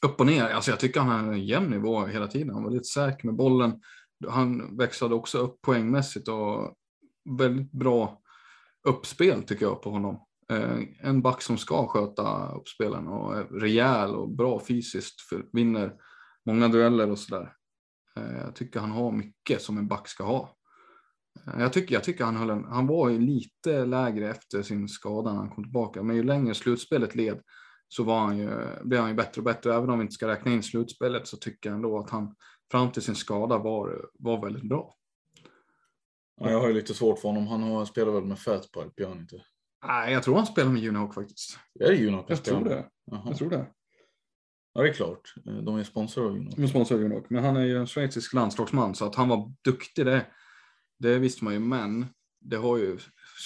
Upp 0.03 0.21
och 0.21 0.27
ner, 0.27 0.45
alltså 0.45 0.71
jag 0.71 0.81
tycker 0.81 1.01
han 1.01 1.27
har 1.27 1.33
en 1.33 1.47
jämn 1.47 1.71
nivå 1.71 2.07
hela 2.07 2.27
tiden. 2.27 2.55
Han 2.55 2.65
var 2.65 2.71
lite 2.71 2.85
säker 2.85 3.27
med 3.27 3.35
bollen. 3.35 3.81
Han 4.29 4.77
växlade 4.77 5.15
också 5.15 5.39
upp 5.39 5.63
poängmässigt 5.63 6.29
och 6.29 6.77
väldigt 7.39 7.73
bra 7.73 8.23
uppspel 8.89 9.43
tycker 9.43 9.67
jag 9.67 9.83
på 9.83 9.91
honom. 9.91 10.27
Eh, 10.51 10.79
en 11.01 11.23
back 11.23 11.43
som 11.43 11.59
ska 11.59 11.87
sköta 11.87 12.53
uppspelen 12.53 13.09
och 13.09 13.37
är 13.37 13.45
rejäl 13.45 14.15
och 14.15 14.29
bra 14.29 14.61
fysiskt, 14.61 15.21
för, 15.21 15.47
vinner 15.53 15.95
många 16.47 16.69
dueller 16.69 17.11
och 17.11 17.19
sådär. 17.19 17.53
Eh, 18.17 18.37
jag 18.45 18.55
tycker 18.55 18.81
han 18.81 18.91
har 18.91 19.13
mycket 19.13 19.63
som 19.63 19.79
en 19.79 19.89
back 19.89 20.09
ska 20.09 20.25
ha. 20.25 20.57
Jag 21.59 21.73
tycker, 21.73 21.95
jag 21.95 22.05
tycker 22.05 22.25
han, 22.25 22.37
höll 22.37 22.51
en, 22.51 22.65
han 22.65 22.87
var 22.87 23.09
ju 23.09 23.21
lite 23.21 23.85
lägre 23.85 24.31
efter 24.31 24.63
sin 24.63 24.89
skada 24.89 25.33
när 25.33 25.39
han 25.39 25.51
kom 25.51 25.65
tillbaka, 25.65 26.03
men 26.03 26.17
ju 26.17 26.23
längre 26.23 26.55
slutspelet 26.55 27.15
led 27.15 27.41
så 27.89 28.05
var 28.05 28.21
han 28.21 28.39
ju, 28.39 28.51
blev 28.85 29.01
han 29.01 29.11
ju 29.11 29.17
bättre 29.17 29.41
och 29.41 29.45
bättre. 29.45 29.75
Även 29.75 29.91
om 29.91 29.99
vi 29.99 30.03
inte 30.03 30.15
ska 30.15 30.29
räkna 30.29 30.53
in 30.53 30.63
slutspelet 30.63 31.27
så 31.27 31.37
tycker 31.37 31.71
jag 31.71 31.77
ändå 31.77 31.99
att 31.99 32.11
han 32.11 32.35
fram 32.71 32.93
till 32.93 33.03
sin 33.03 33.15
skada 33.15 33.59
var, 33.59 34.09
var 34.19 34.45
väldigt 34.45 34.69
bra. 34.69 34.95
Ja, 36.41 36.51
jag 36.51 36.61
har 36.61 36.69
ju 36.69 36.75
lite 36.75 36.95
svårt 36.95 37.19
för 37.19 37.29
honom. 37.29 37.47
Han 37.47 37.63
har, 37.63 37.85
spelar 37.85 38.13
väl 38.13 38.25
med 38.25 38.39
Fatpipe, 38.39 39.03
gör 39.03 39.09
han 39.09 39.19
inte? 39.19 39.43
Nej, 39.87 40.13
jag 40.13 40.23
tror 40.23 40.37
han 40.37 40.47
spelar 40.47 40.71
med 40.71 40.89
Unihawk 40.89 41.15
faktiskt. 41.15 41.59
Är 41.81 41.89
det 41.89 42.07
Unihawk 42.07 42.29
han 42.29 42.37
Jag 42.37 42.45
tror 42.45 42.65
det. 42.65 42.89
Jaha. 43.11 43.23
Jag 43.27 43.37
tror 43.37 43.51
det. 43.51 43.67
Ja, 44.73 44.83
det 44.83 44.89
är 44.89 44.93
klart. 44.93 45.35
De 45.45 45.77
är 45.77 45.85
sponsrade 45.85 46.29
av 46.29 46.35
Unihawk. 46.35 46.57
Med 46.57 46.69
sponsor 46.69 47.03
Unihawk. 47.03 47.31
Men 47.31 47.45
han 47.45 47.57
är 47.57 47.65
ju 47.65 47.79
en 47.79 47.87
schweizisk 47.87 48.35
landslagsman 48.35 48.95
så 48.95 49.05
att 49.05 49.15
han 49.15 49.29
var 49.29 49.53
duktig 49.65 50.07
det, 50.07 50.27
det 51.03 51.19
visste 51.19 51.45
man 51.45 51.53
ju. 51.53 51.61
Men 51.61 52.07
det 52.41 52.57
har 52.57 52.79
ju, 52.79 52.99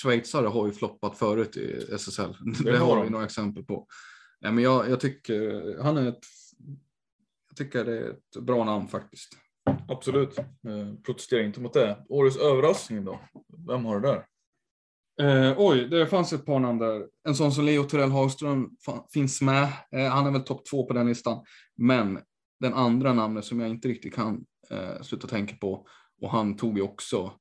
schweizare 0.03 0.47
har 0.47 0.67
ju 0.67 0.73
floppat 0.73 1.19
förut 1.19 1.57
i 1.57 1.95
SSL. 1.95 2.37
Det, 2.65 2.73
Det 2.73 2.79
har 2.79 3.05
vi 3.05 3.11
några 3.11 3.25
exempel 3.25 3.65
på. 3.65 3.87
Ja, 4.41 4.53
men 4.53 4.65
jag, 4.65 4.91
jag 4.91 5.01
tycker 5.01 5.77
han 5.83 5.97
är 5.97 6.09
ett, 6.09 6.25
jag 7.49 7.57
tycker 7.57 7.85
det 7.85 7.99
är 7.99 8.11
ett 8.11 8.43
bra 8.43 8.65
namn 8.65 8.89
faktiskt. 8.89 9.33
Absolut. 9.89 10.39
Eh, 10.39 10.45
protesterar 11.07 11.43
inte 11.43 11.61
mot 11.61 11.73
det. 11.73 12.05
Årets 12.09 12.37
överraskning 12.37 13.05
då? 13.05 13.21
Vem 13.69 13.85
har 13.85 14.01
det 14.01 14.09
där? 14.09 14.27
Eh, 15.21 15.55
oj, 15.59 15.89
det 15.89 16.07
fanns 16.07 16.33
ett 16.33 16.47
par 16.47 16.59
namn 16.59 16.79
där. 16.79 17.07
En 17.29 17.35
sån 17.35 17.53
som 17.53 17.65
Leo 17.65 17.85
Torell 17.85 18.11
Hagström 18.11 18.71
finns 19.13 19.43
med. 19.43 19.63
Eh, 19.93 20.09
han 20.09 20.27
är 20.27 20.31
väl 20.31 20.43
topp 20.43 20.67
två 20.71 20.87
på 20.87 20.95
den 20.95 21.07
listan. 21.07 21.45
Men 21.77 22.21
den 22.61 22.75
andra 22.75 23.13
namnet 23.13 23.45
som 23.45 23.61
jag 23.61 23.71
inte 23.71 23.89
riktigt 23.89 24.15
kan 24.15 24.45
eh, 24.71 25.03
sluta 25.03 25.27
tänka 25.27 25.57
på 25.57 25.87
och 26.23 26.31
han 26.31 26.57
tog 26.57 26.77
ju 26.77 26.83
också 26.83 27.33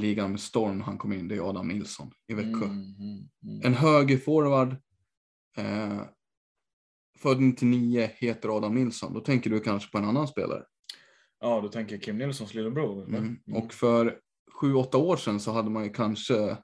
ligan 0.00 0.30
med 0.30 0.40
storm 0.40 0.80
han 0.80 0.98
kom 0.98 1.12
in. 1.12 1.28
Det 1.28 1.36
är 1.36 1.48
Adam 1.48 1.68
Nilsson 1.68 2.12
i 2.28 2.34
Växjö. 2.34 2.64
Mm, 2.64 2.94
mm, 2.98 3.28
mm. 3.44 3.60
En 3.64 3.74
högerforward. 3.74 4.76
Eh, 5.56 6.02
född 7.18 7.40
99 7.40 8.10
heter 8.14 8.56
Adam 8.56 8.74
Nilsson. 8.74 9.14
Då 9.14 9.20
tänker 9.20 9.50
du 9.50 9.60
kanske 9.60 9.90
på 9.90 9.98
en 9.98 10.04
annan 10.04 10.28
spelare. 10.28 10.62
Ja, 11.40 11.60
du 11.60 11.68
tänker 11.68 11.98
Kim 11.98 12.18
Nilssons 12.18 12.54
lillebror? 12.54 13.08
eller? 13.08 13.18
Mm. 13.18 13.38
Och 13.54 13.72
för 13.72 14.18
sju, 14.60 14.74
åtta 14.74 14.98
år 14.98 15.16
sedan 15.16 15.40
så 15.40 15.52
hade 15.52 15.70
man 15.70 15.84
ju 15.84 15.90
kanske 15.90 16.56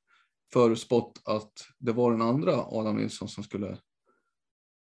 förutspått 0.52 1.22
att 1.24 1.52
det 1.78 1.92
var 1.92 2.12
den 2.12 2.22
andra 2.22 2.52
Adam 2.52 2.96
Nilsson 2.96 3.28
som 3.28 3.44
skulle 3.44 3.78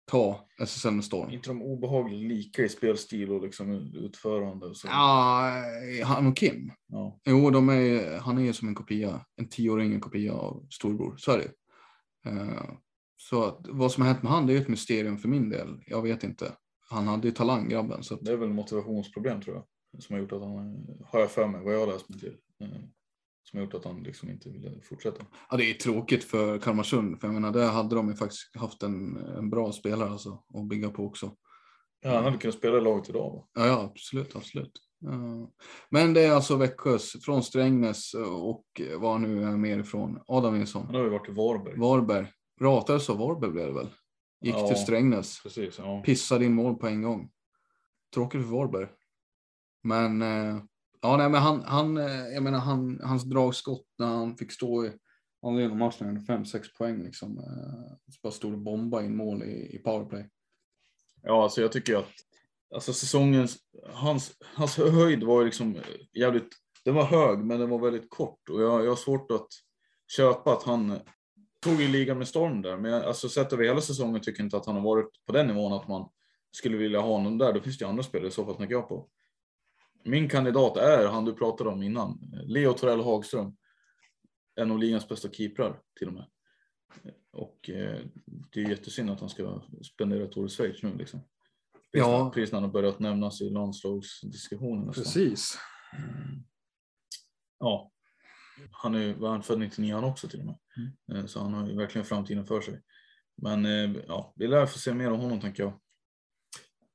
ta 0.06 0.48
SSL 0.60 0.92
med 0.92 1.04
storm. 1.06 1.30
inte 1.30 1.50
de 1.50 1.62
obehagligt 1.62 2.28
lika 2.30 2.62
i 2.64 2.70
spelstil 2.70 3.32
och 3.32 3.42
liksom 3.42 3.72
utförande? 3.96 4.66
Och 4.66 4.78
så. 4.78 4.88
Ja, 4.88 5.52
han 6.04 6.28
och 6.28 6.38
Kim. 6.38 6.72
Ja. 6.88 7.20
Jo, 7.26 7.50
de 7.50 7.70
är, 7.70 8.18
han 8.18 8.38
är 8.38 8.42
ju 8.42 8.54
som 8.54 8.68
en 8.68 8.76
kopia, 8.76 9.26
en 9.36 9.50
tioåring 9.50 9.94
en 9.94 10.02
kopia 10.02 10.34
av 10.34 10.68
storbror. 10.70 11.16
Så 11.18 11.32
är 11.32 11.38
det 11.38 11.52
Eh, 12.32 12.64
Så 13.18 13.44
att, 13.44 13.66
vad 13.70 13.92
som 13.92 14.04
har 14.04 14.10
hänt 14.12 14.24
med 14.24 14.32
han, 14.32 14.48
det 14.48 14.54
är 14.54 14.56
ju 14.56 14.62
ett 14.62 14.68
mysterium 14.68 15.18
för 15.18 15.28
min 15.30 15.50
del. 15.50 15.82
Jag 15.88 16.02
vet 16.02 16.24
inte. 16.24 16.52
Han 16.90 17.08
hade 17.08 17.28
ju 17.28 17.34
talang, 17.34 17.70
grabben. 17.70 18.04
Så 18.04 18.14
att, 18.14 18.26
Det 18.26 18.32
är 18.32 18.38
väl 18.38 18.50
motivationsproblem 18.50 19.42
tror 19.42 19.56
jag. 19.56 20.04
Som 20.04 20.14
har 20.14 20.22
gjort 20.22 20.32
att 20.32 20.42
han, 20.42 20.88
har 21.06 21.20
jag 21.20 21.32
för 21.32 21.48
mig, 21.48 21.64
vad 21.64 21.74
jag 21.74 21.80
har 21.80 21.88
läst 21.88 22.10
mig 22.10 22.20
till. 22.20 22.36
eh, 22.62 22.68
Som 23.50 23.60
har 23.60 23.66
gjort 23.66 23.74
att 23.74 23.86
han 23.86 24.04
liksom 24.04 24.30
inte 24.30 24.50
ville 24.50 24.82
fortsätta. 24.82 25.26
ja, 25.50 25.58
det 25.58 25.70
är 25.70 25.74
tråkigt 25.74 26.24
för 26.24 26.58
Kalmarsund, 26.60 27.20
för 27.20 27.28
jag 27.28 27.34
menar, 27.34 27.52
där 27.52 27.72
hade 27.72 27.96
de 27.96 28.10
ju 28.10 28.16
faktiskt 28.16 28.56
haft 28.56 28.84
en, 28.84 29.18
en 29.18 29.50
bra 29.50 29.72
spelare 29.72 30.10
alltså, 30.10 30.44
att 30.54 30.68
bygga 30.68 30.90
på 30.90 31.06
också. 31.06 31.36
Ja, 32.02 32.16
han 32.16 32.24
hade 32.24 32.38
kunnat 32.38 32.56
spela 32.56 32.78
i 32.78 32.82
laget 32.82 33.10
idag. 33.10 33.32
Va? 33.36 33.48
Ja, 33.54 33.68
ja 33.68 33.82
absolut, 33.82 34.36
absolut. 34.36 34.72
Ja. 35.00 35.52
Men 35.90 36.14
det 36.14 36.22
är 36.24 36.32
alltså 36.32 36.56
Växjös, 36.56 37.16
från 37.26 37.44
Strängnäs 37.44 38.14
och 38.14 38.66
var 38.98 39.20
nu 39.20 39.44
är 39.44 39.58
mer 39.58 39.80
ifrån. 39.80 40.20
Adam 40.28 40.58
Nilsson. 40.58 40.86
Han 40.86 40.96
har 40.96 41.04
ju 41.04 41.10
varit 41.10 41.30
i 41.30 41.32
Varberg. 41.32 41.80
Varberg. 41.80 42.28
Ratades 42.62 43.10
av 43.10 43.18
Varberg 43.18 43.52
blev 43.52 43.68
det 43.68 43.74
väl? 43.74 43.90
Gick 44.42 44.56
Ja. 44.56 44.68
till 44.68 44.78
Strängnäs. 44.78 45.44
Precis, 45.44 45.78
ja. 45.78 46.02
Pissade 46.06 46.46
in 46.46 46.54
mål 46.54 46.76
på 46.76 46.88
en 46.88 47.02
gång. 47.02 47.30
Tråkigt 48.14 48.42
för 48.42 48.50
Varberg. 48.50 48.88
Men, 49.84 50.22
eh, 50.22 50.58
ja 51.06 51.18
nej 51.18 51.30
men 51.30 51.42
han, 51.42 51.64
han, 51.64 51.98
eh, 51.98 52.28
jag 52.34 52.44
menar 52.44 52.60
han, 52.60 53.00
hans 53.04 53.24
dragskott 53.24 53.86
när 53.98 54.08
han 54.08 54.38
fick 54.38 54.52
stå 54.52 54.86
i, 54.86 54.92
han 55.42 55.72
av 55.72 55.78
matchen 55.78 56.20
5-6 56.20 56.64
poäng 56.78 57.04
liksom. 57.04 57.38
Eh, 57.38 58.14
så 58.14 58.20
bara 58.24 58.32
stod 58.32 58.54
och 58.54 58.60
bomba 58.60 59.02
in 59.02 59.16
mål 59.16 59.44
i, 59.44 59.76
i 59.76 59.78
powerplay. 59.78 60.30
Ja, 61.22 61.44
alltså 61.44 61.62
jag 61.62 61.72
tycker 61.72 61.96
att 61.96 62.12
alltså 62.76 62.94
säsongens, 62.94 63.58
hans, 63.94 64.32
hans 64.56 64.78
höjd 64.78 65.24
var 65.24 65.40
ju 65.40 65.46
liksom 65.46 65.78
jävligt, 66.14 66.50
den 66.86 66.96
var 66.96 67.06
hög 67.06 67.40
men 67.40 67.60
den 67.60 67.70
var 67.70 67.80
väldigt 67.80 68.10
kort 68.10 68.50
och 68.50 68.62
jag, 68.62 68.86
jag 68.86 68.92
har 68.92 68.96
svårt 68.96 69.32
att 69.32 69.48
köpa 70.08 70.54
att 70.54 70.64
han 70.64 71.00
tog 71.64 71.82
ju 71.82 71.88
ligan 71.88 72.18
med 72.18 72.28
storm 72.28 72.62
där. 72.62 72.78
Men 72.78 72.92
jag, 72.92 73.04
alltså 73.04 73.30
sett 73.30 73.54
över 73.54 73.64
hela 73.64 73.82
säsongen 73.82 74.22
tycker 74.22 74.40
jag 74.40 74.46
inte 74.46 74.58
att 74.58 74.66
han 74.66 74.76
har 74.76 74.84
varit 74.84 75.26
på 75.26 75.34
den 75.34 75.48
nivån 75.48 75.74
att 75.74 75.88
man 75.88 76.10
skulle 76.52 76.78
vilja 76.78 77.00
ha 77.00 77.12
honom 77.12 77.38
där. 77.38 77.54
Då 77.54 77.62
finns 77.62 77.78
det 77.78 77.86
ju 77.86 77.90
andra 77.90 78.04
spelare 78.04 78.28
i 78.28 78.32
så 78.32 78.46
fall 78.46 78.56
tänker 78.56 78.76
jag 78.76 78.90
på. 78.90 79.10
Min 80.06 80.30
kandidat 80.30 80.78
är 80.78 81.08
han 81.08 81.26
du 81.26 81.34
pratade 81.34 81.70
om 81.70 81.84
innan, 81.84 82.20
Leo 82.44 82.74
Torell 82.74 83.02
Hagström. 83.02 83.56
En 84.56 84.72
av 84.72 84.80
ligans 84.80 85.08
bästa 85.08 85.30
keeprar 85.30 85.82
till 86.00 86.08
och 86.08 86.14
med. 86.14 86.26
Och 87.32 87.70
eh, 87.70 88.00
det 88.52 88.64
är 88.64 88.70
jättesynd 88.70 89.10
att 89.10 89.20
han 89.20 89.30
ska 89.30 89.62
spendera 89.84 90.24
ett 90.24 90.38
år 90.38 90.46
i 90.46 90.50
Schweiz 90.50 90.84
nu 90.84 90.98
liksom. 90.98 91.22
Ja. 91.92 92.24
när, 92.24 92.30
precis 92.30 92.52
när 92.52 92.60
han 92.60 92.70
har 92.70 92.74
börjat 92.74 93.00
nämnas 93.00 93.42
i 93.42 93.50
landslagsdiskussionen. 93.50 94.92
Precis. 94.94 95.58
Mm. 95.98 96.44
Ja. 97.60 97.92
Han 98.72 98.96
är 98.96 99.14
var 99.14 99.30
han 99.30 99.44
född 99.44 99.60
99 99.60 99.96
han 99.96 100.04
också 100.04 100.28
till 100.28 100.40
och 100.40 100.46
med. 100.46 100.58
Mm. 100.78 101.24
Eh, 101.24 101.26
Så 101.26 101.40
han 101.40 101.54
har 101.54 101.68
ju 101.68 101.76
verkligen 101.76 102.06
framtiden 102.06 102.46
för 102.46 102.62
sig. 102.62 102.82
Men 103.42 103.66
eh, 103.66 104.02
ja, 104.08 104.34
vi 104.36 104.48
lär 104.48 104.66
få 104.66 104.80
se 104.80 104.94
mer 104.94 105.12
om 105.12 105.20
honom 105.20 105.42
tänker 105.42 105.64
jag. 105.64 105.80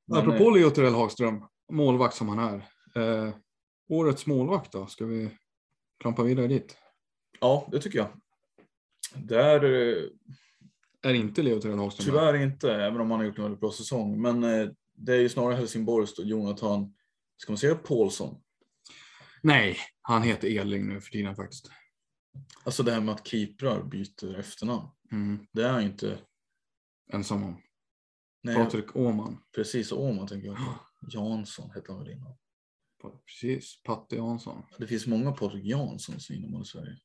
Men, 0.06 0.18
Apropå 0.18 0.44
eh, 0.44 0.54
Leo 0.54 0.70
Torell 0.70 0.94
Hagström, 0.94 1.46
målvakt 1.72 2.14
som 2.14 2.28
han 2.28 2.38
är. 2.38 2.68
Eh, 2.94 3.34
årets 3.88 4.26
målvakt 4.26 4.72
då, 4.72 4.86
ska 4.86 5.06
vi 5.06 5.30
klampa 6.00 6.22
vidare 6.22 6.46
dit? 6.46 6.76
Ja, 7.40 7.68
det 7.72 7.80
tycker 7.80 7.98
jag. 7.98 8.08
Där, 9.14 9.64
eh, 9.64 10.04
Är 11.02 11.14
inte 11.14 11.42
Leo 11.42 11.60
Torell 11.60 11.78
Hagström 11.78 12.06
där? 12.06 12.12
tyvärr 12.12 12.44
inte, 12.44 12.74
även 12.74 13.00
om 13.00 13.10
han 13.10 13.20
har 13.20 13.26
gjort 13.26 13.38
en 13.38 13.44
väldigt 13.44 13.60
bra 13.60 13.72
säsong. 13.72 14.22
Men 14.22 14.44
eh, 14.44 14.68
det 14.94 15.14
är 15.14 15.20
ju 15.20 15.28
snarare 15.28 15.54
Helsingborgs 15.54 16.14
då, 16.14 16.22
Jonathan, 16.22 16.94
ska 17.36 17.52
man 17.52 17.58
säga 17.58 17.74
Paulsson? 17.74 18.42
Nej, 19.42 19.76
han 20.02 20.22
heter 20.22 20.48
Edling 20.48 20.88
nu 20.88 21.00
för 21.00 21.10
tiden 21.10 21.36
faktiskt. 21.36 21.70
Alltså 22.64 22.82
det 22.82 22.92
här 22.92 23.00
med 23.00 23.14
att 23.14 23.26
keeprar 23.26 23.82
byter 23.82 24.38
efternamn. 24.38 24.88
Mm. 25.12 25.46
Det 25.52 25.62
är 25.62 25.80
inte... 25.80 26.18
Ensam 27.12 27.44
om. 27.44 27.62
Nej, 28.42 28.54
Patrik 28.54 28.96
Åhman. 28.96 29.38
precis 29.54 29.92
Åman 29.92 30.26
tänker 30.26 30.48
jag 30.48 30.56
på. 30.56 30.62
Jansson 31.10 31.70
hette 31.70 31.92
han 31.92 32.04
väl 32.04 32.12
innan. 32.12 32.36
Precis, 33.08 33.82
Patte 33.82 34.16
Jansson. 34.16 34.62
Det 34.78 34.86
finns 34.86 35.06
många 35.06 35.32
Patrik 35.32 35.64
Janssons 35.64 36.30
inom 36.30 36.62
i 36.62 36.64
Sverige. 36.64 36.96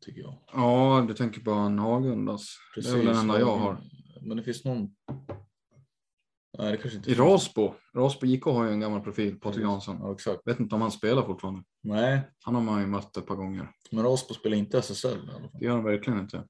Tycker 0.00 0.20
jag. 0.20 0.38
Ja, 0.52 1.04
du 1.08 1.14
tänker 1.14 1.40
på 1.40 1.52
han 1.52 1.78
Hagundas. 1.78 2.56
Det 2.74 2.88
är 2.88 2.96
väl 2.96 3.06
den 3.06 3.16
enda 3.16 3.38
jag 3.40 3.56
har. 3.56 3.80
Men 4.20 4.36
det 4.36 4.42
finns 4.42 4.64
någon... 4.64 4.94
Nej, 6.58 6.72
det 6.72 6.76
kanske 6.76 6.96
inte 6.96 7.10
I 7.10 7.14
finns. 7.14 7.28
Rasbo. 7.28 7.74
Rasbo 7.94 8.26
IK 8.26 8.44
har 8.44 8.64
ju 8.64 8.70
en 8.70 8.80
gammal 8.80 9.00
profil, 9.00 9.40
Patrik 9.40 9.64
Jansson. 9.64 9.96
Ja, 10.00 10.12
exakt. 10.12 10.40
Vet 10.46 10.60
inte 10.60 10.74
om 10.74 10.82
han 10.82 10.90
spelar 10.92 11.22
fortfarande. 11.22 11.62
Nej, 11.82 12.20
Han 12.44 12.54
har 12.54 12.62
man 12.62 12.80
ju 12.80 12.86
mött 12.86 13.16
ett 13.16 13.26
par 13.26 13.36
gånger. 13.36 13.70
men 13.90 14.04
Rasbo 14.04 14.34
spelar 14.34 14.56
inte 14.56 14.78
SSL 14.78 15.08
i 15.08 15.30
alla 15.30 15.40
fall. 15.40 15.50
Det 15.60 15.64
gör 15.64 15.72
han 15.74 15.84
verkligen 15.84 16.20
inte. 16.20 16.44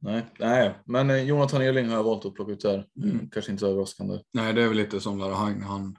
Nej, 0.00 0.26
nej. 0.38 0.78
men 0.86 1.10
eh, 1.10 1.22
Jonathan 1.22 1.62
Eling 1.62 1.88
har 1.88 1.94
jag 1.94 2.04
valt 2.04 2.24
att 2.26 2.34
plocka 2.34 2.52
ut 2.52 2.60
där. 2.60 2.86
Mm. 3.02 3.30
Kanske 3.30 3.50
inte 3.52 3.60
så 3.60 3.66
överraskande. 3.66 4.20
Nej, 4.32 4.52
det 4.52 4.62
är 4.62 4.68
väl 4.68 4.76
lite 4.76 5.00
som 5.00 5.18
Lara 5.18 5.34
Hagn. 5.34 5.62
Han, 5.62 5.96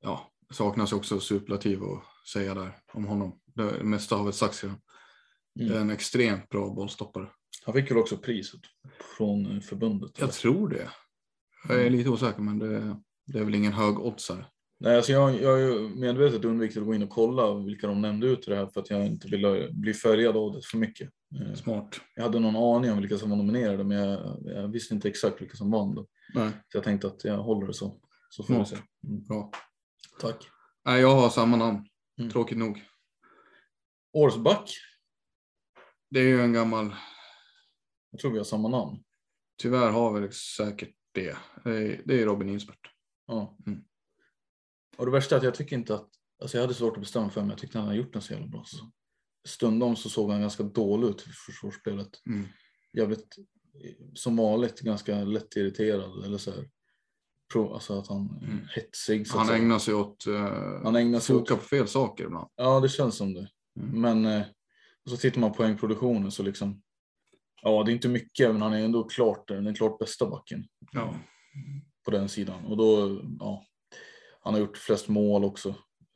ja, 0.00 0.30
saknas 0.52 0.92
också 0.92 1.20
superlativ 1.20 1.82
att 1.84 2.02
säga 2.32 2.54
där 2.54 2.76
om 2.92 3.04
honom. 3.04 3.40
Det 3.54 3.84
mesta 3.84 4.16
har 4.16 4.24
väl 4.24 4.32
sagts 4.32 4.64
redan. 4.64 4.78
Mm. 5.60 5.76
En 5.76 5.90
extremt 5.90 6.48
bra 6.48 6.70
bollstoppare. 6.74 7.28
Han 7.64 7.74
fick 7.74 7.90
väl 7.90 7.98
också 7.98 8.16
priset 8.16 8.60
från 9.16 9.60
förbundet? 9.62 10.10
Jag 10.14 10.22
eller? 10.22 10.32
tror 10.32 10.68
det. 10.68 10.88
Jag 11.68 11.74
Mm. 11.76 11.86
är 11.86 11.90
lite 11.90 12.10
osäker 12.10 12.40
men 12.42 12.58
det, 12.58 12.96
det 13.26 13.38
är 13.38 13.44
väl 13.44 13.54
ingen 13.54 13.72
hög 13.72 13.98
oddsare. 13.98 14.46
Nej, 14.80 14.96
alltså 14.96 15.12
jag, 15.12 15.42
jag 15.42 15.50
har 15.50 15.58
ju 15.58 15.88
medvetet 15.88 16.44
undvikit 16.44 16.76
att 16.78 16.84
gå 16.84 16.94
in 16.94 17.02
och 17.02 17.10
kolla 17.10 17.54
vilka 17.54 17.86
de 17.86 18.00
nämnde 18.02 18.26
ut 18.26 18.48
i 18.48 18.50
det 18.50 18.56
här 18.56 18.66
för 18.66 18.80
att 18.80 18.90
jag 18.90 19.06
inte 19.06 19.28
ville 19.28 19.68
bli 19.72 19.94
färgad 19.94 20.36
av 20.36 20.52
det 20.52 20.60
för 20.70 20.78
mycket. 20.78 21.10
Eh, 21.40 21.54
Smart. 21.54 22.00
Jag 22.14 22.22
hade 22.22 22.38
någon 22.38 22.56
aning 22.76 22.92
om 22.92 23.00
vilka 23.00 23.18
som 23.18 23.30
var 23.30 23.36
nominerade 23.36 23.84
men 23.84 23.98
jag, 23.98 24.38
jag 24.44 24.68
visste 24.68 24.94
inte 24.94 25.08
exakt 25.08 25.42
vilka 25.42 25.56
som 25.56 25.70
vann. 25.70 25.94
Då. 25.94 26.06
Nej, 26.34 26.50
Så 26.68 26.76
jag 26.76 26.84
tänkte 26.84 27.06
att 27.06 27.24
jag 27.24 27.38
håller 27.38 27.66
det 27.66 27.74
så. 27.74 28.00
Så 28.30 28.42
får 28.42 28.54
vi 28.58 28.64
se. 28.64 28.76
Smart. 28.76 28.84
Mm. 29.08 29.24
bra. 29.24 29.50
Tack. 30.20 30.48
Nej, 30.84 31.00
jag 31.00 31.14
har 31.14 31.30
samma 31.30 31.56
namn. 31.56 31.88
Mm. 32.18 32.30
Tråkigt 32.30 32.58
nog. 32.58 32.84
Årets 34.12 34.36
back. 34.38 34.70
Det 36.10 36.20
är 36.20 36.24
ju 36.24 36.40
en 36.40 36.52
gammal, 36.52 36.94
Jag 38.10 38.20
tror 38.20 38.30
vi 38.30 38.38
har 38.38 38.44
samma 38.44 38.68
namn. 38.68 39.04
tyvärr 39.56 39.90
har 39.90 40.20
vi 40.20 40.32
säkert 40.32 40.94
det. 41.12 41.36
Det 42.04 42.20
är, 42.22 42.24
Robin 42.26 42.48
Isbert. 42.48 42.90
Ja. 43.26 43.56
Mm. 43.66 43.84
Och 44.96 45.06
det 45.06 45.12
värsta 45.12 45.34
är 45.34 45.38
att 45.38 45.44
jag 45.44 45.54
tycker 45.54 45.76
inte 45.76 45.94
att, 45.94 46.08
alltså 46.42 46.56
jag 46.56 46.62
hade 46.62 46.74
svårt 46.74 46.94
att 46.96 47.00
bestämma 47.00 47.30
för 47.30 47.40
mig, 47.40 47.50
jag 47.50 47.58
tyckte 47.58 47.78
han 47.78 47.86
hade 47.86 47.98
gjort 47.98 48.12
den 48.12 48.22
så 48.22 48.32
jävla 48.32 48.48
bra. 48.48 48.64
Så 48.66 48.90
stundom 49.48 49.96
så 49.96 50.08
såg 50.08 50.30
han 50.30 50.40
ganska 50.40 50.62
dålig 50.62 51.08
ut 51.08 51.26
i 51.26 51.30
försvarsspelet. 51.46 52.26
Mm. 52.26 52.48
Jävligt, 52.92 53.36
som 54.14 54.36
vanligt, 54.36 54.80
ganska 54.80 55.24
lätt 55.24 55.56
irriterad 55.56 56.24
eller 56.24 56.38
så 56.38 56.50
här. 56.50 56.70
Alltså 57.54 57.98
att 57.98 58.06
han 58.08 58.38
Mm. 58.42 58.58
hetsig. 58.74 59.26
Så 59.28 59.38
Han 59.38 59.50
ägnar 59.50 59.78
sig 59.78 59.94
åt 59.94 60.24
uh, 60.26 60.40
Han 60.84 60.96
ägnar 60.96 61.20
sig 61.20 61.36
åt- 61.36 61.48
på 61.48 61.56
fel 61.56 61.88
saker 61.88 62.24
ibland. 62.24 62.48
Ja, 62.56 62.80
det 62.80 62.88
känns 62.88 63.16
som 63.16 63.34
det. 63.34 63.48
Mm. 63.80 64.00
Men 64.00 64.24
eh, 64.24 64.46
så 65.10 65.16
tittar 65.16 65.40
man 65.40 65.50
på 65.50 65.56
poängproduktionen 65.56 66.30
så 66.30 66.42
liksom, 66.42 66.82
ja 67.62 67.82
det 67.82 67.90
är 67.90 67.94
inte 67.94 68.08
mycket, 68.08 68.52
men 68.52 68.62
han 68.62 68.72
är 68.72 68.84
ändå 68.84 69.04
klart 69.04 69.48
den 69.48 69.74
klart 69.74 69.98
bästa 69.98 70.26
backen 70.30 70.64
Ja. 70.92 71.14
på 72.04 72.10
den 72.10 72.28
sidan. 72.28 72.64
Och 72.64 72.76
då, 72.76 73.20
ja, 73.40 73.64
han 74.40 74.54
har 74.54 74.60
gjort 74.60 74.76
flest 74.76 75.08
mål 75.08 75.44
också 75.44 75.68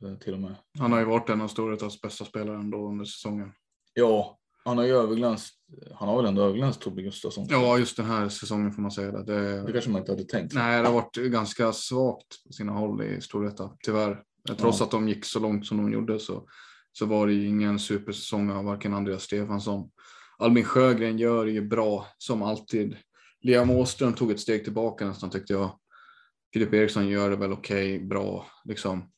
eh, 0.05 0.15
till 0.19 0.33
och 0.33 0.39
med. 0.39 0.55
Han 0.79 0.91
har 0.91 0.99
ju 0.99 1.05
varit 1.05 1.29
en 1.29 1.41
av 1.41 1.47
Storvretas 1.47 2.01
bästa 2.01 2.25
spelare 2.25 2.57
ändå 2.57 2.87
under 2.87 3.05
säsongen. 3.05 3.51
Ja, 3.93 4.37
han 4.65 4.77
har 4.77 4.85
ju 4.85 4.91
överglänst, 4.91 5.53
han 5.95 6.07
har 6.09 6.17
väl 6.17 6.25
ändå 6.25 6.41
överglänst 6.43 6.81
Tobbe 6.81 7.01
Gustafsson. 7.01 7.47
Ja, 7.49 7.77
just 7.77 7.97
den 7.97 8.05
här 8.05 8.29
säsongen 8.29 8.71
får 8.71 8.81
man 8.81 8.91
säga 8.91 9.11
det. 9.11 9.23
Det 9.23 9.63
det 9.65 9.71
kanske 9.71 9.89
man 9.91 9.99
inte 10.01 10.11
hade 10.11 10.23
tänkt. 10.23 10.53
nej, 10.53 10.81
det 10.81 10.87
har 10.87 10.93
varit 10.93 11.15
ganska 11.15 11.73
svagt 11.73 12.43
på 12.47 12.53
sina 12.53 12.71
håll 12.71 13.01
i 13.03 13.21
Storvreta, 13.21 13.71
tyvärr. 13.83 14.23
Trots 14.57 14.79
Ja. 14.79 14.85
att 14.85 14.91
de 14.91 15.07
gick 15.09 15.25
så 15.25 15.39
långt 15.39 15.65
som 15.65 15.77
de 15.77 15.93
gjorde 15.93 16.19
så, 16.19 16.47
så 16.91 17.05
var 17.05 17.27
det 17.27 17.33
ju 17.33 17.47
ingen 17.47 17.79
supersäsong 17.79 18.51
av 18.51 18.65
varken 18.65 18.93
Andreas 18.93 19.23
Stefansson. 19.23 19.89
Albin 20.37 20.63
Sjögren 20.65 21.17
gör 21.17 21.45
ju 21.45 21.61
bra 21.67 22.07
som 22.17 22.41
alltid. 22.41 22.95
Liam 23.41 23.69
Åström 23.69 24.13
tog 24.13 24.31
ett 24.31 24.39
steg 24.39 24.63
tillbaka 24.63 25.05
nästan 25.05 25.29
tyckte 25.29 25.53
jag. 25.53 25.79
Filip 26.53 26.73
Eriksson 26.73 27.07
gör 27.07 27.29
det 27.29 27.35
väl 27.35 27.51
okej, 27.51 27.99
bra 27.99 28.45
liksom. 28.65 29.09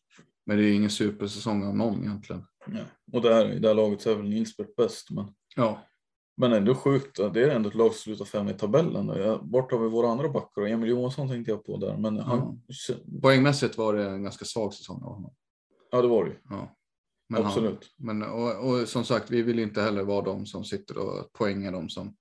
Men 0.45 0.57
det 0.57 0.63
är 0.63 0.67
ju 0.67 0.73
ingen 0.73 0.89
supersäsong 0.89 1.63
av 1.63 1.77
någon 1.77 2.03
egentligen. 2.03 2.45
Ja. 2.68 2.84
Och 3.11 3.22
där, 3.22 3.51
i 3.51 3.59
det 3.59 3.68
här 3.68 3.76
laget 3.76 4.01
så 4.01 4.11
är 4.11 4.16
väl 4.16 4.30
Nilsbert 4.30 4.76
bäst. 4.76 5.11
Men, 5.11 5.26
Ja, 5.55 5.80
men 6.38 6.53
ändå 6.53 6.76
sjukt, 6.76 7.16
det 7.34 7.43
är 7.43 7.49
ändå 7.49 7.70
ett 7.70 7.76
lag 7.76 7.91
som 7.93 7.99
slutar 7.99 8.26
fem 8.26 8.49
i 8.49 8.53
tabellen. 8.53 9.07
Vart 9.51 9.72
har 9.72 9.80
vi 9.80 9.89
våra 9.89 10.09
andra 10.09 10.30
backar? 10.30 10.61
Emil 10.61 10.89
Johansson 10.89 11.30
tänkte 11.30 11.51
jag 11.51 11.63
på 11.66 11.78
där. 11.78 11.97
Men 11.97 12.20
han, 12.20 12.61
poängmässigt 13.22 13.78
var 13.78 13.93
det 13.93 14.09
en 14.09 14.24
ganska 14.24 14.45
svag 14.45 14.74
säsong 14.74 15.03
av 15.03 15.13
honom. 15.13 15.34
ja 15.91 16.01
det 16.01 16.07
var 16.07 16.24
det 16.26 16.30
ju. 16.30 16.38
Ja. 16.49 16.76
Men 17.30 17.41
han- 17.43 17.51
Absolut. 17.51 17.93
Men, 17.97 18.24
och, 18.24 18.70
och 18.70 18.88
som 18.89 19.03
sagt, 19.03 19.32
vi 19.32 19.41
vill 19.41 19.59
inte 19.59 19.82
heller 19.82 20.03
vara 20.03 20.26
de 20.26 20.45
som 20.45 20.63
sitter 20.66 20.97
och 20.97 21.34
poängar 21.34 21.72
de 21.72 21.89
som 21.89 22.16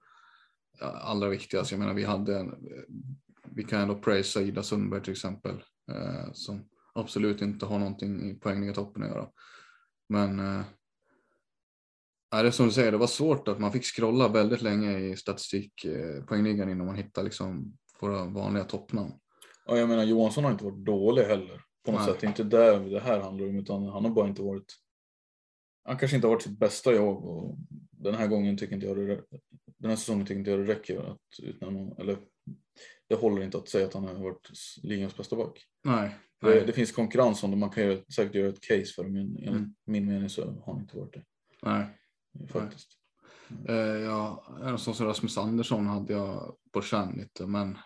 ja, 0.81 0.87
allra 0.87 1.29
viktigast. 1.29 1.71
Jag 1.71 1.81
menar, 1.81 1.95
vi 1.95 2.05
hade 2.05 2.39
en, 2.39 2.55
vi 3.45 3.65
kan 3.65 3.81
ändå 3.81 3.95
prisa 3.95 4.41
Ida 4.43 4.63
Sundberg 4.63 5.03
till 5.03 5.13
exempel, 5.13 5.63
eh, 5.93 6.33
som 6.33 6.65
absolut 6.95 7.43
inte 7.43 7.67
har 7.67 7.79
någonting 7.79 8.31
i 8.31 8.35
poängliga 8.35 8.75
toppen 8.75 9.03
att 9.03 9.09
göra. 9.09 9.29
Men 10.09 10.39
ja, 12.31 12.43
det 12.43 12.49
är 12.49 12.51
som 12.51 12.67
du 12.67 12.73
säger, 12.73 12.93
det 12.93 12.99
var 12.99 13.07
svårt 13.07 13.49
att 13.49 13.61
man 13.61 13.73
fick 13.73 13.85
scrolla 13.85 14.29
väldigt 14.29 14.63
länge 14.63 14.99
i 14.99 15.17
statistik 15.17 15.85
eh, 15.85 16.41
innan 16.41 16.87
man 16.87 16.97
hittade 16.97 17.25
liksom 17.25 17.77
våra 18.01 18.25
vanliga 18.25 18.65
toppnamn. 18.65 19.13
Ja, 19.67 19.77
jag 19.77 19.89
menar 19.89 20.05
Johansson 20.05 20.45
har 20.45 20.53
inte 20.53 20.65
varit 20.65 20.87
dålig 20.87 21.23
heller. 21.23 21.61
På 21.85 21.93
något 21.93 22.01
Nej. 22.01 22.11
sätt. 22.11 22.21
Det 22.21 22.27
är 22.27 22.29
inte 22.29 22.45
där 22.45 22.81
det 22.91 23.01
här 23.01 23.21
handlar 23.21 23.49
om. 23.49 23.59
Utan 23.59 23.83
han 23.83 24.05
har 24.05 24.11
bara 24.11 24.29
inte 24.29 24.43
varit. 24.43 24.75
Han 25.85 25.97
kanske 25.97 26.17
inte 26.17 26.27
har 26.27 26.35
varit 26.35 26.43
sitt 26.43 26.59
bästa 26.59 26.93
jag. 26.93 27.25
Och 27.25 27.57
den 27.91 28.15
här 28.15 28.27
gången 28.27 28.57
tycker 28.57 28.75
inte 28.75 28.87
jag 28.87 28.97
det. 28.97 29.23
Den 29.79 29.91
här 29.91 29.97
säsongen 29.97 30.27
tycker 30.27 30.39
inte 30.39 30.51
jag 30.51 30.61
det 30.61 30.73
räcker 30.75 31.11
att 31.13 31.41
utnämna. 31.43 31.95
Eller 31.99 32.19
det 33.09 33.15
håller 33.15 33.43
inte 33.43 33.59
att 33.59 33.69
säga 33.69 33.87
att 33.87 33.95
han 33.95 34.05
har 34.05 34.15
varit 34.15 34.51
ligans 34.83 35.17
bästa 35.17 35.37
back. 35.37 35.65
Nej, 35.85 36.17
Det, 36.41 36.61
det 36.67 36.73
finns 36.73 36.93
konkurrens 36.93 37.43
om 37.43 37.51
det. 37.51 37.57
Man 37.57 37.71
kan 37.71 37.85
ju 37.85 38.05
säkert 38.15 38.35
göra 38.35 38.49
ett 38.49 38.61
case 38.63 38.93
för 38.97 39.05
det. 39.05 39.11
Men 39.11 39.21
enligt 39.23 39.49
Mm. 39.49 39.75
min 39.87 40.07
mening 40.07 40.29
så 40.29 40.45
har 40.45 40.73
han 40.73 40.81
inte 40.83 40.97
varit 40.97 41.13
det. 41.13 41.25
nej. 41.63 41.87
Faktiskt. 42.53 42.89
Eh, 43.69 43.75
ja, 43.77 44.45
en 44.63 44.79
sån 44.79 44.95
som 44.95 45.07
Rasmus 45.07 45.39
Andersson 45.39 45.87
hade 45.87 46.13
jag 46.13 46.57
på 46.73 46.83
känn 46.83 47.13
lite, 47.17 47.47
men 47.47 47.79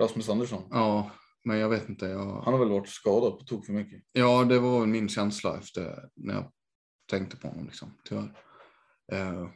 Rasmus 0.00 0.28
Andersson. 0.28 0.62
ja, 0.70 1.10
men 1.44 1.58
jag 1.58 1.68
vet 1.68 1.88
inte. 1.88 2.06
Jag, 2.06 2.40
Han 2.42 2.52
har 2.54 2.58
väl 2.60 2.68
varit 2.68 2.88
skadad 2.88 3.38
på 3.38 3.44
tok 3.44 3.66
för 3.66 3.72
mycket. 3.72 4.02
ja, 4.12 4.44
det 4.44 4.58
var 4.58 4.80
väl 4.80 4.88
min 4.88 5.08
känsla 5.08 5.58
efter 5.58 6.08
när 6.16 6.34
jag 6.34 6.52
tänkte 7.10 7.36
på 7.36 7.48
honom 7.48 7.64
liksom, 7.64 7.92
tyvärr. 8.04 8.38
Eh, 9.12 9.48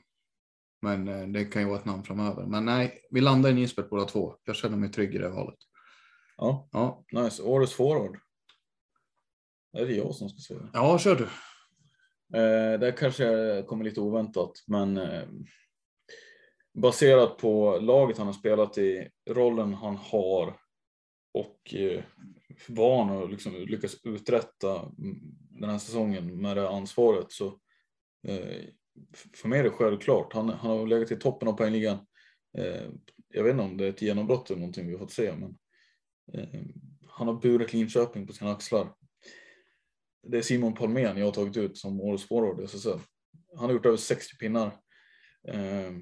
men 0.82 1.08
eh, 1.08 1.28
det 1.28 1.44
kan 1.44 1.62
ju 1.62 1.68
vara 1.68 1.78
ett 1.78 1.84
namn 1.84 2.04
framöver. 2.04 2.46
Men 2.46 2.64
nej, 2.64 3.00
vi 3.10 3.20
landar 3.20 3.50
i 3.50 3.54
Nisbet 3.54 3.90
båda 3.90 4.04
två. 4.04 4.36
Jag 4.44 4.56
känner 4.56 4.76
mig 4.76 4.92
trygg 4.92 5.14
i 5.14 5.18
det 5.18 5.28
valet. 5.28 5.58
Ja, 6.36 6.68
Ja, 6.72 7.04
nice. 7.12 7.42
Årets 7.42 7.72
forward. 7.72 8.18
Det 9.72 9.80
är 9.80 9.86
det 9.86 9.94
jag 9.94 10.14
som 10.14 10.28
ska 10.28 10.54
säga. 10.54 10.70
ja 10.72 10.98
kör 10.98 11.16
du. 11.16 11.24
Eh, 12.38 12.80
det 12.80 12.92
kanske 12.92 13.62
kommer 13.66 13.84
lite 13.84 14.00
oväntat, 14.00 14.52
men 14.66 14.96
eh, 14.96 15.28
baserat 16.74 17.38
på 17.38 17.78
laget 17.78 18.18
han 18.18 18.26
har 18.26 18.34
spelat 18.34 18.78
i, 18.78 19.08
rollen 19.30 19.74
han 19.74 19.96
har 19.96 20.56
och 21.34 21.74
eh, 21.74 22.04
vad 22.68 22.98
han 22.98 23.16
har 23.16 23.28
liksom 23.28 23.52
lyckats 23.54 23.96
uträtta 24.04 24.92
den 25.50 25.70
här 25.70 25.78
säsongen 25.78 26.42
med 26.42 26.56
det 26.56 26.68
ansvaret 26.68 27.32
så 27.32 27.46
eh, 28.28 28.64
för 29.34 29.48
mig 29.48 29.58
är 29.58 29.64
det 29.64 29.70
självklart. 29.70 30.32
Han, 30.32 30.48
han 30.48 30.70
har 30.70 30.86
legat 30.86 31.10
i 31.10 31.16
toppen 31.16 31.48
av 31.48 31.52
poängligan. 31.52 31.98
Eh, 32.58 32.88
jag 33.28 33.44
vet 33.44 33.52
inte 33.52 33.64
om 33.64 33.76
det 33.76 33.84
är 33.84 33.88
ett 33.88 34.02
genombrott 34.02 34.50
eller 34.50 34.60
någonting 34.60 34.86
vi 34.86 34.92
har 34.92 34.98
fått 34.98 35.12
se, 35.12 35.32
men 35.36 35.56
eh, 36.32 36.60
han 37.08 37.26
har 37.26 37.34
burit 37.34 37.72
Linköping 37.72 38.26
på 38.26 38.32
sina 38.32 38.52
axlar 38.52 38.88
det 40.22 40.38
är 40.38 40.42
Simon 40.42 40.74
Palmén 40.74 41.16
jag 41.16 41.24
har 41.24 41.32
tagit 41.32 41.56
ut 41.56 41.78
som 41.78 42.00
årets 42.00 42.24
forward 42.24 42.60
i 42.60 42.64
SSL. 42.64 42.98
Han 43.56 43.64
har 43.64 43.72
gjort 43.72 43.86
över 43.86 43.96
60 43.96 44.36
pinnar. 44.36 44.66
Eh, 45.48 45.92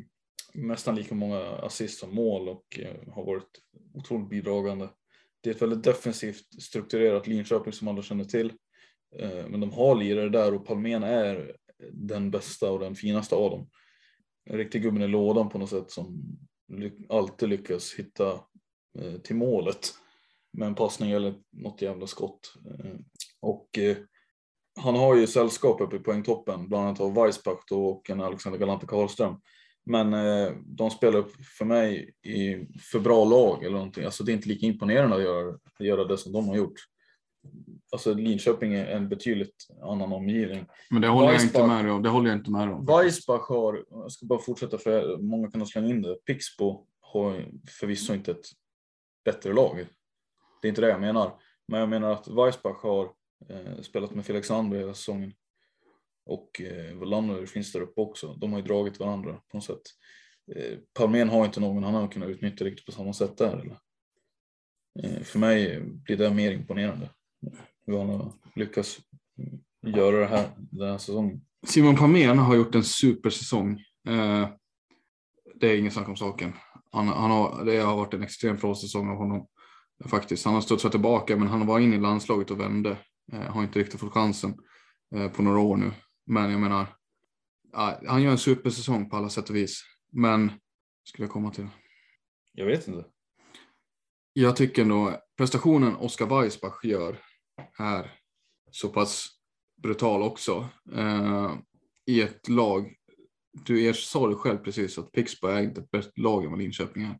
nästan 0.54 0.96
lika 0.96 1.14
många 1.14 1.40
assist 1.40 1.98
som 1.98 2.14
mål 2.14 2.48
och 2.48 2.78
eh, 2.78 3.12
har 3.12 3.24
varit 3.24 3.60
otroligt 3.94 4.30
bidragande. 4.30 4.88
Det 5.40 5.50
är 5.50 5.54
ett 5.54 5.62
väldigt 5.62 5.84
defensivt 5.84 6.62
strukturerat 6.62 7.26
Linköping 7.26 7.72
som 7.72 7.88
alla 7.88 8.02
känner 8.02 8.24
till. 8.24 8.52
Eh, 9.16 9.48
men 9.48 9.60
de 9.60 9.72
har 9.72 9.94
lirare 9.94 10.28
där 10.28 10.54
och 10.54 10.66
Palmén 10.66 11.02
är 11.02 11.56
den 11.92 12.30
bästa 12.30 12.70
och 12.70 12.80
den 12.80 12.94
finaste 12.94 13.34
av 13.34 13.50
dem. 13.50 13.68
En 14.44 14.56
riktig 14.56 14.82
gubben 14.82 15.02
i 15.02 15.08
lådan 15.08 15.48
på 15.48 15.58
något 15.58 15.70
sätt 15.70 15.90
som 15.90 16.22
alltid 17.08 17.48
lyckas 17.48 17.94
hitta 17.94 18.32
eh, 18.98 19.14
till 19.24 19.36
målet 19.36 19.94
med 20.52 20.66
en 20.66 20.74
passning 20.74 21.10
eller 21.10 21.34
något 21.50 21.82
jävla 21.82 22.06
skott. 22.06 22.54
Eh, 22.66 22.94
och 23.40 23.78
eh, 23.78 23.96
han 24.80 24.96
har 24.96 25.16
ju 25.16 25.26
sällskap 25.26 25.80
uppe 25.80 25.96
i 25.96 25.98
poängtoppen, 25.98 26.68
bland 26.68 26.86
annat 26.86 27.00
av 27.00 27.14
Weissbach 27.14 27.64
då 27.68 27.86
och 27.86 28.10
en 28.10 28.20
Alexander 28.20 28.58
Galante 28.58 28.86
Karlström. 28.86 29.40
Men 29.86 30.10
de 30.64 30.90
spelar 30.90 31.18
upp 31.18 31.32
för 31.58 31.64
mig 31.64 32.14
i 32.22 32.66
för 32.92 33.00
bra 33.00 33.24
lag 33.24 33.64
eller 33.64 33.76
någonting. 33.76 34.04
Alltså 34.04 34.24
det 34.24 34.32
är 34.32 34.34
inte 34.34 34.48
lika 34.48 34.66
imponerande 34.66 35.16
att 35.16 35.22
göra, 35.22 35.58
att 35.78 35.86
göra 35.86 36.04
det 36.04 36.18
som 36.18 36.32
de 36.32 36.48
har 36.48 36.56
gjort. 36.56 36.74
Alltså 37.92 38.14
Linköping 38.14 38.74
är 38.74 38.86
en 38.86 39.08
betydligt 39.08 39.66
annan 39.82 40.12
omgivning. 40.12 40.66
Men 40.90 41.02
det 41.02 41.08
håller 41.08 41.32
jag 41.32 41.42
inte 41.42 41.66
med 41.66 41.84
dig 41.84 41.92
om. 41.92 42.02
Det 42.02 42.08
håller 42.08 42.28
jag 42.30 42.38
inte 42.38 42.50
med 42.50 42.68
dig 42.68 42.74
om. 42.74 42.86
Weissbach 42.86 43.48
har, 43.48 43.84
jag 43.90 44.12
ska 44.12 44.26
bara 44.26 44.38
fortsätta 44.38 44.78
för 44.78 45.16
många 45.16 45.50
kan 45.50 45.60
ha 45.60 45.68
slängt 45.68 45.90
in 45.90 46.02
det. 46.02 46.14
Pixbo 46.14 46.86
har 47.00 47.46
förvisso 47.68 48.14
inte 48.14 48.30
ett 48.30 48.46
bättre 49.24 49.52
lag. 49.52 49.86
Det 50.62 50.68
är 50.68 50.68
inte 50.68 50.80
det 50.80 50.88
jag 50.88 51.00
menar. 51.00 51.32
Men 51.68 51.80
jag 51.80 51.88
menar 51.88 52.12
att 52.12 52.28
Weissbach 52.28 52.82
har 52.82 53.04
eh, 53.48 53.80
spelat 53.82 54.14
med 54.14 54.26
Felix 54.26 54.48
Sandberg 54.48 54.80
hela 54.80 54.94
säsongen. 54.94 55.32
Och 56.26 56.60
eh, 56.60 56.98
Welander 56.98 57.46
finns 57.46 57.72
där 57.72 57.80
uppe 57.80 58.00
också. 58.00 58.34
De 58.34 58.52
har 58.52 58.60
ju 58.60 58.66
dragit 58.66 59.00
varandra 59.00 59.32
på 59.32 59.56
något 59.56 59.64
sätt. 59.64 59.82
Eh, 60.56 60.78
Palmén 60.94 61.28
har 61.28 61.44
inte 61.44 61.60
någon 61.60 61.84
han 61.84 61.94
har 61.94 62.08
kunnat 62.08 62.28
utnyttja 62.28 62.64
riktigt 62.64 62.86
på 62.86 62.92
samma 62.92 63.12
sätt 63.12 63.36
där. 63.36 63.56
Eller? 63.56 63.78
Eh, 65.02 65.22
för 65.22 65.38
mig 65.38 65.80
blir 65.80 66.16
det 66.16 66.30
mer 66.30 66.52
imponerande. 66.52 67.10
Har 67.86 68.32
lyckats 68.54 68.98
göra 69.82 70.16
det 70.16 70.26
här 70.26 70.48
den 70.56 70.90
här 70.90 70.98
säsongen. 70.98 71.40
Simon 71.66 71.96
Pamén 71.96 72.38
har 72.38 72.56
gjort 72.56 72.74
en 72.74 72.84
supersäsong. 72.84 73.72
Eh, 74.08 74.48
det 75.54 75.68
är 75.68 75.78
ingen 75.78 75.92
snack 75.92 76.08
om 76.08 76.16
saken. 76.16 76.52
Han, 76.92 77.08
han 77.08 77.30
har, 77.30 77.64
det 77.64 77.76
har 77.76 77.96
varit 77.96 78.14
en 78.14 78.22
extremt 78.22 78.60
bra 78.60 78.74
säsong 78.74 79.08
av 79.08 79.16
honom. 79.16 79.46
Faktiskt. 80.04 80.44
Han 80.44 80.54
har 80.54 80.60
studsat 80.60 80.92
tillbaka 80.92 81.36
men 81.36 81.48
han 81.48 81.66
var 81.66 81.80
inne 81.80 81.96
i 81.96 82.00
landslaget 82.00 82.50
och 82.50 82.60
vände. 82.60 82.96
Eh, 83.32 83.40
har 83.40 83.62
inte 83.62 83.78
riktigt 83.78 84.00
fått 84.00 84.12
chansen 84.12 84.54
eh, 85.14 85.28
på 85.28 85.42
några 85.42 85.58
år 85.58 85.76
nu. 85.76 85.92
Men 86.26 86.50
jag 86.50 86.60
menar, 86.60 86.86
han 88.06 88.22
gör 88.22 88.30
en 88.30 88.38
supersäsong 88.38 89.10
på 89.10 89.16
alla 89.16 89.28
sätt 89.28 89.50
och 89.50 89.56
vis. 89.56 89.82
Men, 90.12 90.52
skulle 91.04 91.24
jag 91.26 91.32
komma 91.32 91.50
till. 91.50 91.68
Jag 92.52 92.66
vet 92.66 92.88
inte. 92.88 93.04
Jag 94.32 94.56
tycker 94.56 94.82
ändå 94.82 95.16
prestationen 95.36 95.96
Oskar 95.96 96.26
Weissbach 96.26 96.84
gör 96.84 97.18
är 97.78 98.12
så 98.70 98.88
pass 98.88 99.28
brutal 99.82 100.22
också. 100.22 100.68
Eh, 100.92 101.54
I 102.06 102.20
ett 102.20 102.48
lag, 102.48 102.94
du 103.52 103.94
sa 103.94 104.28
det 104.28 104.34
själv 104.34 104.58
precis 104.58 104.98
att 104.98 105.12
Pixbo 105.12 105.48
ägde 105.48 105.80
ett 105.80 105.90
bättre 105.90 106.22
lag 106.22 106.44
än 106.44 106.50
vad 106.50 106.60
Linköping 106.60 107.02
är. 107.02 107.18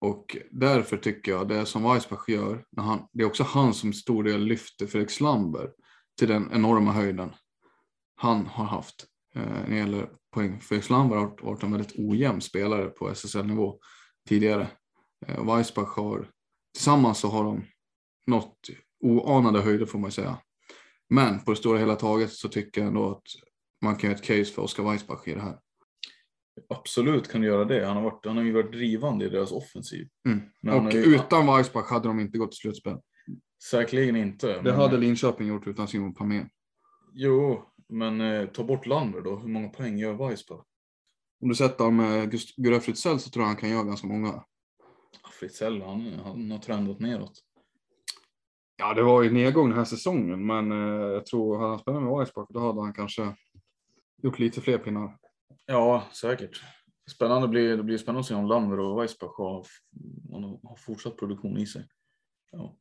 Och 0.00 0.36
därför 0.50 0.96
tycker 0.96 1.32
jag 1.32 1.48
det 1.48 1.66
som 1.66 1.82
Weissbach 1.82 2.28
gör, 2.28 2.64
när 2.70 2.82
han, 2.82 3.08
det 3.12 3.22
är 3.22 3.26
också 3.26 3.42
han 3.42 3.74
som 3.74 3.92
stor 3.92 4.24
del 4.24 4.44
lyfter 4.44 4.86
Fredrik 4.86 5.10
Slamber 5.10 5.72
till 6.18 6.28
den 6.28 6.50
enorma 6.52 6.92
höjden 6.92 7.34
han 8.16 8.46
har 8.46 8.64
haft 8.64 9.06
eh, 9.34 9.42
när 9.42 9.70
det 9.70 9.76
gäller 9.76 10.10
poäng. 10.34 10.60
Felix 10.60 10.86
Slamber 10.86 11.16
har 11.16 11.36
varit 11.42 11.62
en 11.62 11.72
väldigt 11.72 11.98
ojämn 11.98 12.40
spelare 12.40 12.86
på 12.86 13.08
SSL-nivå 13.08 13.78
tidigare. 14.28 14.68
Eh, 15.26 15.44
Weissbach 15.44 15.96
har, 15.96 16.30
tillsammans 16.74 17.18
så 17.18 17.28
har 17.28 17.44
de 17.44 17.64
nått 18.26 18.70
oanade 19.00 19.60
höjder 19.60 19.86
får 19.86 19.98
man 19.98 20.12
säga. 20.12 20.38
Men 21.08 21.40
på 21.44 21.50
det 21.50 21.56
stora 21.56 21.78
hela 21.78 21.96
taget 21.96 22.32
så 22.32 22.48
tycker 22.48 22.80
jag 22.80 22.88
ändå 22.88 23.10
att 23.10 23.22
man 23.82 23.96
kan 23.96 24.10
göra 24.10 24.18
ett 24.18 24.24
case 24.24 24.44
för 24.44 24.62
Oskar 24.62 24.82
Weissbach 24.84 25.28
i 25.28 25.34
det 25.34 25.40
här. 25.40 25.58
Absolut 26.68 27.28
kan 27.28 27.40
du 27.40 27.46
göra 27.46 27.64
det. 27.64 27.86
Han 27.86 27.96
har, 27.96 28.02
varit, 28.02 28.26
han 28.26 28.36
har 28.36 28.44
ju 28.44 28.52
varit 28.52 28.72
drivande 28.72 29.24
i 29.24 29.28
deras 29.28 29.52
offensiv. 29.52 30.08
Mm. 30.28 30.84
Och 30.86 30.92
ju- 30.92 31.14
utan 31.14 31.46
Weissbach 31.46 31.90
hade 31.90 32.08
de 32.08 32.20
inte 32.20 32.38
gått 32.38 32.50
till 32.52 32.58
slutspel. 32.58 32.98
Säkerligen 33.70 34.16
inte. 34.16 34.46
Det 34.46 34.62
men- 34.62 34.74
hade 34.74 34.96
Linköping 34.98 35.48
gjort 35.48 35.66
utan 35.66 35.88
Simon 35.88 36.14
Pamén. 36.14 36.48
Jo, 37.12 37.64
men 37.88 38.20
eh, 38.20 38.46
ta 38.46 38.64
bort 38.64 38.86
Lander 38.86 39.20
då. 39.20 39.36
Hur 39.36 39.48
många 39.48 39.68
poäng 39.68 39.98
gör 39.98 40.28
Weissbach? 40.28 40.64
Om 41.42 41.48
du 41.48 41.54
sätter 41.54 41.84
honom 41.84 41.96
med 41.96 42.30
Gust- 42.32 42.54
Gurra 42.56 42.80
Fritzell 42.80 43.20
så 43.20 43.30
tror 43.30 43.42
jag 43.42 43.46
han 43.48 43.56
kan 43.56 43.70
göra 43.70 43.84
ganska 43.84 44.06
många. 44.06 44.44
Fritzell, 45.40 45.82
han, 45.82 46.12
han 46.24 46.50
har 46.50 46.58
trendat 46.58 47.00
neråt. 47.00 47.32
Ja, 48.76 48.94
det 48.94 49.02
var 49.02 49.22
ju 49.22 49.30
nedgång 49.30 49.68
den 49.68 49.78
här 49.78 49.84
säsongen, 49.84 50.46
men 50.46 50.72
eh, 50.72 51.06
jag 51.06 51.26
tror 51.26 51.58
hade 51.58 51.70
han 51.70 51.78
spelat 51.78 52.02
med 52.02 52.18
Weissbach 52.18 52.46
då 52.48 52.60
hade 52.60 52.80
han 52.80 52.92
kanske 52.92 53.34
gjort 54.22 54.38
lite 54.38 54.60
fler 54.60 54.78
pinnar. 54.78 55.16
Ja, 55.66 56.06
säkert. 56.12 56.62
Spännande 57.10 57.48
blir, 57.48 57.76
det 57.76 57.82
blir 57.82 57.98
spännande 57.98 58.20
att 58.20 58.26
se 58.26 58.34
om 58.34 58.46
Lander 58.46 58.80
och 58.80 59.00
Weissbach 59.00 59.38
har, 59.38 59.66
har, 60.32 60.68
har 60.68 60.76
fortsatt 60.76 61.16
produktion 61.16 61.58
i 61.58 61.66
sig. 61.66 61.88
Ja. 62.52 62.76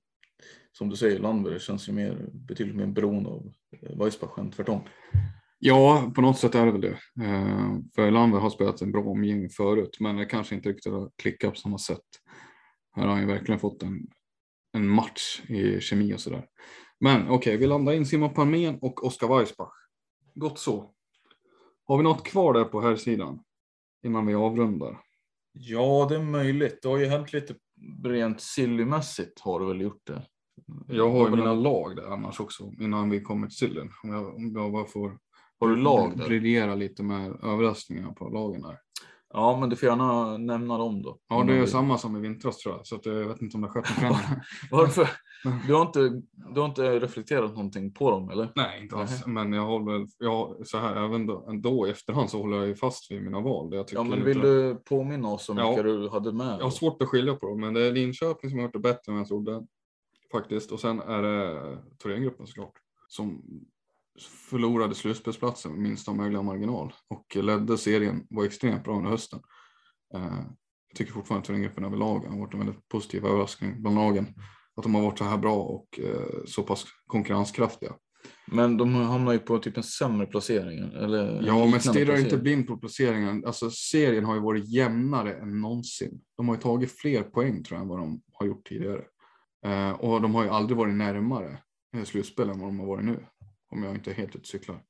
Som 0.71 0.89
du 0.89 0.95
säger, 0.95 1.19
Lander 1.19 1.59
känns 1.59 1.89
ju 1.89 1.93
mer, 1.93 2.29
betydligt 2.33 2.75
mer 2.75 2.87
beroende 2.87 3.29
av 3.29 3.51
Weissbach 3.99 4.39
än 4.39 4.51
tvärtom. 4.51 4.81
Ja, 5.59 6.11
på 6.15 6.21
något 6.21 6.37
sätt 6.37 6.55
är 6.55 6.65
det 6.65 6.71
väl 6.71 6.81
det. 6.81 7.23
Eh, 7.25 7.77
för 7.95 8.11
Lander 8.11 8.39
har 8.39 8.49
spelat 8.49 8.81
en 8.81 8.91
bra 8.91 9.03
omgivning 9.03 9.49
förut, 9.49 9.97
men 9.99 10.15
det 10.15 10.25
kanske 10.25 10.55
inte 10.55 10.69
riktigt 10.69 10.93
har 10.93 11.11
klickat 11.15 11.53
på 11.53 11.59
samma 11.59 11.77
sätt. 11.77 12.05
Här 12.95 13.03
har 13.03 13.11
han 13.11 13.21
ju 13.21 13.27
verkligen 13.27 13.59
fått 13.59 13.83
en, 13.83 14.07
en 14.75 14.89
match 14.89 15.41
i 15.49 15.81
kemi 15.81 16.13
och 16.13 16.19
sådär. 16.19 16.45
Men 16.99 17.29
okej, 17.29 17.57
vi 17.57 17.67
landar 17.67 17.93
in 17.93 18.05
Simon 18.05 18.33
Palmén 18.33 18.77
och 18.81 19.03
Oskar 19.03 19.27
Weissbach. 19.27 19.73
Gott 20.33 20.59
så. 20.59 20.91
Har 21.87 21.97
vi 21.97 22.03
något 22.03 22.23
kvar 22.23 22.53
där 22.53 22.63
på 22.63 22.81
här 22.81 22.95
sidan 22.95 23.39
innan 24.03 24.25
vi 24.25 24.33
avrundar? 24.33 25.01
Ja, 25.51 26.05
det 26.09 26.15
är 26.15 26.23
möjligt. 26.23 26.79
Det 26.81 26.87
har 26.87 26.97
ju 26.97 27.05
hänt 27.05 27.33
lite 27.33 27.55
rent 28.03 28.41
sillymässigt 28.41 29.39
har 29.39 29.59
det 29.59 29.65
väl 29.65 29.81
gjort 29.81 30.01
det. 30.07 30.21
Jag 30.87 31.09
har 31.11 31.29
ju 31.29 31.35
mina 31.35 31.53
lag 31.53 31.95
där 31.95 32.13
annars 32.13 32.39
också 32.39 32.71
innan 32.79 33.09
vi 33.09 33.21
kommer 33.21 33.47
till 33.47 33.57
sillen. 33.57 33.89
Om 34.03 34.09
jag, 34.09 34.35
om 34.35 34.51
jag 34.55 34.71
bara 34.71 34.85
får 34.85 35.17
Har 35.59 35.67
du 35.67 35.75
lag 35.75 36.17
där? 36.17 36.27
briljera 36.27 36.75
lite 36.75 37.03
med 37.03 37.39
överraskningar 37.43 38.11
på 38.11 38.29
lagen 38.29 38.61
där. 38.61 38.79
Ja, 39.35 39.57
men 39.59 39.69
du 39.69 39.75
får 39.75 39.89
gärna 39.89 40.37
nämna 40.37 40.77
dem 40.77 41.01
då. 41.01 41.17
Ja, 41.29 41.43
det 41.43 41.53
är 41.53 41.65
samma 41.65 41.97
som 41.97 42.17
i 42.17 42.19
vintras 42.19 42.57
tror 42.57 42.75
jag, 42.75 42.87
så 42.87 42.95
att 42.95 43.05
jag 43.05 43.13
vet 43.13 43.41
inte 43.41 43.57
om 43.57 43.61
det 43.61 43.67
har 43.67 43.73
skett 43.73 44.01
någon. 44.01 44.17
Varför? 44.71 45.09
Du 45.67 45.73
har, 45.73 45.81
inte, 45.81 45.99
du 46.53 46.59
har 46.59 46.65
inte 46.67 46.99
reflekterat 46.99 47.49
någonting 47.51 47.93
på 47.93 48.11
dem 48.11 48.29
eller? 48.29 48.51
Nej, 48.55 48.81
inte 48.83 48.95
alls. 48.95 49.25
Men 49.25 49.53
jag 49.53 49.65
håller 49.65 50.07
jag, 50.19 50.67
så 50.67 50.77
här, 50.77 51.05
även 51.05 51.25
då, 51.27 51.45
ändå 51.49 51.87
i 51.87 51.91
efterhand 51.91 52.29
så 52.29 52.41
håller 52.41 52.57
jag 52.57 52.67
ju 52.67 52.75
fast 52.75 53.11
vid 53.11 53.21
mina 53.23 53.41
val. 53.41 53.73
Jag 53.73 53.85
Ja, 53.91 54.03
men 54.03 54.23
vill 54.23 54.39
du 54.39 54.75
påminna 54.75 55.27
oss 55.27 55.49
om 55.49 55.57
Ja. 55.57 55.67
vilka 55.69 55.83
du 55.83 56.09
hade 56.09 56.33
med? 56.33 56.57
Jag 56.59 56.63
har 56.63 56.69
svårt 56.71 57.01
att 57.01 57.07
skilja 57.07 57.35
på 57.35 57.47
dem, 57.47 57.59
men 57.61 57.73
det 57.73 57.81
är 57.87 57.91
Linköping 57.91 58.49
som 58.49 58.59
har 58.59 58.63
gjort 58.65 58.73
det 58.73 58.79
bättre 58.79 59.11
än 59.11 59.17
jag 59.17 59.27
trodde. 59.27 59.65
Faktiskt. 60.31 60.71
Och 60.71 60.79
sen 60.79 60.99
är 60.99 61.21
det 61.21 61.77
Thorengruppen 62.03 62.47
såklart. 62.47 62.73
Som 63.07 63.41
förlorade 64.49 64.95
slutspelsplatsen 64.95 65.71
med 65.71 65.81
minsta 65.81 66.13
möjliga 66.13 66.41
marginal. 66.41 66.93
Och 67.07 67.35
ledde 67.35 67.77
serien, 67.77 68.27
var 68.29 68.45
extremt 68.45 68.83
bra 68.83 68.97
under 68.97 69.09
hösten. 69.09 69.39
Eh, 70.15 70.39
Jag 70.87 70.97
tycker 70.97 71.13
fortfarande 71.13 71.41
att 71.41 71.45
Thorengruppen 71.45 71.85
överlag 71.85 72.19
har 72.19 72.39
varit 72.39 72.53
en 72.53 72.59
väldigt 72.59 72.87
positiv 72.87 73.25
överraskning 73.25 73.81
bland 73.81 73.95
lagen. 73.95 74.27
Att 74.75 74.83
de 74.83 74.95
har 74.95 75.01
varit 75.01 75.17
så 75.17 75.23
här 75.23 75.37
bra 75.37 75.55
och 75.55 75.99
eh, 75.99 76.43
så 76.45 76.63
pass 76.63 76.85
konkurrenskraftiga. 77.07 77.93
Men 78.47 78.77
de 78.77 78.93
hamnar 78.95 79.33
ju 79.33 79.39
på 79.39 79.57
typ 79.59 79.77
en 79.77 79.83
sämre 79.83 80.25
placering. 80.25 80.79
Eller 80.79 81.43
Ja, 81.43 81.53
men 81.57 81.65
liknande 81.65 81.79
stirra 81.79 82.19
inte 82.19 82.37
blind 82.37 82.67
på 82.67 82.77
placeringen. 82.77 83.45
Alltså 83.45 83.69
serien 83.71 84.25
har 84.25 84.35
ju 84.35 84.41
varit 84.41 84.67
jämnare 84.69 85.33
än 85.33 85.61
någonsin. 85.61 86.21
De 86.37 86.47
har 86.47 86.55
ju 86.55 86.61
tagit 86.61 86.91
fler 86.91 87.23
poäng 87.23 87.63
tror 87.63 87.77
jag 87.77 87.81
än 87.81 87.87
vad 87.87 87.99
de 87.99 88.21
har 88.33 88.45
gjort 88.45 88.67
tidigare. 88.67 89.03
Eh, 89.65 89.91
och 89.91 90.21
de 90.21 90.35
har 90.35 90.43
ju 90.43 90.49
aldrig 90.49 90.77
varit 90.77 90.93
närmare 90.95 91.57
slutspel 92.05 92.49
än 92.49 92.59
vad 92.59 92.69
de 92.69 92.79
har 92.79 92.87
varit 92.87 93.05
nu. 93.05 93.25
Om 93.75 93.83
jag 93.83 93.95
inte 93.95 94.11
är 94.11 94.15
helt 94.15 94.35
ute 94.35 94.47
cyklar. 94.47 94.83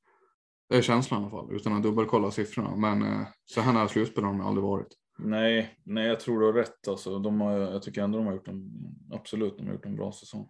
Det 0.68 0.76
är 0.76 0.82
känslan 0.82 1.20
i 1.20 1.24
alla 1.24 1.30
fall, 1.30 1.54
utan 1.56 1.72
att 1.72 1.82
dubbelkolla 1.82 2.30
siffrorna. 2.30 2.76
Men 2.76 3.02
eh, 3.02 3.26
så 3.44 3.60
här 3.60 3.72
nära 3.72 3.88
slutspel 3.88 4.24
har 4.24 4.32
de 4.32 4.40
aldrig 4.40 4.62
varit. 4.64 4.88
Nej, 5.18 5.78
nej, 5.84 6.06
jag 6.06 6.20
tror 6.20 6.40
du 6.40 6.46
har 6.46 6.52
rätt. 6.52 6.88
Alltså, 6.88 7.18
de 7.18 7.40
har, 7.40 7.52
jag 7.58 7.82
tycker 7.82 8.02
ändå 8.02 8.18
de 8.18 8.26
har 8.26 8.34
gjort 8.34 8.48
en, 8.48 8.70
absolut, 9.12 9.58
de 9.58 9.66
har 9.66 9.72
gjort 9.74 9.86
en 9.86 9.96
bra 9.96 10.12
säsong. 10.12 10.48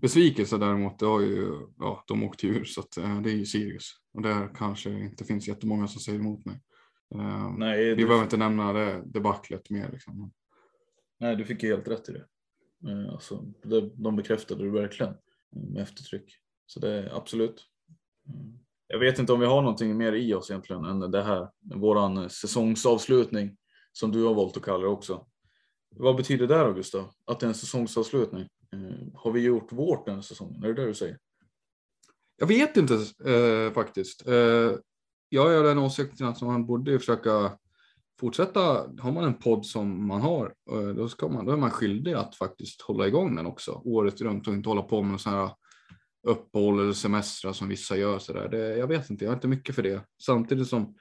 Besvikelse 0.00 0.58
däremot, 0.58 0.98
det 0.98 1.06
har 1.06 1.20
ju, 1.20 1.66
ja, 1.78 2.04
de 2.06 2.22
åkte 2.24 2.46
ur 2.46 2.64
så 2.64 2.80
att, 2.80 2.96
eh, 2.96 3.20
det 3.20 3.30
är 3.30 3.34
ju 3.34 3.46
Sirius. 3.46 3.92
Och 4.14 4.22
där 4.22 4.54
kanske 4.54 4.90
inte 4.90 5.24
finns 5.24 5.48
jättemånga 5.48 5.86
som 5.88 6.00
säger 6.00 6.18
emot 6.18 6.44
mig. 6.44 6.60
Eh, 7.14 7.54
Nej, 7.58 7.84
vi 7.84 7.94
du, 7.94 8.06
behöver 8.06 8.24
inte 8.24 8.36
nämna 8.36 8.72
det 8.72 9.02
debaclet 9.06 9.70
mer. 9.70 9.90
Liksom. 9.92 10.32
nej, 11.20 11.36
du 11.36 11.44
fick 11.44 11.62
ju 11.62 11.68
helt 11.68 11.88
rätt 11.88 12.08
i 12.08 12.12
det. 12.12 12.26
Eh, 12.90 13.12
Alltså, 13.12 13.44
det 13.62 13.90
de 13.94 14.16
bekräftade 14.16 14.64
du 14.64 14.70
verkligen 14.70 15.12
eh, 15.12 15.62
med 15.72 15.82
eftertryck. 15.82 16.36
Så 16.66 16.80
det 16.80 16.90
är 16.90 17.16
absolut. 17.16 17.64
Mm. 18.28 18.58
Jag 18.86 18.98
vet 18.98 19.18
inte 19.18 19.32
om 19.32 19.40
vi 19.40 19.46
har 19.46 19.62
någonting 19.62 19.96
mer 19.96 20.12
i 20.12 20.34
oss 20.34 20.50
egentligen 20.50 20.84
än 20.84 21.10
det 21.10 21.22
här. 21.22 21.48
Våran 21.74 22.30
säsongsavslutning 22.30 23.56
som 23.92 24.12
du 24.12 24.24
har 24.24 24.34
valt 24.34 24.56
att 24.56 24.62
kalla 24.62 24.82
det 24.82 24.88
också. 24.88 25.26
Vad 25.96 26.16
betyder 26.16 26.46
det 26.46 26.58
då 26.58 26.72
Gustav? 26.72 27.10
Att 27.26 27.40
det 27.40 27.46
är 27.46 27.48
en 27.48 27.54
säsongsavslutning? 27.54 28.48
Eh, 28.72 29.06
har 29.14 29.32
vi 29.32 29.40
gjort 29.40 29.72
vårt 29.72 30.06
den 30.06 30.14
här 30.14 30.22
säsongen? 30.22 30.64
Är 30.64 30.68
det 30.68 30.74
det 30.74 30.86
du 30.86 30.94
säger? 30.94 31.18
Jag 32.36 32.46
vet 32.46 32.76
inte 32.76 32.94
eh, 33.30 33.72
faktiskt. 33.72 34.26
Eh, 34.26 34.72
jag 35.28 35.54
är 35.54 35.62
den 35.62 35.78
åsikten 35.78 36.26
att 36.26 36.42
man 36.42 36.66
borde 36.66 36.98
försöka 36.98 37.58
fortsätta. 38.20 38.60
Har 39.00 39.12
man 39.12 39.24
en 39.24 39.34
podd 39.34 39.66
som 39.66 40.06
man 40.06 40.20
har, 40.20 40.54
eh, 40.70 40.88
då, 40.88 41.08
ska 41.08 41.28
man, 41.28 41.46
då 41.46 41.52
är 41.52 41.56
man 41.56 41.70
skyldig 41.70 42.12
att 42.12 42.34
faktiskt 42.34 42.82
hålla 42.82 43.06
igång 43.06 43.36
den 43.36 43.46
också 43.46 43.82
året 43.84 44.20
runt 44.20 44.48
och 44.48 44.54
inte 44.54 44.68
hålla 44.68 44.82
på 44.82 45.02
med 45.02 45.20
sådana 45.20 45.46
här 45.46 45.54
uppehåll 46.24 46.80
eller 46.80 46.92
semestrar 46.92 47.52
som 47.52 47.68
vissa 47.68 47.96
gör. 47.96 48.18
Så 48.18 48.32
där. 48.32 48.48
Det, 48.48 48.76
jag 48.76 48.86
vet 48.86 49.10
inte, 49.10 49.24
jag 49.24 49.30
har 49.30 49.36
inte 49.36 49.48
mycket 49.48 49.74
för 49.74 49.82
det. 49.82 50.04
Samtidigt 50.22 50.68
som 50.68 50.94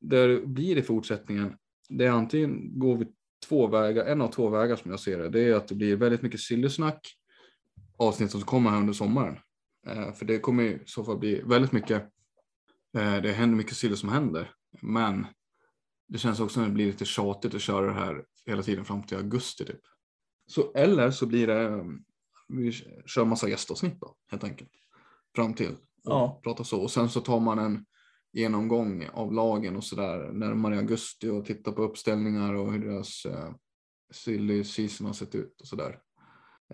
det 0.00 0.46
blir 0.46 0.76
i 0.76 0.82
fortsättningen, 0.82 1.56
det 1.88 2.06
är 2.06 2.10
antingen 2.10 2.78
går 2.78 2.96
vi 2.96 3.06
två 3.48 3.66
vägar, 3.66 4.04
en 4.04 4.22
av 4.22 4.32
två 4.32 4.48
vägar 4.48 4.76
som 4.76 4.90
jag 4.90 5.00
ser 5.00 5.18
det. 5.18 5.28
Det 5.28 5.40
är 5.40 5.54
att 5.54 5.68
det 5.68 5.74
blir 5.74 5.96
väldigt 5.96 6.22
mycket 6.22 6.40
sillesnack 6.40 7.14
avsnitt 7.98 8.30
som 8.30 8.40
kommer 8.40 8.70
här 8.70 8.78
under 8.78 8.92
sommaren. 8.92 9.38
Eh, 9.86 10.12
för 10.12 10.24
det 10.24 10.38
kommer 10.38 10.62
i 10.62 10.82
så 10.86 11.04
fall 11.04 11.18
bli 11.18 11.42
väldigt 11.42 11.72
mycket, 11.72 12.02
eh, 12.98 13.22
det 13.22 13.32
händer 13.32 13.56
mycket 13.56 13.76
sill 13.76 13.96
som 13.96 14.08
händer. 14.08 14.50
Men 14.82 15.26
det 16.08 16.18
känns 16.18 16.40
också 16.40 16.60
att 16.60 16.66
det 16.66 16.72
blir 16.72 16.86
lite 16.86 17.04
tjatigt 17.04 17.54
att 17.54 17.60
köra 17.60 17.86
det 17.86 17.92
här 17.92 18.24
hela 18.46 18.62
tiden 18.62 18.84
fram 18.84 19.02
till 19.02 19.16
augusti 19.16 19.64
typ. 19.64 19.80
Så, 20.46 20.72
eller 20.72 21.10
så 21.10 21.26
blir 21.26 21.46
det, 21.46 21.68
mm, 21.68 22.04
vi 22.48 22.72
kör 23.06 23.24
massa 23.24 23.48
gästavsnitt 23.48 24.00
då 24.00 24.14
helt 24.30 24.44
enkelt. 24.44 24.70
Fram 25.36 25.54
till 25.54 25.76
Ja. 26.02 26.40
prata 26.44 26.64
så. 26.64 26.82
Och 26.82 26.90
sen 26.90 27.08
så 27.08 27.20
tar 27.20 27.40
man 27.40 27.58
en 27.58 27.86
genomgång 28.32 29.06
av 29.12 29.32
lagen 29.32 29.76
och 29.76 29.84
sådär 29.84 30.32
närmare 30.32 30.76
augusti 30.78 31.28
och 31.28 31.44
tittar 31.44 31.72
på 31.72 31.82
uppställningar 31.82 32.54
och 32.54 32.72
hur 32.72 32.78
deras 32.78 33.24
eh, 33.24 33.54
silly 34.12 34.64
season 34.64 35.06
har 35.06 35.14
sett 35.14 35.34
ut 35.34 35.60
och 35.60 35.66
sådär. 35.66 36.00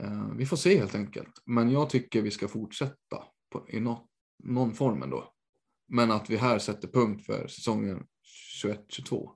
Eh, 0.00 0.30
vi 0.36 0.46
får 0.46 0.56
se 0.56 0.78
helt 0.78 0.94
enkelt. 0.94 1.42
Men 1.44 1.70
jag 1.70 1.90
tycker 1.90 2.22
vi 2.22 2.30
ska 2.30 2.48
fortsätta 2.48 3.24
på, 3.50 3.66
i 3.68 3.80
nå, 3.80 4.08
någon 4.44 4.74
form 4.74 5.02
ändå. 5.02 5.32
Men 5.88 6.10
att 6.10 6.30
vi 6.30 6.36
här 6.36 6.58
sätter 6.58 6.88
punkt 6.88 7.26
för 7.26 7.46
säsongen 7.48 8.06
21-22. 8.64 9.30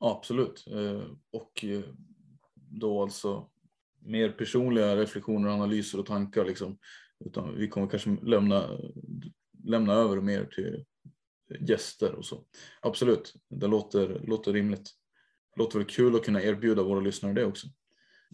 Absolut. 0.00 0.64
Eh, 0.66 1.10
och 1.32 1.64
eh, 1.64 1.84
då 2.54 3.02
alltså 3.02 3.50
mer 4.04 4.28
personliga 4.30 4.96
reflektioner, 4.96 5.48
analyser 5.48 6.00
och 6.00 6.06
tankar. 6.06 6.44
Liksom. 6.44 6.78
Utan 7.24 7.56
vi 7.56 7.68
kommer 7.68 7.86
kanske 7.86 8.16
lämna, 8.22 8.78
lämna 9.64 9.92
över 9.92 10.20
mer 10.20 10.44
till 10.44 10.84
gäster 11.60 12.12
och 12.14 12.24
så. 12.24 12.44
Absolut, 12.80 13.34
det 13.48 13.66
låter, 13.66 14.20
låter 14.26 14.52
rimligt. 14.52 14.90
Det 15.54 15.62
låter 15.62 15.78
väl 15.78 15.88
kul 15.88 16.16
att 16.16 16.24
kunna 16.24 16.42
erbjuda 16.42 16.82
våra 16.82 17.00
lyssnare 17.00 17.32
det 17.32 17.44
också. 17.44 17.66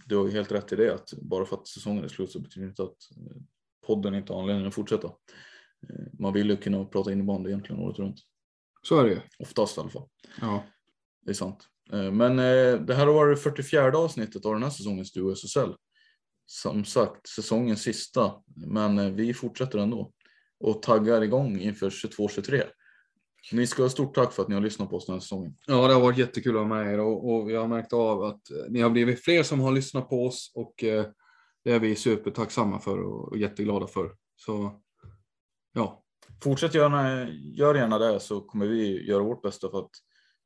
Du 0.06 0.16
har 0.16 0.26
ju 0.26 0.32
helt 0.32 0.52
rätt 0.52 0.72
i 0.72 0.76
det 0.76 0.94
att 0.94 1.12
bara 1.12 1.46
för 1.46 1.56
att 1.56 1.68
säsongen 1.68 2.04
är 2.04 2.08
slut 2.08 2.30
så 2.30 2.40
betyder 2.40 2.66
det 2.66 2.70
inte 2.70 2.82
att 2.82 3.10
eh, 3.16 3.36
podden 3.86 4.14
inte 4.14 4.32
har 4.32 4.40
anledning 4.40 4.66
att 4.66 4.74
fortsätta. 4.74 5.06
Eh, 5.88 6.06
man 6.12 6.32
vill 6.32 6.50
ju 6.50 6.56
kunna 6.56 6.84
prata 6.84 7.12
innebandy 7.12 7.50
egentligen 7.50 7.82
året 7.82 7.98
runt. 7.98 8.20
Så 8.82 9.00
är 9.00 9.04
det 9.04 9.10
ju. 9.10 9.20
Oftast 9.38 9.76
i 9.76 9.80
alla 9.80 9.90
fall. 9.90 10.08
Ja. 10.40 10.64
Det 11.22 11.30
är 11.30 11.34
sant. 11.34 11.68
Eh, 11.92 12.12
men 12.12 12.36
det 12.86 12.94
här 12.94 13.06
har 13.06 13.12
varit 13.12 13.36
det 13.36 13.42
44 13.42 13.98
avsnittet 13.98 14.46
av 14.46 14.52
den 14.52 14.62
här 14.62 14.70
säsongens 14.70 15.12
Duo 15.12 15.32
SSL. 15.32 15.74
Som 16.46 16.84
sagt, 16.84 17.28
säsongens 17.28 17.82
sista, 17.82 18.32
men 18.66 19.16
vi 19.16 19.34
fortsätter 19.34 19.78
ändå 19.78 20.12
och 20.60 20.82
taggar 20.82 21.22
igång 21.22 21.60
inför 21.60 21.90
22-23. 21.90 22.62
Ni 23.52 23.66
ska 23.66 23.82
ha 23.82 23.90
stort 23.90 24.14
tack 24.14 24.32
för 24.32 24.42
att 24.42 24.48
ni 24.48 24.54
har 24.54 24.62
lyssnat 24.62 24.90
på 24.90 24.96
oss 24.96 25.06
den 25.06 25.14
här 25.14 25.20
säsongen. 25.20 25.56
Ja, 25.66 25.88
det 25.88 25.94
har 25.94 26.00
varit 26.00 26.18
jättekul 26.18 26.56
att 26.56 26.60
ha 26.62 26.68
med 26.68 26.94
er 26.94 27.00
och, 27.00 27.30
och 27.30 27.50
jag 27.50 27.60
har 27.60 27.68
märkt 27.68 27.92
av 27.92 28.22
att 28.22 28.40
ni 28.68 28.80
har 28.80 28.90
blivit 28.90 29.24
fler 29.24 29.42
som 29.42 29.60
har 29.60 29.72
lyssnat 29.72 30.08
på 30.08 30.26
oss 30.26 30.52
och 30.54 30.84
eh, 30.84 31.06
det 31.64 31.72
är 31.72 31.80
vi 31.80 31.96
supertacksamma 31.96 32.80
för 32.80 32.98
och, 32.98 33.28
och 33.28 33.38
jätteglada 33.38 33.86
för. 33.86 34.12
Så 34.36 34.80
ja. 35.72 36.04
Fortsätt 36.42 36.74
gärna, 36.74 37.28
gör 37.30 37.74
gärna 37.74 37.98
det 37.98 38.20
så 38.20 38.40
kommer 38.40 38.66
vi 38.66 39.06
göra 39.06 39.22
vårt 39.22 39.42
bästa 39.42 39.70
för 39.70 39.78
att 39.78 39.90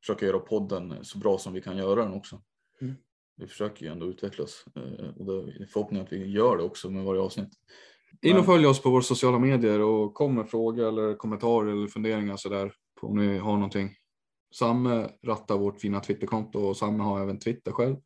försöka 0.05 0.27
göra 0.27 0.39
podden 0.39 1.05
så 1.05 1.19
bra 1.19 1.39
som 1.39 1.53
vi 1.53 1.61
kan 1.61 1.77
göra 1.77 2.05
den 2.05 2.13
också. 2.13 2.43
Mm. 2.81 2.95
Vi 3.37 3.47
försöker 3.47 3.87
ju 3.87 3.93
ändå 3.93 4.07
utvecklas 4.07 4.65
eh, 4.77 5.09
och 5.17 5.27
det 5.27 5.33
är 5.33 5.67
förhoppningen 5.67 6.07
att 6.07 6.13
vi 6.13 6.27
gör 6.27 6.57
det 6.57 6.63
också 6.63 6.91
med 6.91 7.05
varje 7.05 7.21
avsnitt. 7.21 7.49
In 8.23 8.37
och 8.37 8.45
följ 8.45 8.67
oss 8.67 8.83
på 8.83 8.91
våra 8.91 9.03
sociala 9.03 9.39
medier 9.39 9.81
och 9.81 10.15
kom 10.15 10.35
med 10.35 10.49
frågor 10.49 10.89
eller 10.89 11.17
kommentarer 11.17 11.73
eller 11.73 11.87
funderingar 11.87 12.37
sådär 12.37 12.73
om 13.01 13.17
ni 13.17 13.39
har 13.39 13.53
någonting. 13.53 13.91
Samme 14.55 15.11
rattar 15.27 15.59
vårt 15.59 15.81
fina 15.81 16.01
Twitterkonto 16.01 16.59
och 16.59 16.77
Samme 16.77 17.03
har 17.03 17.23
även 17.23 17.39
Twitter 17.39 17.73
själv. 17.73 17.97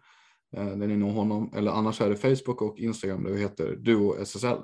Eh, 0.56 0.66
där 0.66 0.86
ni 0.86 0.96
når 0.96 1.10
honom. 1.10 1.52
Eller 1.56 1.70
annars 1.70 2.00
är 2.00 2.08
det 2.08 2.16
Facebook 2.16 2.62
och 2.62 2.78
Instagram 2.78 3.24
där 3.24 3.30
vi 3.30 3.40
heter 3.40 3.76
Duo 3.76 4.14
SSL. 4.22 4.58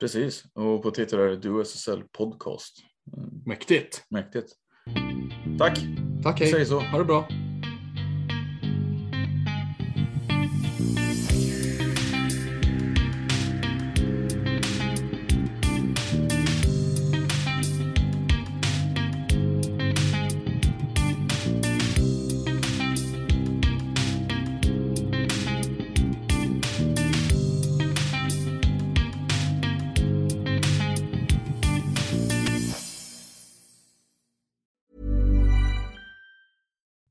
Precis, 0.00 0.44
och 0.54 0.82
på 0.82 0.90
Twitter 0.90 1.18
är 1.18 1.28
det 1.28 1.36
Duo 1.36 1.60
SSL 1.60 2.02
Podcast. 2.12 2.76
Mäktigt. 3.46 4.04
Mäktigt. 4.10 4.52
Tack. 5.58 6.07
Tack, 6.22 6.40
hej. 6.40 6.50
Säg 6.50 6.66
så. 6.66 6.80
Ha 6.80 6.98
det 6.98 7.04
bra. 7.04 7.28